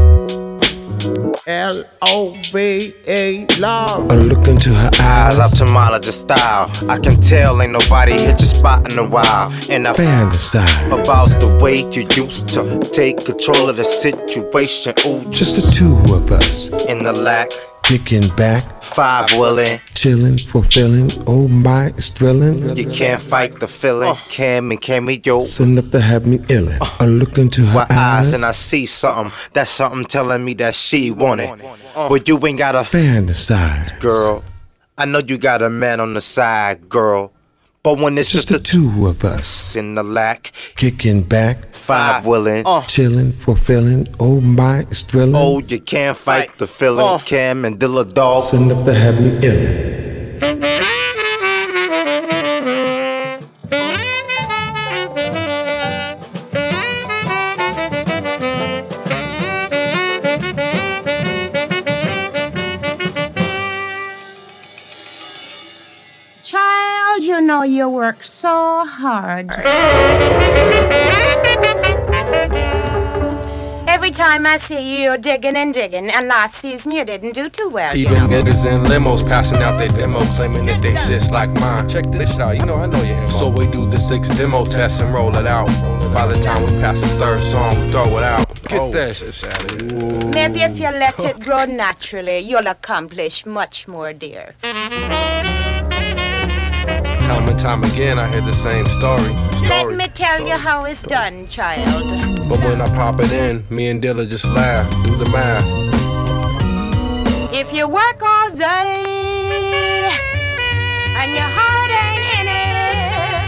L 1.47 1.83
O 2.03 2.37
V 2.51 2.93
E 3.07 3.45
love. 3.57 4.11
A 4.11 4.15
look 4.15 4.47
into 4.47 4.71
her 4.73 4.89
Eyes 4.99 5.39
eyes. 5.39 5.51
ophthalmologist 5.51 6.19
style. 6.21 6.69
I 6.89 6.99
can 6.99 7.19
tell 7.19 7.59
ain't 7.61 7.71
nobody 7.71 8.11
hit 8.11 8.39
your 8.39 8.47
spot 8.47 8.91
in 8.91 8.99
a 8.99 9.07
while. 9.09 9.51
And 9.69 9.87
I 9.87 9.93
Fantasize. 9.93 10.87
about 10.87 11.29
the 11.39 11.57
way 11.61 11.77
you 11.91 12.07
used 12.15 12.49
to 12.49 12.79
take 12.91 13.25
control 13.25 13.69
of 13.69 13.77
the 13.77 13.83
situation. 13.83 14.93
Ooh, 15.07 15.25
Just 15.31 15.55
the 15.55 15.71
two 15.75 15.95
of 16.13 16.31
us. 16.31 16.67
in 16.87 17.03
the 17.03 17.13
lack. 17.13 17.49
Kicking 17.89 18.27
back, 18.35 18.83
Five 18.83 19.31
willing. 19.33 19.79
chilling, 19.95 20.37
fulfilling. 20.37 21.09
Oh 21.25 21.47
my, 21.47 21.87
it's 21.87 22.09
thrilling. 22.09 22.77
You 22.77 22.85
can't 22.87 23.19
fight 23.19 23.59
the 23.59 23.67
feeling. 23.67 24.13
Cam 24.29 24.69
and 24.69 24.79
cameo. 24.79 25.41
It's 25.41 25.59
enough 25.59 25.89
to 25.89 25.99
have 25.99 26.27
me 26.27 26.37
illin'. 26.37 26.77
Uh. 26.79 26.85
I 26.99 27.07
look 27.07 27.39
into 27.39 27.65
her 27.65 27.73
My 27.73 27.87
eyes 27.89 28.27
eyes. 28.27 28.33
and 28.33 28.45
I 28.45 28.51
see 28.51 28.85
something. 28.85 29.33
That's 29.53 29.71
something 29.71 30.05
telling 30.05 30.45
me 30.45 30.53
that 30.55 30.75
she 30.75 31.09
want 31.09 31.41
it. 31.41 31.49
Uh. 31.95 32.07
But 32.09 32.27
you 32.27 32.37
ain't 32.45 32.59
got 32.59 32.75
a 32.75 32.79
Fantasize. 32.85 33.99
girl. 33.99 34.43
I 34.95 35.05
know 35.05 35.21
you 35.25 35.39
got 35.39 35.63
a 35.63 35.69
man 35.71 35.99
on 35.99 36.13
the 36.13 36.21
side, 36.21 36.89
girl. 36.89 37.33
But 37.81 37.97
when 37.99 38.17
it's 38.17 38.29
Just 38.29 38.49
just, 38.49 38.63
the 38.63 38.71
two 38.71 39.07
of 39.07 39.23
us. 39.23 39.75
in 39.77 39.95
the 39.95 40.03
lack, 40.03 40.51
Kicking 40.75 41.23
back, 41.23 41.65
five 41.71 42.25
willing. 42.25 42.63
Uh, 42.65 42.83
chilling, 42.83 43.31
fulfilling. 43.31 44.05
Oh 44.19 44.41
my, 44.41 44.79
it's 44.79 45.01
thrilling. 45.03 45.33
Oh, 45.35 45.59
you 45.65 45.79
can't 45.79 46.17
fight 46.17 46.57
the 46.57 46.67
feeling. 46.67 47.05
Uh, 47.05 47.19
Cam 47.19 47.63
and 47.63 47.79
Dilla 47.79 48.13
dog. 48.13 48.53
Enough 48.53 48.83
to 48.83 48.93
have 48.93 49.21
me 49.21 49.29
illin'. 49.39 50.98
Know 67.59 67.65
you 67.65 67.89
work 67.89 68.23
so 68.23 68.85
hard. 68.85 69.51
Every 73.87 74.11
time 74.11 74.45
I 74.45 74.57
see 74.57 74.95
you, 74.95 75.03
you're 75.03 75.17
digging 75.17 75.57
and 75.57 75.73
digging, 75.73 76.09
and 76.09 76.27
last 76.27 76.55
season 76.55 76.91
you 76.91 77.03
didn't 77.03 77.33
do 77.33 77.49
too 77.49 77.69
well. 77.69 77.93
you 77.95 78.07
Even 78.07 78.17
know. 78.17 78.27
getters 78.29 78.63
in 78.63 78.83
limos 78.85 79.27
passing 79.27 79.61
out 79.61 79.77
their 79.77 79.89
demo, 79.89 80.21
claiming 80.35 80.65
that 80.67 80.81
they 80.81 80.95
shit's 81.05 81.31
like 81.31 81.49
mine. 81.59 81.89
Check 81.89 82.05
this 82.11 82.31
shit 82.31 82.39
out, 82.39 82.55
you 82.55 82.65
know 82.65 82.75
I 82.75 82.85
know 82.85 83.03
your 83.03 83.17
MO. 83.21 83.27
So 83.27 83.49
we 83.49 83.65
do 83.67 83.89
the 83.89 83.97
six 83.97 84.29
demo 84.29 84.63
test 84.63 85.01
and 85.01 85.13
roll 85.13 85.35
it 85.35 85.45
out. 85.45 85.67
By 86.13 86.27
the 86.27 86.39
time 86.39 86.63
we 86.63 86.71
pass 86.79 87.01
the 87.01 87.07
third 87.19 87.41
song, 87.41 87.71
we 87.77 87.91
throw 87.91 88.17
it 88.19 88.23
out. 88.23 88.47
Get 88.69 88.79
oh, 88.79 88.91
that 88.91 89.15
shit 89.17 89.43
out 89.45 89.71
of 89.73 89.81
here. 89.81 90.31
Maybe 90.31 90.61
if 90.61 90.79
you 90.79 90.89
let 91.05 91.19
it 91.19 91.39
grow 91.41 91.65
naturally, 91.65 92.39
you'll 92.39 92.67
accomplish 92.67 93.45
much 93.45 93.87
more, 93.87 94.13
dear. 94.13 94.55
Time 97.29 97.47
and 97.47 97.59
time 97.59 97.83
again, 97.83 98.17
I 98.17 98.27
hear 98.27 98.41
the 98.41 98.51
same 98.51 98.87
story. 98.87 99.31
Let 99.69 99.91
me 99.95 100.07
tell 100.07 100.41
you 100.41 100.55
how 100.55 100.85
it's 100.85 101.03
done, 101.03 101.47
child. 101.47 102.03
But 102.49 102.57
when 102.61 102.81
I 102.81 102.87
pop 102.87 103.19
it 103.19 103.31
in, 103.31 103.63
me 103.69 103.89
and 103.89 104.01
Dilla 104.01 104.27
just 104.27 104.45
laugh, 104.45 104.89
do 105.05 105.15
the 105.15 105.29
math. 105.29 105.63
If 107.53 107.71
you 107.71 107.87
work 107.87 108.19
all 108.23 108.49
day 108.49 110.09
and 111.19 111.31
your 111.31 111.51
heart 111.57 111.91
ain't 112.01 112.25
in 112.39 112.47
it, 112.49 113.45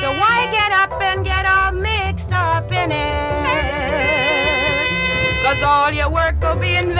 so 0.00 0.12
why 0.20 0.46
get 0.52 0.70
up 0.70 1.00
and 1.00 1.24
get 1.24 1.46
all 1.46 1.72
mixed 1.72 2.32
up 2.32 2.70
in 2.70 2.92
it? 2.92 3.30
Cause 5.42 5.62
all 5.62 5.90
your 5.90 6.10
work 6.12 6.38
will 6.42 6.56
be 6.56 6.76
in 6.76 6.94
vain, 6.94 6.99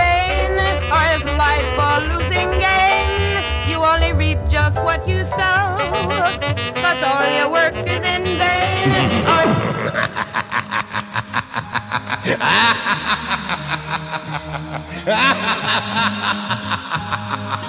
what 4.76 5.06
you 5.06 5.24
sow, 5.24 5.78
cause 6.74 7.02
all 7.02 7.26
your 7.36 7.50
work 7.50 7.74
is 7.86 8.02
in 8.04 8.38
vain. 8.38 8.90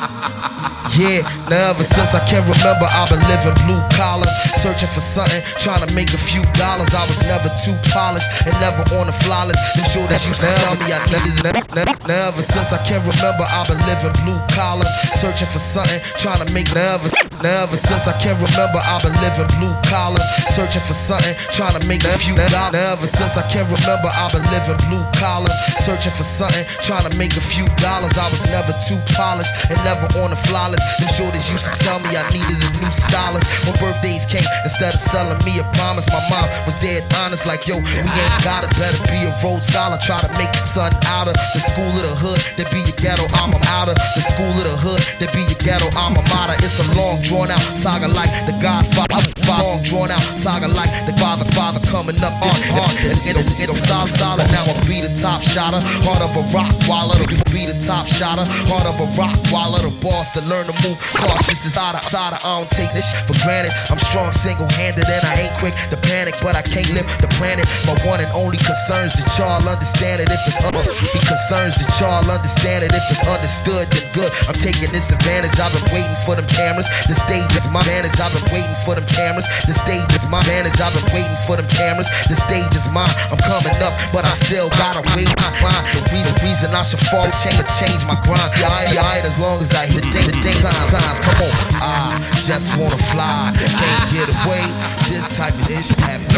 Yeah, 1.00 1.24
now 1.48 1.72
ever 1.72 1.88
since 1.88 2.12
I 2.12 2.20
can 2.28 2.44
remember, 2.44 2.84
I've 2.92 3.08
been 3.08 3.24
living 3.32 3.56
blue 3.64 3.80
collar, 3.96 4.28
searching 4.60 4.92
for 4.92 5.00
something, 5.00 5.40
trying 5.56 5.80
to 5.88 5.90
make 5.96 6.12
a 6.12 6.20
few 6.20 6.44
dollars. 6.60 6.92
I 6.92 7.08
was 7.08 7.16
never 7.24 7.48
too 7.64 7.72
polished 7.96 8.28
and 8.44 8.52
never 8.60 8.84
on 9.00 9.08
the 9.08 9.16
flawless. 9.24 9.56
Them 9.72 9.88
sure 9.88 10.04
that 10.12 10.20
to 10.20 10.36
tell 10.36 10.76
me 10.76 10.92
I 10.92 11.00
needed 11.08 11.48
it. 11.48 11.88
Now, 12.12 12.36
ever 12.36 12.44
since 12.44 12.76
I 12.76 12.80
can 12.84 13.00
remember, 13.08 13.48
I've 13.48 13.72
been 13.72 13.80
living 13.88 14.12
blue 14.20 14.36
collar, 14.52 14.84
searching 15.16 15.48
for 15.48 15.64
something, 15.64 16.04
trying 16.20 16.44
to 16.44 16.48
make. 16.52 16.68
Now 16.76 17.00
ever, 17.00 17.08
now 17.40 17.72
ever 17.72 17.80
since 17.80 18.04
I 18.04 18.14
can 18.20 18.36
remember, 18.36 18.84
I've 18.84 19.00
been 19.00 19.16
living 19.24 19.48
blue 19.56 19.72
collar, 19.88 20.20
searching 20.52 20.84
for 20.84 20.94
something, 20.94 21.40
trying 21.56 21.80
to 21.80 21.82
make 21.88 22.04
a 22.04 22.12
few 22.20 22.36
dollars. 22.36 22.76
Now 22.76 23.00
ever 23.00 23.08
since 23.08 23.40
I 23.40 23.48
can 23.48 23.64
remember, 23.64 24.12
I've 24.12 24.36
been 24.36 24.44
living 24.52 24.80
blue 24.92 25.08
collar, 25.16 25.56
searching 25.88 26.12
for 26.20 26.28
something, 26.28 26.68
trying 26.84 27.08
to 27.08 27.14
make 27.16 27.32
a 27.40 27.44
few 27.48 27.64
dollars. 27.80 28.12
I 28.20 28.28
was 28.28 28.44
never 28.52 28.76
too 28.84 29.00
polished 29.16 29.56
and 29.72 29.80
never 29.88 30.12
on 30.20 30.36
the 30.36 30.40
flawless. 30.52 30.81
Them 31.00 31.10
shorties 31.14 31.48
used 31.52 31.66
to 31.66 31.76
tell 31.82 32.00
me 32.00 32.16
I 32.16 32.24
needed 32.30 32.58
a 32.58 32.70
new 32.82 32.92
stylist. 32.92 33.46
When 33.66 33.76
birthdays 33.78 34.26
came, 34.26 34.46
instead 34.64 34.94
of 34.94 35.02
selling 35.02 35.40
me 35.46 35.60
a 35.60 35.66
promise, 35.78 36.08
my 36.10 36.22
mom 36.30 36.48
was 36.66 36.80
dead 36.80 37.04
honest, 37.22 37.46
like 37.46 37.68
yo, 37.68 37.78
we 37.78 37.92
ain't 37.92 38.44
got 38.44 38.64
it. 38.64 38.72
Better 38.78 39.02
be 39.12 39.28
a 39.28 39.34
road 39.44 39.62
scholar. 39.62 39.98
Try 40.02 40.20
to 40.20 40.32
make 40.38 40.54
something 40.66 40.98
out 41.06 41.28
of 41.28 41.36
the 41.54 41.62
school 41.62 41.92
of 41.92 42.04
the 42.04 42.16
hood. 42.16 42.40
That 42.58 42.72
be 42.72 42.82
your 42.82 42.98
ghetto 42.98 43.26
alma 43.38 43.60
mater. 43.70 43.94
The 44.16 44.24
school 44.26 44.54
of 44.58 44.66
the 44.66 44.78
hood. 44.78 45.02
That 45.20 45.30
be 45.34 45.46
your 45.46 45.60
ghetto 45.62 45.92
alma 45.94 46.24
mater. 46.34 46.58
It's 46.64 46.80
a 46.82 46.88
long 46.98 47.22
drawn 47.22 47.52
out 47.52 47.62
saga 47.78 48.08
like 48.08 48.32
the 48.48 48.56
Godfather. 48.64 49.22
Long 49.46 49.84
drawn 49.84 50.10
out 50.10 50.24
saga 50.40 50.68
like 50.72 50.90
the 51.06 51.14
Father. 51.22 51.46
Father 51.54 51.84
coming 51.92 52.18
up 52.24 52.34
on. 52.42 52.58
It, 53.04 53.20
it'll 53.28 53.46
it'll 53.60 53.76
solid 53.76 54.10
solid. 54.16 54.48
Now 54.52 54.66
I'll 54.66 54.88
be 54.88 55.02
the 55.04 55.12
top 55.20 55.44
shotter. 55.44 55.84
Heart 56.08 56.24
of 56.24 56.34
a 56.40 56.44
rock 56.56 56.74
waller. 56.88 57.20
To 57.20 57.38
be 57.52 57.68
the 57.68 57.78
top 57.86 58.08
shotter. 58.08 58.48
Heart 58.72 58.88
of 58.88 58.98
a 58.98 59.08
rock 59.20 59.36
waller. 59.52 59.84
The 59.84 59.92
boss 60.02 60.32
to 60.34 60.42
learn 60.48 60.71
to 60.72 60.88
move 60.88 60.98
cautious 61.20 61.66
is 61.66 61.76
out 61.78 61.96
of. 61.96 62.04
I 62.12 62.40
don't 62.44 62.70
take 62.72 62.92
this 62.94 63.08
for 63.28 63.36
granted. 63.44 63.72
I'm 63.92 64.00
strong 64.00 64.32
single 64.34 64.68
handed 64.76 65.08
and 65.08 65.24
I 65.24 65.48
ain't 65.48 65.56
quick 65.60 65.76
to 65.92 65.98
panic, 66.08 66.36
but 66.42 66.56
I 66.56 66.62
can't 66.62 66.88
live 66.92 67.08
the 67.20 67.28
planet. 67.40 67.68
My 67.88 67.96
one 68.08 68.20
and 68.20 68.32
only 68.32 68.58
concerns 68.58 69.14
that 69.16 69.28
y'all 69.38 69.62
understand 69.64 70.22
it 70.22 70.30
if 70.32 70.42
it's 70.48 70.60
un- 70.64 70.76
uh, 70.76 70.84
he 70.84 71.20
concerns 71.24 71.76
that 71.76 71.92
y'all 72.00 72.24
understand 72.28 72.84
it 72.84 72.92
if 72.92 73.04
it's 73.12 73.24
understood 73.28 73.88
then 73.92 74.06
good. 74.16 74.32
I'm 74.48 74.56
taking 74.56 74.92
this 74.92 75.12
advantage. 75.12 75.60
I've 75.60 75.72
been 75.76 75.88
waiting 75.92 76.16
for 76.26 76.36
them 76.36 76.48
cameras. 76.48 76.88
The 77.08 77.16
stage 77.28 77.52
is 77.56 77.68
my 77.70 77.80
advantage. 77.84 78.18
I've 78.20 78.34
been 78.34 78.48
waiting 78.52 78.78
for 78.88 78.96
them 78.96 79.08
cameras. 79.08 79.48
The 79.68 79.76
stage 79.84 80.10
is 80.16 80.26
my 80.28 80.40
advantage. 80.40 80.80
I've 80.80 80.94
been 80.96 81.08
waiting 81.12 81.40
for 81.48 81.56
them 81.60 81.68
cameras. 81.68 82.08
The 82.32 82.38
stage 82.48 82.72
is 82.76 82.88
mine. 82.92 83.12
I'm 83.32 83.42
coming 83.44 83.76
up, 83.84 83.94
but 84.16 84.24
I 84.24 84.34
still 84.48 84.70
gotta 84.80 85.04
wait. 85.16 85.28
The 85.32 86.02
reason, 86.16 86.36
reason 86.42 86.70
I 86.74 86.84
should 86.84 87.04
fall, 87.12 87.28
change, 87.44 87.60
change 87.78 88.02
my 88.08 88.16
grind. 88.24 88.50
Yeah, 88.58 88.72
I, 88.72 88.90
yeah, 88.94 89.04
I, 89.04 89.20
as 89.22 89.38
long 89.40 89.62
as 89.62 89.74
I 89.74 89.86
hit 89.86 90.04
the 90.10 90.22
the 90.32 90.38
day 90.44 90.56
signs, 90.62 90.90
signs. 90.94 91.20
Come 91.20 91.42
on, 91.42 91.56
I 91.82 92.22
just 92.46 92.78
wanna 92.78 92.98
fly. 93.10 93.54
Can't 93.58 94.06
get 94.14 94.30
away. 94.46 94.66
This 95.10 95.26
type 95.36 95.54
of 95.54 95.70
ish 95.70 95.90
happens. 96.06 96.38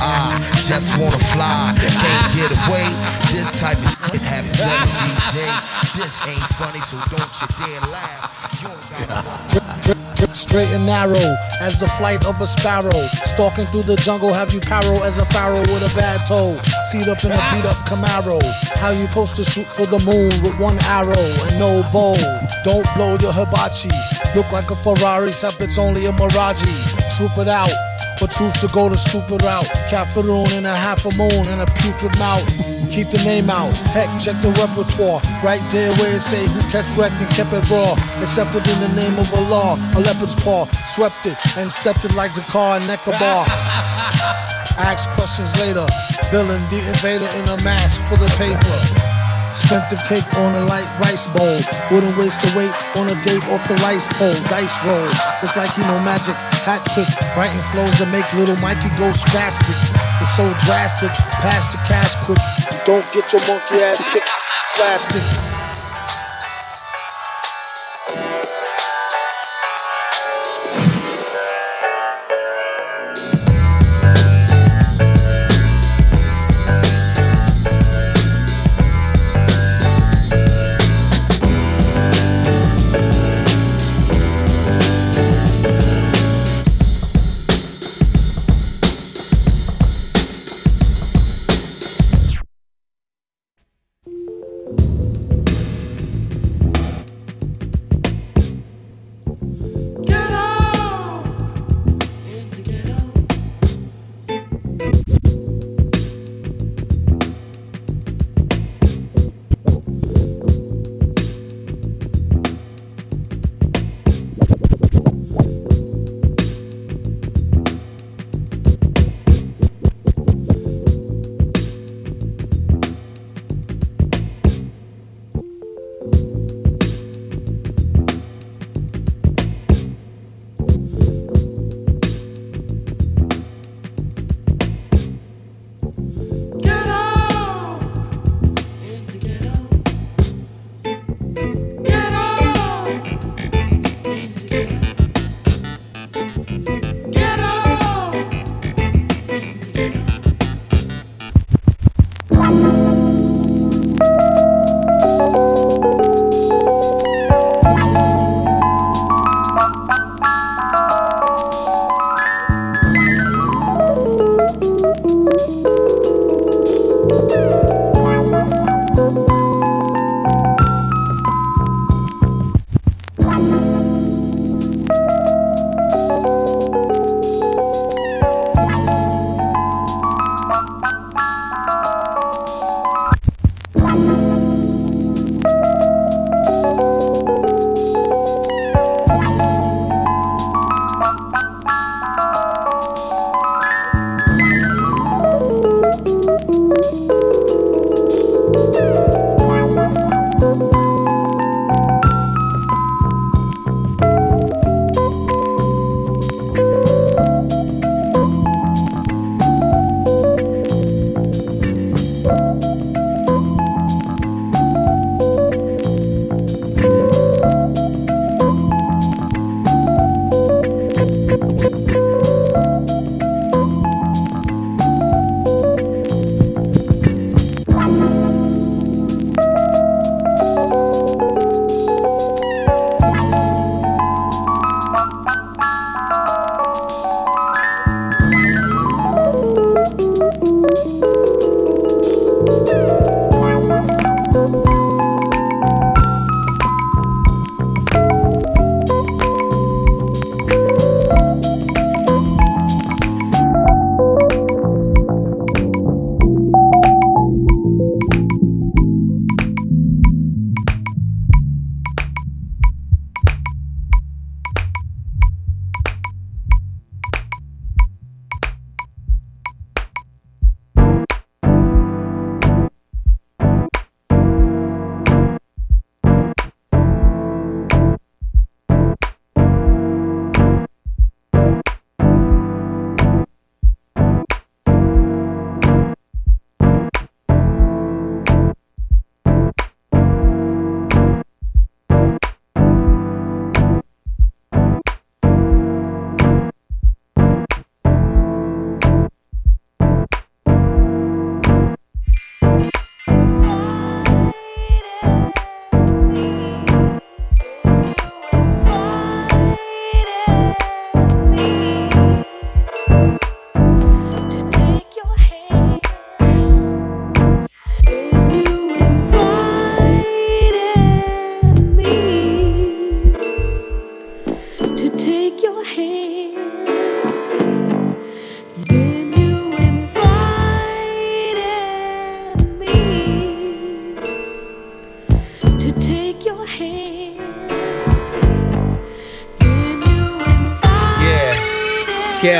I 0.00 0.40
just 0.66 0.96
wanna 0.98 1.20
fly. 1.36 1.76
Can't 1.76 2.28
get 2.34 2.50
away. 2.64 2.88
This 3.32 3.52
type 3.60 3.78
of 3.78 3.90
shit 4.08 4.22
happens 4.22 4.60
every 4.60 5.14
day. 5.36 5.52
This 5.96 6.14
ain't 6.26 6.48
funny, 6.56 6.80
so 6.80 6.96
don't 7.12 7.32
you 7.40 7.46
dare 7.60 7.80
laugh. 7.92 8.30
You 9.86 10.01
straight 10.34 10.68
and 10.68 10.86
narrow 10.86 11.36
as 11.60 11.78
the 11.78 11.88
flight 11.98 12.24
of 12.26 12.40
a 12.40 12.46
sparrow. 12.46 13.02
Stalking 13.24 13.66
through 13.66 13.84
the 13.84 13.96
jungle, 13.96 14.32
have 14.32 14.52
you 14.52 14.60
paro 14.60 15.00
as 15.04 15.18
a 15.18 15.26
pharaoh 15.26 15.60
with 15.60 15.82
a 15.82 15.92
bad 15.96 16.26
toe. 16.26 16.58
Seat 16.90 17.08
up 17.08 17.24
in 17.24 17.32
a 17.32 17.42
beat 17.52 17.64
up 17.64 17.76
Camaro. 17.86 18.42
How 18.76 18.90
you 18.90 19.06
supposed 19.06 19.36
to 19.36 19.44
shoot 19.44 19.66
for 19.66 19.86
the 19.86 19.98
moon 20.00 20.30
with 20.42 20.58
one 20.58 20.78
arrow 20.84 21.26
and 21.46 21.58
no 21.58 21.82
bow? 21.92 22.16
Don't 22.64 22.86
blow 22.94 23.16
your 23.18 23.32
hibachi. 23.32 23.90
Look 24.34 24.50
like 24.52 24.70
a 24.70 24.76
Ferrari, 24.76 25.28
except 25.28 25.60
it's 25.60 25.78
only 25.78 26.06
a 26.06 26.12
Mirage. 26.12 26.62
Troop 27.16 27.36
it 27.38 27.48
out. 27.48 27.91
But 28.22 28.30
choose 28.30 28.52
to 28.62 28.68
go 28.68 28.88
the 28.88 28.96
stupid 28.96 29.42
route. 29.42 29.66
Caffeine 29.90 30.46
and 30.54 30.64
a 30.64 30.70
half 30.70 31.02
a 31.04 31.10
moon 31.18 31.42
and 31.50 31.60
a 31.60 31.66
putrid 31.82 32.16
mouth. 32.22 32.46
Keep 32.86 33.10
the 33.10 33.18
name 33.26 33.50
out. 33.50 33.74
Heck, 33.90 34.06
check 34.22 34.38
the 34.38 34.54
repertoire. 34.62 35.18
Right 35.42 35.58
there 35.74 35.90
where 35.98 36.14
it 36.14 36.22
say 36.22 36.46
who 36.46 36.60
catch 36.70 36.86
wrecked 36.96 37.18
and 37.18 37.28
kept 37.34 37.52
it 37.52 37.66
raw. 37.66 37.98
Accepted 38.22 38.62
in 38.62 38.78
the 38.78 38.94
name 38.94 39.18
of 39.18 39.26
a 39.34 39.40
law. 39.50 39.74
A 39.98 40.00
leopard's 40.06 40.36
paw. 40.36 40.66
Swept 40.86 41.26
it 41.26 41.34
and 41.58 41.66
stepped 41.66 42.04
it 42.04 42.14
like 42.14 42.30
Zakar 42.30 42.78
and 42.78 42.86
Neckar 42.86 43.18
Ask 44.78 45.10
questions 45.18 45.50
later. 45.58 45.84
Villain, 46.30 46.62
the 46.70 46.78
invader 46.78 47.26
in 47.42 47.48
a 47.50 47.58
mask 47.64 48.00
for 48.06 48.16
the 48.22 48.30
paper. 48.38 49.11
Spent 49.52 49.84
the 49.90 50.00
cake 50.08 50.24
on 50.40 50.54
a 50.56 50.64
light 50.64 50.88
rice 50.98 51.28
bowl. 51.28 51.60
Wouldn't 51.92 52.16
waste 52.16 52.40
the 52.40 52.52
weight 52.56 52.72
on 52.96 53.04
a 53.06 53.16
date 53.20 53.44
off 53.52 53.60
the 53.68 53.76
rice 53.84 54.08
pole. 54.16 54.34
Dice 54.48 54.76
roll. 54.84 55.08
It's 55.42 55.56
like 55.56 55.72
he 55.74 55.82
know 55.82 56.00
magic. 56.00 56.34
Hat 56.64 56.80
trick. 56.96 57.08
Writing 57.36 57.60
flows 57.68 57.92
that 58.00 58.08
make 58.08 58.26
little 58.32 58.56
Mikey 58.64 58.88
go 58.96 59.12
spastic. 59.12 59.76
It's 60.20 60.32
so 60.32 60.48
drastic. 60.64 61.10
Pass 61.44 61.70
the 61.70 61.78
cash 61.84 62.16
quick. 62.24 62.40
Don't 62.86 63.04
get 63.12 63.30
your 63.32 63.44
monkey 63.46 63.82
ass 63.84 64.00
kicked. 64.12 64.30
Plastic. 64.76 65.51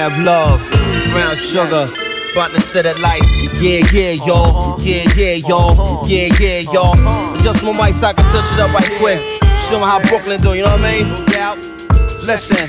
Kev 0.02 0.24
Love, 0.24 0.60
Brown 1.12 1.36
Sugar, 1.36 1.86
about 2.32 2.50
to 2.50 2.60
set 2.60 2.86
it 2.86 2.98
like, 2.98 3.22
yeah, 3.62 3.86
yeah, 3.92 4.10
yo, 4.26 4.74
yeah, 4.80 5.04
yeah, 5.14 5.34
yo, 5.34 6.02
yeah, 6.06 6.28
yeah, 6.40 6.58
yo. 6.58 6.92
Just 7.40 7.62
my 7.62 7.70
mic 7.70 7.94
so 7.94 8.08
I 8.08 8.12
can 8.12 8.24
touch 8.32 8.52
it 8.52 8.58
up 8.58 8.74
right 8.74 8.90
quick. 8.98 9.20
Show 9.70 9.76
'em 9.76 9.86
how 9.86 10.00
Brooklyn 10.08 10.40
do, 10.40 10.54
you 10.54 10.64
know 10.64 10.72
what 10.72 10.80
I 10.80 11.02
mean? 11.02 12.26
Listen, 12.26 12.68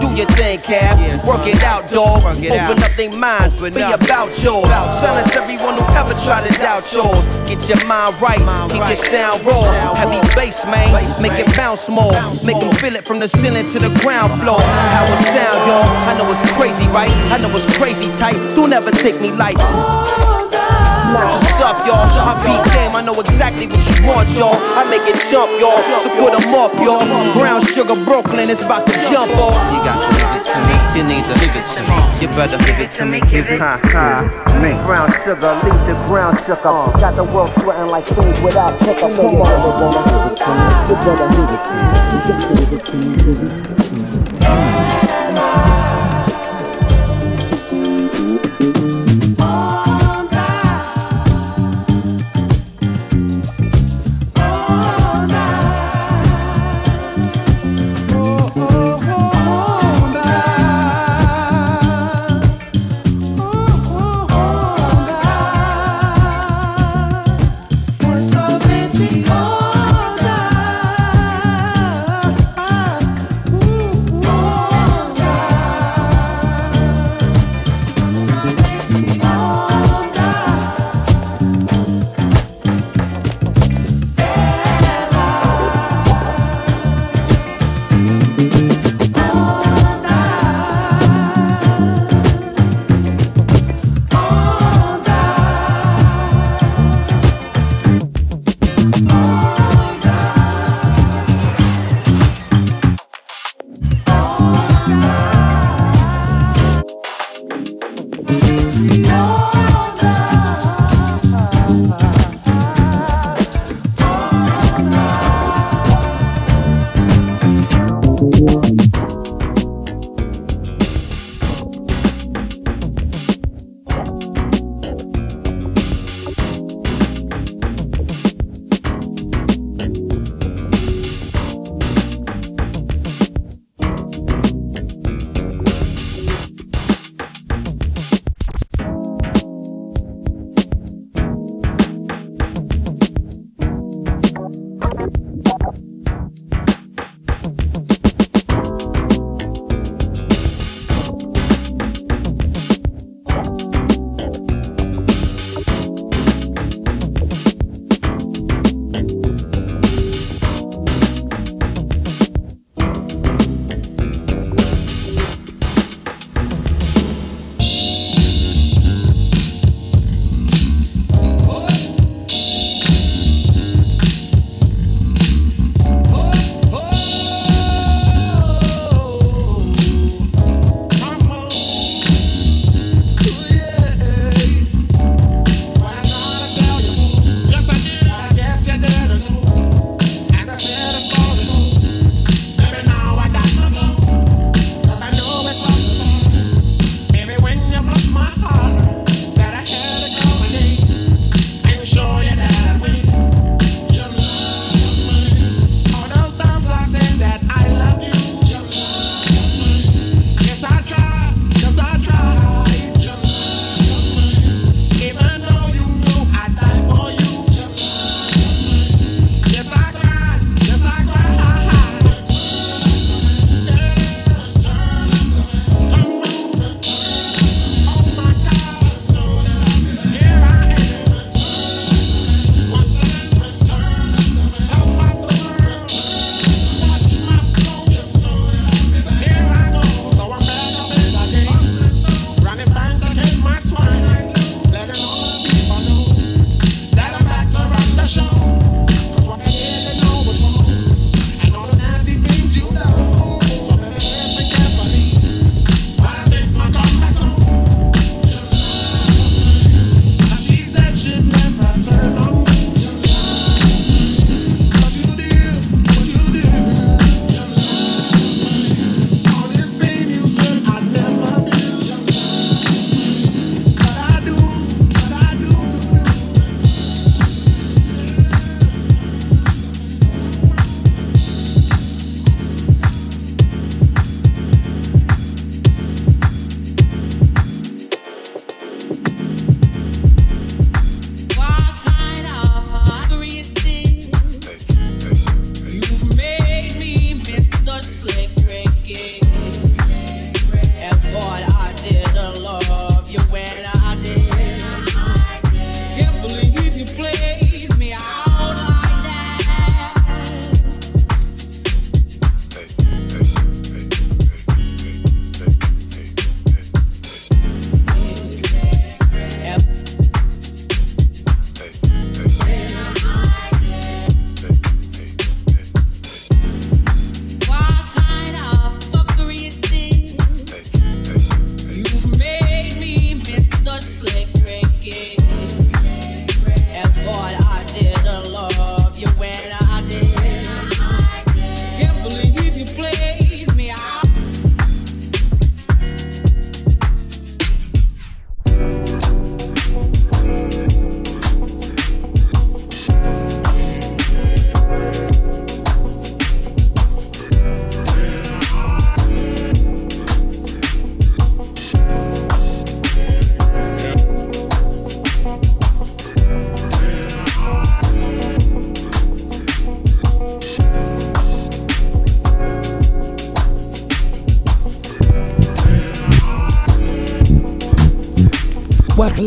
Do 0.00 0.08
your 0.16 0.26
thing, 0.32 0.58
Cav. 0.60 1.26
Work 1.28 1.46
it 1.46 1.62
out, 1.64 1.88
dog. 1.90 2.24
Open 2.24 2.82
up 2.82 2.91
their 2.96 3.12
minds. 3.12 3.54
But 3.56 3.74
be 3.74 3.82
about 3.82 4.32
yours. 4.42 4.68
Silence 4.92 5.34
everyone 5.36 5.74
who 5.76 5.84
ever 5.96 6.14
tried 6.24 6.44
to 6.46 6.52
doubt 6.58 6.86
yours. 6.92 7.26
Get 7.48 7.64
your 7.68 7.80
mind 7.86 8.20
right. 8.20 8.40
Keep 8.70 8.84
your 8.84 8.96
sound 8.96 9.44
raw. 9.44 9.94
Heavy 9.96 10.20
bass, 10.34 10.64
man. 10.66 10.92
Make 11.22 11.38
it 11.38 11.48
bounce 11.56 11.88
more. 11.88 12.12
Make 12.44 12.60
them 12.60 12.72
feel 12.76 12.96
it 12.96 13.04
from 13.04 13.18
the 13.18 13.28
ceiling 13.28 13.66
to 13.72 13.78
the 13.78 13.92
ground 14.00 14.32
floor. 14.40 14.60
How 14.94 15.04
it 15.06 15.20
sound, 15.20 15.58
y'all. 15.68 15.86
I 16.08 16.16
know 16.18 16.28
it's 16.30 16.44
crazy, 16.56 16.86
right? 16.90 17.12
I 17.32 17.38
know 17.38 17.50
it's 17.54 17.68
crazy 17.76 18.10
tight. 18.18 18.36
Don't 18.54 18.72
ever 18.72 18.90
take 18.90 19.20
me 19.20 19.30
light. 19.32 19.58
What's 21.12 21.60
up, 21.60 21.76
y'all? 21.84 22.08
I 22.24 22.32
beat 22.40 22.64
game, 22.72 22.96
I 22.96 23.04
know 23.04 23.12
exactly 23.20 23.68
what 23.68 23.84
you 23.84 24.00
want, 24.08 24.28
y'all. 24.32 24.56
I 24.56 24.88
make 24.88 25.04
it 25.04 25.20
jump, 25.28 25.52
y'all. 25.60 25.76
So 26.00 26.08
put 26.16 26.32
'em 26.32 26.54
up, 26.56 26.72
y'all. 26.80 27.04
Brown 27.36 27.60
sugar 27.60 27.96
Brooklyn 28.08 28.48
is 28.48 28.62
about 28.62 28.86
to 28.86 28.96
jump 29.12 29.28
off. 29.36 29.60
You 29.72 29.84
got 29.84 30.00
to 30.52 30.60
give 30.60 30.68
it 30.68 30.68
to 30.68 30.68
me. 30.68 30.76
You 30.96 31.04
need 31.08 31.24
to 31.24 31.34
give 31.40 31.54
it 31.56 31.66
to 31.74 31.80
me. 31.82 31.96
You 32.20 32.28
better 32.36 32.58
give 32.58 32.78
it 32.78 32.90
to 32.96 33.04
me. 33.06 33.20
Give 33.20 33.48
it. 33.48 33.58
Ha 33.58 33.80
ha. 33.82 34.04
Me. 34.60 34.72
Brown 34.84 35.10
sugar, 35.24 35.52
leave 35.64 35.82
the 35.88 35.96
ground 36.06 36.38
shook 36.44 36.64
up. 36.66 36.92
Got 37.00 37.16
the 37.16 37.24
world 37.24 37.50
sweating 37.60 37.88
like 37.88 38.04
things 38.04 38.40
without 38.42 38.78
pickup. 38.78 39.10
So 39.10 39.30
you 39.30 39.38
better 39.42 39.72
give 39.72 40.28
it 40.28 40.36
to 40.38 40.50
me. 40.52 40.68
You 40.88 40.96
better 41.00 41.28
give 41.32 41.50
it 41.52 41.62
to 41.64 41.72
me. 41.72 41.84
You 42.12 42.18
better 42.28 42.54
give 42.54 42.72
it 42.72 42.84
to 42.86 43.96
me. 43.96 44.01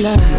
love. 0.06 0.35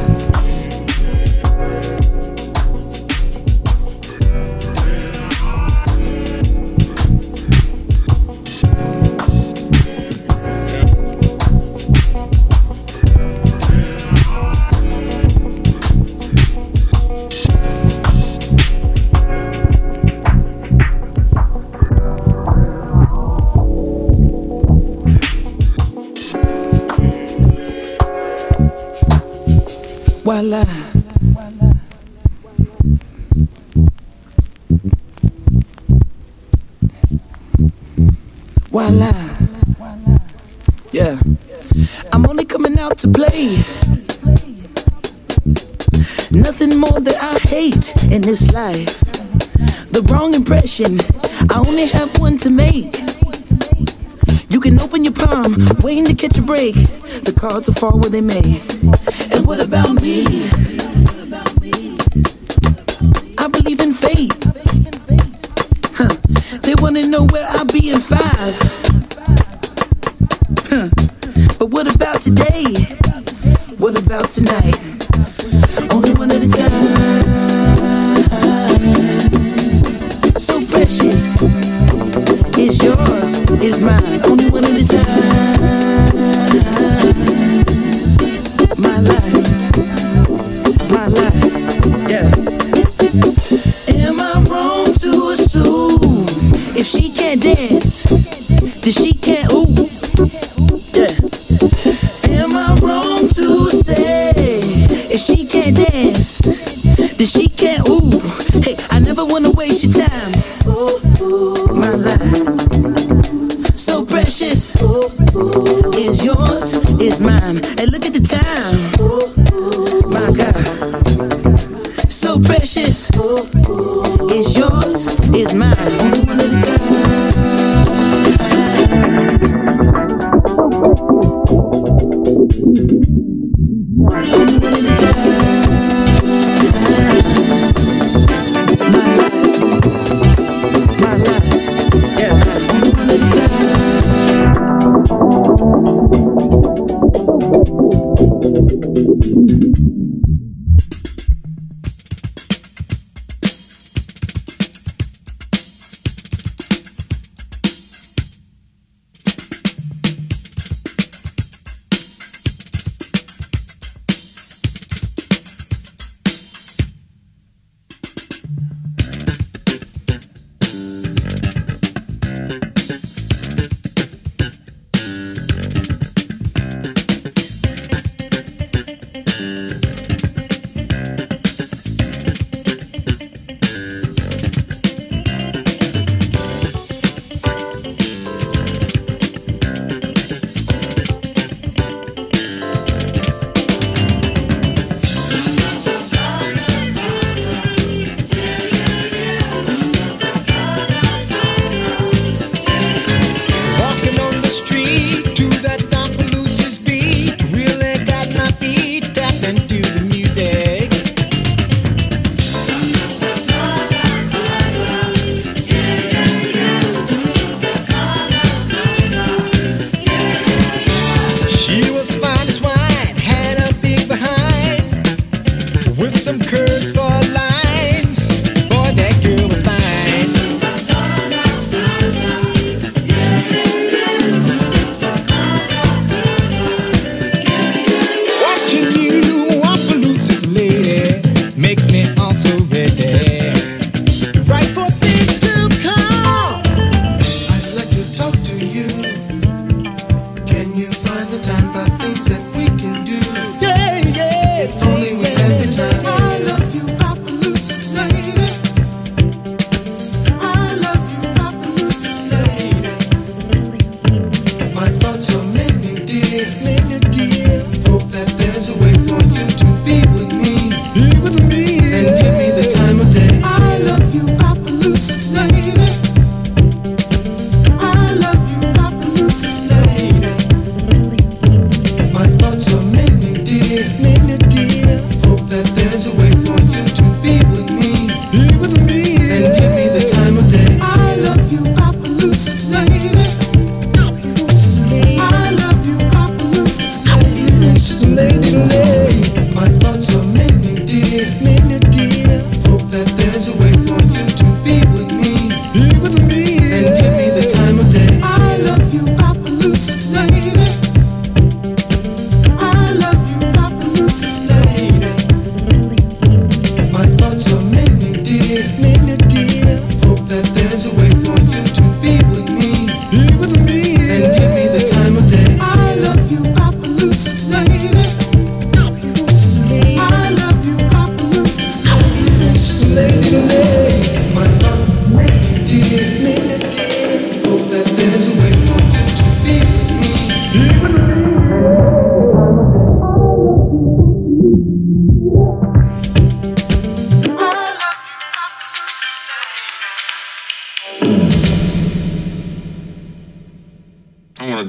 Voila. 30.27 30.65
Voila. 38.71 39.13
Yeah. 40.91 41.17
I'm 42.13 42.27
only 42.27 42.45
coming 42.45 42.77
out 42.77 42.99
to 42.99 43.09
play. 43.09 43.55
Nothing 46.33 46.81
more 46.81 46.99
that 46.99 47.19
I 47.21 47.39
hate 47.49 47.95
in 48.11 48.23
this 48.23 48.51
life. 48.53 48.99
The 49.93 50.05
wrong 50.11 50.35
impression. 50.35 50.99
I 51.51 51.63
only 51.69 51.87
have 51.87 52.19
one 52.19 52.37
to 52.39 52.51
make. 52.51 52.99
You 54.51 54.59
can 54.59 54.81
open 54.83 55.05
your 55.05 55.15
palm, 55.15 55.55
waiting 55.85 56.05
to 56.07 56.15
catch 56.17 56.37
a 56.37 56.43
break. 56.43 56.75
The 56.75 57.33
cards 57.33 57.69
will 57.69 57.75
fall 57.75 57.99
where 58.01 58.11
they 58.11 58.21
may. 58.21 58.61
And 59.31 59.47
what 59.47 59.65
about 59.65 59.96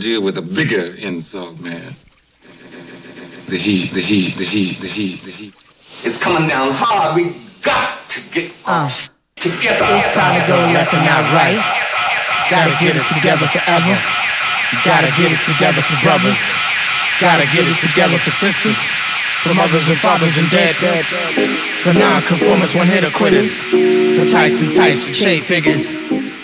deal 0.08 0.24
with 0.24 0.38
a 0.38 0.42
bigger 0.42 0.96
insult, 1.04 1.60
man. 1.60 1.92
The 3.52 3.60
heat, 3.60 3.92
the 3.92 4.00
heat, 4.00 4.40
the 4.40 4.48
heat, 4.48 4.80
the 4.80 4.88
heat, 4.88 5.20
the 5.28 5.32
heat. 5.32 5.54
It's 6.08 6.16
coming 6.16 6.48
down 6.48 6.72
hard. 6.72 7.12
We 7.20 7.36
got 7.60 8.00
to 8.16 8.20
get 8.32 8.48
Uh, 8.64 8.88
together. 9.36 9.84
it's 10.00 10.08
time 10.16 10.40
to 10.40 10.44
go 10.48 10.56
left 10.72 10.96
and 10.96 11.04
not 11.04 11.28
right. 11.36 11.60
Gotta 12.48 12.72
get 12.80 12.96
it 12.96 13.04
together 13.12 13.52
forever. 13.52 13.96
Gotta 14.88 15.12
get 15.20 15.36
it 15.36 15.44
together 15.44 15.82
for 15.84 15.98
brothers. 16.00 16.40
Gotta 17.20 17.44
get 17.52 17.68
it 17.68 17.80
together 17.84 18.16
for 18.24 18.32
sisters. 18.32 18.80
For 19.44 19.54
mothers 19.54 19.90
and 19.92 19.98
fathers 20.00 20.38
and 20.38 20.50
dead. 20.50 20.76
For 21.84 21.92
non-conformists, 21.92 22.76
one-hitter 22.76 23.12
quitters. 23.12 23.60
For 24.16 24.24
Tyson 24.26 24.72
types 24.72 25.06
and 25.06 25.16
shade 25.16 25.44
figures. 25.44 25.96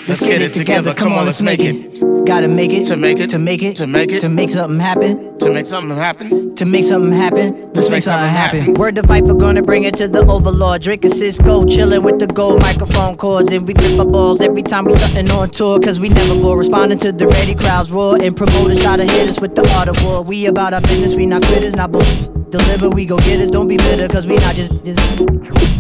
Let's 0.08 0.20
get 0.20 0.42
it 0.42 0.54
together. 0.54 0.94
Come 0.94 1.14
on, 1.14 1.26
let's 1.26 1.42
make 1.42 1.60
it. 1.62 2.26
Gotta 2.26 2.48
make 2.48 2.72
it 2.72 2.86
to 2.86 2.96
make 2.98 3.20
it 3.20 3.30
to 3.32 3.38
make 3.38 3.62
it 3.62 3.76
to 3.76 3.86
make 3.88 4.10
it 4.12 4.22
to 4.22 4.30
make 4.30 4.50
something 4.50 4.80
happen 4.80 5.38
To 5.40 5.50
make 5.50 5.66
something 5.66 5.98
happen. 5.98 6.56
to 6.56 6.66
make 6.66 6.86
something 6.86 7.12
happen. 7.12 7.72
Let's 7.74 7.90
make 7.90 8.02
something 8.04 8.30
happen. 8.30 8.74
Word 8.76 8.96
to 8.96 9.02
Viper, 9.02 9.34
gonna 9.34 9.62
bring 9.62 9.84
it 9.84 9.96
to 9.98 10.08
the 10.08 10.26
overlord. 10.28 10.82
Drinking 10.82 11.14
Cisco, 11.14 11.66
chilling 11.66 12.02
with 12.02 12.20
the 12.20 12.28
gold 12.28 12.62
microphone 12.62 13.18
cords, 13.18 13.52
and 13.52 13.68
we 13.68 13.74
grip 13.74 14.00
our 14.00 14.06
balls 14.06 14.40
every 14.40 14.64
time 14.64 14.86
we 14.86 14.96
startin' 14.98 15.30
on 15.32 15.50
tour. 15.50 15.80
Cause 15.80 16.00
we 16.00 16.08
never 16.10 16.36
bore 16.42 16.58
responding 16.58 16.98
to 17.00 17.12
the 17.12 17.28
ready 17.28 17.56
crowds 17.56 17.92
roar, 17.92 18.16
and 18.22 18.36
promoters 18.38 18.82
try 18.82 18.96
to 18.96 19.04
hit 19.04 19.28
us 19.30 19.42
with 19.42 19.56
the 19.56 19.70
art 19.78 19.90
of 19.90 20.02
war. 20.06 20.22
We 20.22 20.46
about 20.46 20.74
our 20.74 20.82
business, 20.82 21.14
we 21.16 21.26
not 21.26 21.44
quitters, 21.44 21.76
not 21.76 21.92
bull. 21.92 22.04
Deliver, 22.50 22.90
we 22.90 23.06
go 23.06 23.18
get 23.18 23.42
it. 23.42 23.52
Don't 23.52 23.68
be 23.68 23.78
bitter, 23.78 24.08
cause 24.08 24.26
we 24.28 24.36
not 24.36 24.56
just. 24.56 25.73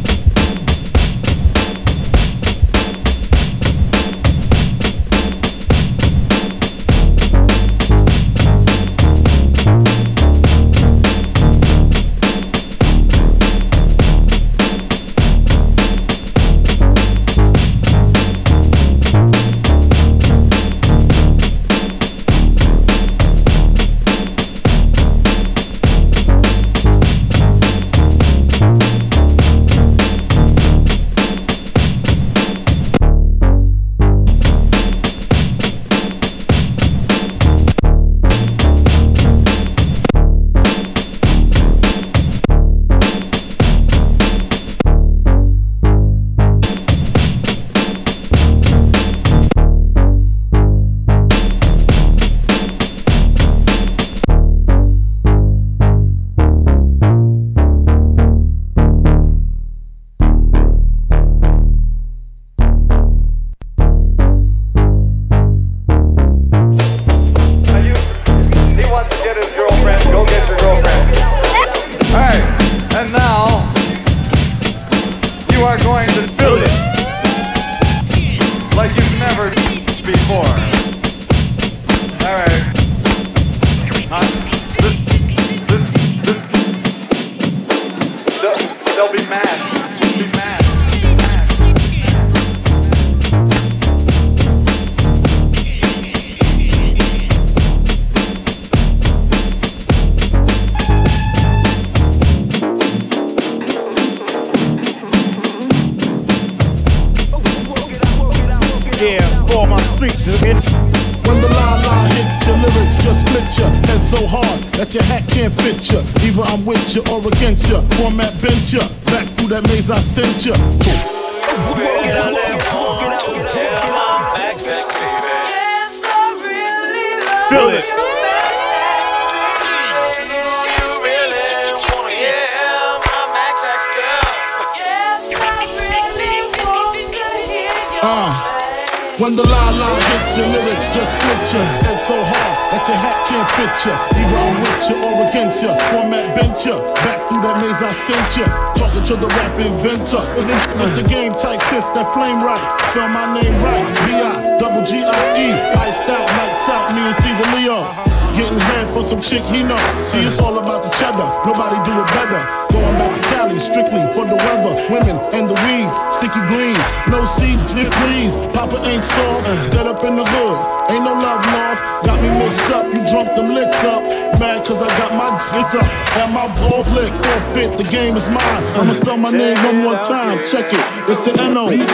Caesar 157.63 157.87
Getting 158.35 158.59
head 158.59 158.91
for 158.91 159.03
some 159.03 159.21
chick 159.21 159.43
he 159.45 159.61
know. 159.61 159.77
See, 160.09 160.25
it's 160.25 160.41
all 160.41 160.57
about 160.57 160.81
the 160.83 160.89
cheddar. 160.97 161.29
Nobody 161.45 161.77
do 161.85 161.93
it 161.93 162.09
better. 162.17 162.41
Going 162.73 162.97
back 162.97 163.13
to 163.13 163.21
Cali, 163.29 163.59
strictly 163.61 164.01
for 164.17 164.25
the 164.25 164.33
weather. 164.35 164.73
Women 164.89 165.15
and 165.31 165.45
the 165.45 165.53
weed, 165.53 165.87
sticky 166.09 166.41
green. 166.49 166.73
No 167.13 167.23
seeds, 167.29 167.61
if 167.77 167.93
please. 168.01 168.33
Papa 168.57 168.81
ain't 168.89 169.05
soft, 169.05 169.45
dead 169.69 169.85
up 169.85 170.03
in 170.03 170.17
the 170.17 170.25
hood. 170.25 170.57
Ain't 170.89 171.05
no 171.05 171.13
love 171.13 171.45
lost. 171.53 171.85
Got 172.03 172.19
me 172.25 172.33
mixed 172.41 172.73
up, 172.73 172.89
you 172.89 173.05
drunk 173.05 173.37
them 173.37 173.53
licks 173.53 173.83
up. 173.85 174.01
Mad 174.41 174.65
cause 174.65 174.81
I 174.81 174.89
got 174.97 175.13
my 175.13 175.37
slits 175.37 175.77
up. 175.77 175.85
And 176.17 176.33
my 176.33 176.49
ball 176.57 176.83
flick, 176.89 177.13
forfeit, 177.13 177.77
the 177.77 177.85
game 177.85 178.17
is 178.17 178.27
mine. 178.33 178.63
I'ma 178.73 178.97
spell 178.97 179.17
my 179.21 179.29
name 179.29 179.61
one 179.61 179.77
more 179.85 180.01
time. 180.01 180.41
Check 180.43 180.73
it. 180.73 180.81
It's 181.05 181.21
the 181.21 181.37
N-O-T-O-R-I-O-U-S. 181.37 181.85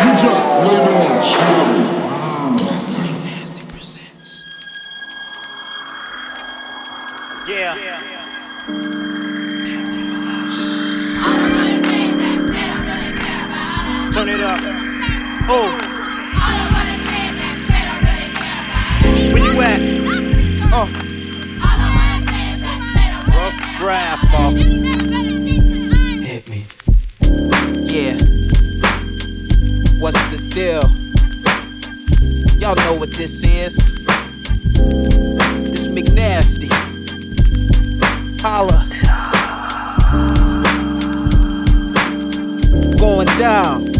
You 0.00 0.16
just 0.16 0.42
wait 0.64 0.80
on. 1.92 1.97
Draft, 23.88 24.34
off. 24.34 24.54
Hit 24.54 26.46
me. 26.50 26.66
Yeah. 27.86 28.18
What's 29.98 30.22
the 30.30 30.36
deal? 30.52 30.84
Y'all 32.60 32.76
know 32.76 32.96
what 33.00 33.14
this 33.14 33.42
is. 33.42 33.76
This 35.70 35.88
McNasty. 35.88 36.68
Holla. 38.42 38.84
Going 42.98 43.26
down. 43.38 43.97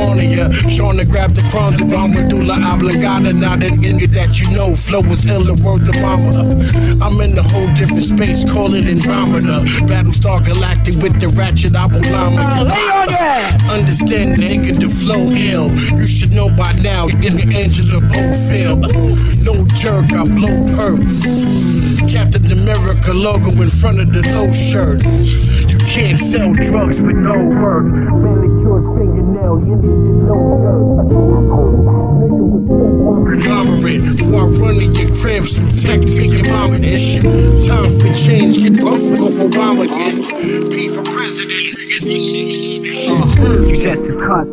The 0.00 0.06
Vet 0.06 0.08
warning 0.08 0.30
ya. 0.30 0.50
Sean 0.68 0.96
the 0.96 1.04
grab 1.04 1.34
the 1.34 1.42
crumbs 1.50 1.80
and 1.80 1.90
bomb 1.90 2.14
medulla 2.14 2.54
oblongata. 2.54 3.32
Now 3.32 3.56
that 3.56 3.72
nigga 3.72 4.06
that 4.08 4.40
you 4.40 4.50
know, 4.50 4.74
flow 4.74 5.00
was 5.00 5.26
ill 5.26 5.44
the 5.44 5.54
word 5.62 5.84
the 5.86 5.92
mama. 6.00 6.56
I'm 7.04 7.20
in 7.20 7.36
a 7.36 7.42
whole 7.42 7.68
different 7.74 8.02
space, 8.02 8.44
call 8.50 8.74
it 8.74 8.86
Andromeda. 8.86 9.64
Battlestar 9.86 10.44
Galactic 10.44 10.96
with 11.02 11.20
the 11.20 11.28
ratchet 11.28 11.74
apple 11.74 12.02
oh, 12.04 12.10
llama. 12.10 12.40
Understand, 13.70 14.40
nigga, 14.40 14.78
the 14.80 14.88
flow 14.88 15.30
ill. 15.30 15.70
You 15.98 16.06
should 16.06 16.32
know 16.32 16.48
by 16.48 16.72
now, 16.82 17.06
in 17.08 17.36
the 17.36 17.52
Angela 17.54 18.00
Bofill. 18.00 18.80
No 19.44 19.64
jerk, 19.76 20.12
I 20.12 20.24
blow 20.24 20.64
perp. 20.74 21.00
Captain 22.10 22.50
America 22.52 23.12
logo 23.12 23.50
in 23.62 23.68
front 23.68 24.00
of 24.00 24.12
the 24.12 24.22
low 24.34 24.50
shirt. 24.52 25.04
You 25.04 25.78
can't 25.78 26.18
sell 26.32 26.52
drugs 26.52 27.00
with 27.00 27.16
no 27.16 27.36
work. 27.60 27.84
Manicure 27.84 28.82
fingernail, 29.40 29.56
the 29.56 29.72
Indian 29.72 30.26
no 30.26 30.36
Conglomerate, 33.26 34.02
before 34.04 34.40
I 34.40 34.46
run 34.46 34.76
in 34.76 34.92
your 34.92 35.10
crib, 35.14 35.46
some 35.46 35.68
tech 35.68 36.00
to 36.00 36.24
your 36.24 36.46
mama 36.46 36.76
ish. 36.78 37.18
Time 37.66 37.90
for 37.90 38.14
change, 38.14 38.58
get 38.58 38.80
buff 38.80 39.00
off 39.18 39.38
Obama 39.40 39.84
ish. 39.84 40.30
P 40.70 40.88
for 40.88 41.02
president, 41.02 41.76
get 41.88 42.02
this 42.02 42.30
shit. 42.30 42.82
You 42.82 43.76
just 43.82 44.02
a 44.02 44.12
cut 44.26 44.46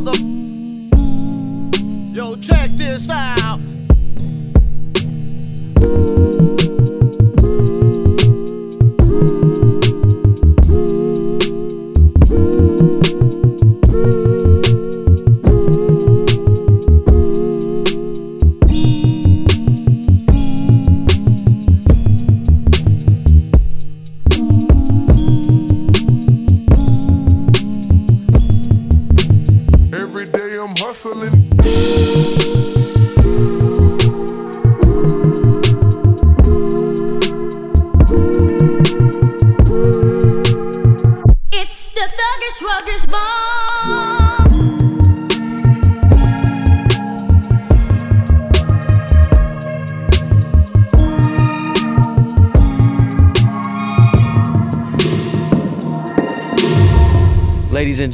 mother. 0.00 0.18
Yo, 2.12 2.36
check 2.36 2.70
this 2.72 3.08
out. 3.10 3.39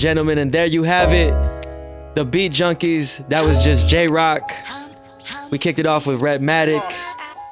Gentlemen, 0.07 0.39
and 0.39 0.53
there 0.53 0.66
you 0.66 0.85
have 0.85 1.12
it. 1.12 1.33
The 2.15 2.24
Beat 2.24 2.53
Junkies. 2.53 3.28
That 3.28 3.43
was 3.43 3.65
just 3.65 3.89
J. 3.89 4.07
Rocc. 4.07 4.41
We 5.51 5.59
kicked 5.59 5.81
it 5.81 5.87
off 5.87 6.07
with 6.07 6.20
Rhettmatic, 6.20 6.81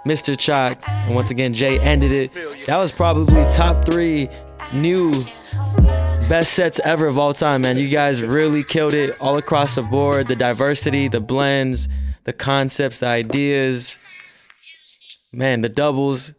Mr. 0.07 0.39
Choc, 0.39 0.79
and 0.89 1.17
once 1.17 1.33
again, 1.33 1.53
Jay 1.53 1.81
ended 1.81 2.13
it. 2.13 2.33
That 2.67 2.79
was 2.79 2.93
probably 2.93 3.43
top 3.51 3.85
three 3.85 4.29
new 4.73 5.11
best 6.29 6.53
sets 6.53 6.79
ever 6.85 7.09
of 7.09 7.19
all 7.19 7.35
time, 7.35 7.63
man. 7.63 7.77
You 7.77 7.89
guys 7.89 8.23
really 8.23 8.63
killed 8.63 8.95
it 8.95 9.21
all 9.21 9.37
across 9.37 9.75
the 9.75 9.83
board. 9.83 10.29
The 10.29 10.37
diversity, 10.37 11.09
the 11.09 11.21
blends, 11.21 11.89
the 12.23 12.33
concepts, 12.33 13.01
the 13.01 13.07
ideas. 13.07 13.99
Man, 15.33 15.63
the 15.63 15.69
doubles, 15.69 16.33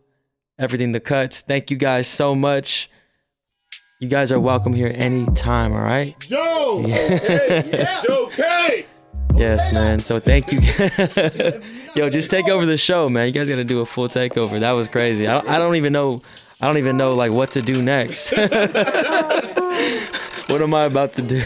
everything, 0.58 0.94
the 0.94 1.02
cuts. 1.02 1.42
Thank 1.42 1.70
you 1.72 1.76
guys 1.76 2.08
so 2.08 2.36
much. 2.36 2.90
You 3.98 4.10
guys 4.10 4.30
are 4.34 4.42
welcome 4.42 4.74
here 4.74 4.92
anytime, 4.94 5.72
all 5.72 5.80
right? 5.80 6.18
Yo! 6.30 6.84
Yeah. 6.86 8.02
Joe 8.06 8.30
K! 8.36 8.86
Yes, 9.36 9.72
man. 9.72 10.00
So 10.00 10.20
thank 10.20 10.52
you. 10.52 10.60
Yo, 11.96 12.10
just 12.10 12.30
take 12.30 12.50
over 12.50 12.66
the 12.66 12.76
show, 12.76 13.08
man. 13.08 13.28
You 13.28 13.32
guys 13.32 13.48
got 13.48 13.56
to 13.56 13.64
do 13.64 13.80
a 13.80 13.86
full 13.86 14.10
takeover. 14.10 14.60
That 14.60 14.74
was 14.74 14.90
crazy. 14.90 15.28
I 15.28 15.36
don't, 15.36 15.48
I 15.48 15.60
don't 15.60 15.78
even 15.78 15.94
know. 15.94 16.20
I 16.60 16.68
don't 16.68 16.78
even 16.78 16.98
know 16.98 17.14
like 17.14 17.32
what 17.32 17.52
to 17.52 17.62
do 17.62 17.82
next. 17.82 18.32
what 18.36 18.52
am 20.62 20.74
I 20.74 20.84
about 20.84 21.14
to 21.14 21.22
do? 21.22 21.42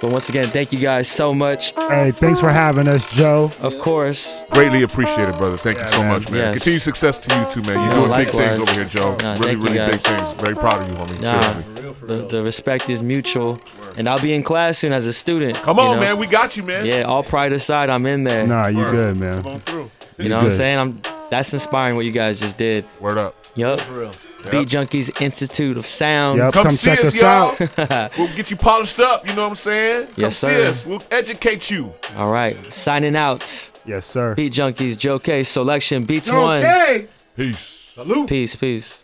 But 0.00 0.10
once 0.12 0.28
again, 0.28 0.48
thank 0.48 0.72
you 0.72 0.78
guys 0.78 1.08
so 1.08 1.32
much. 1.34 1.72
Hey, 1.88 2.10
thanks 2.12 2.40
for 2.40 2.50
having 2.50 2.88
us, 2.88 3.14
Joe. 3.14 3.50
Of 3.60 3.78
course. 3.78 4.44
Greatly 4.50 4.82
appreciated, 4.82 5.36
brother. 5.36 5.56
Thank 5.56 5.78
you 5.78 5.84
so 5.84 6.02
much, 6.04 6.30
man. 6.30 6.40
Yes. 6.40 6.54
Continued 6.54 6.82
success 6.82 7.18
to 7.20 7.38
you 7.38 7.50
too, 7.50 7.62
man. 7.62 7.78
You're 7.86 7.94
No, 7.96 8.06
doing 8.06 8.18
big 8.24 8.30
things 8.34 8.58
over 8.58 8.72
here, 8.72 8.84
Joe. 8.84 9.16
Nah, 9.22 9.32
really, 9.34 9.44
thank 9.44 9.58
you, 9.58 9.74
really 9.74 9.90
big 9.92 10.00
things. 10.00 10.32
Very 10.34 10.54
proud 10.54 10.82
of 10.82 10.88
you, 10.88 10.94
homie. 10.94 11.20
Nah, 11.22 11.74
Seriously. 11.74 12.06
the, 12.08 12.26
the 12.26 12.42
respect 12.42 12.90
is 12.90 13.02
mutual, 13.02 13.58
and 13.96 14.08
I'll 14.08 14.20
be 14.20 14.34
in 14.34 14.42
class 14.42 14.78
soon 14.78 14.92
as 14.92 15.06
a 15.06 15.12
student. 15.12 15.56
Come 15.58 15.76
you 15.78 15.82
on, 15.84 15.96
know? 15.96 16.00
man. 16.00 16.18
We 16.18 16.26
got 16.26 16.56
you, 16.56 16.62
man. 16.64 16.84
Yeah, 16.86 17.02
all 17.02 17.22
pride 17.22 17.52
aside, 17.52 17.90
I'm 17.90 18.04
in 18.06 18.24
there. 18.24 18.46
Nah, 18.46 18.66
you 18.66 18.84
good, 18.90 19.16
man. 19.16 19.42
Come 19.42 19.52
on 19.52 19.60
through. 19.60 19.90
You 20.18 20.28
know 20.28 20.36
what 20.38 20.46
I'm 20.46 20.50
saying? 20.52 20.78
I'm 20.78 21.00
that's 21.30 21.52
inspiring 21.52 21.96
what 21.96 22.04
you 22.04 22.12
guys 22.12 22.38
just 22.38 22.56
did. 22.56 22.84
Word 23.00 23.18
up. 23.18 23.34
Yup. 23.56 23.80
For 23.80 23.92
real. 24.00 24.12
Beat 24.50 24.68
Junkies 24.68 25.20
Institute 25.20 25.76
of 25.76 25.86
Sound. 25.86 26.52
come, 26.52 26.70
see 26.70 26.90
us, 26.90 27.14
y'all. 27.14 27.56
we'll 28.18 28.34
get 28.36 28.50
you 28.50 28.56
polished 28.56 29.00
up. 29.00 29.28
You 29.28 29.34
know 29.34 29.42
what 29.42 29.48
I'm 29.48 29.54
saying? 29.54 30.06
Come 30.06 30.14
Yes, 30.16 30.38
see 30.38 30.66
us. 30.66 30.86
We'll 30.86 31.02
educate 31.10 31.70
you. 31.70 31.92
All 32.16 32.30
right, 32.30 32.56
signing 32.72 33.16
out. 33.16 33.70
Yes, 33.86 34.06
sir. 34.06 34.34
Beat 34.34 34.52
Junkies, 34.52 34.98
Joe 34.98 35.18
Kay, 35.18 35.42
Soulection, 35.42 36.06
Beats 36.06 36.28
Joe 36.28 36.42
One. 36.42 36.62
K. 36.62 37.08
Peace. 37.36 37.58
Salute. 37.58 38.28
Peace, 38.28 38.56
peace. 38.56 39.03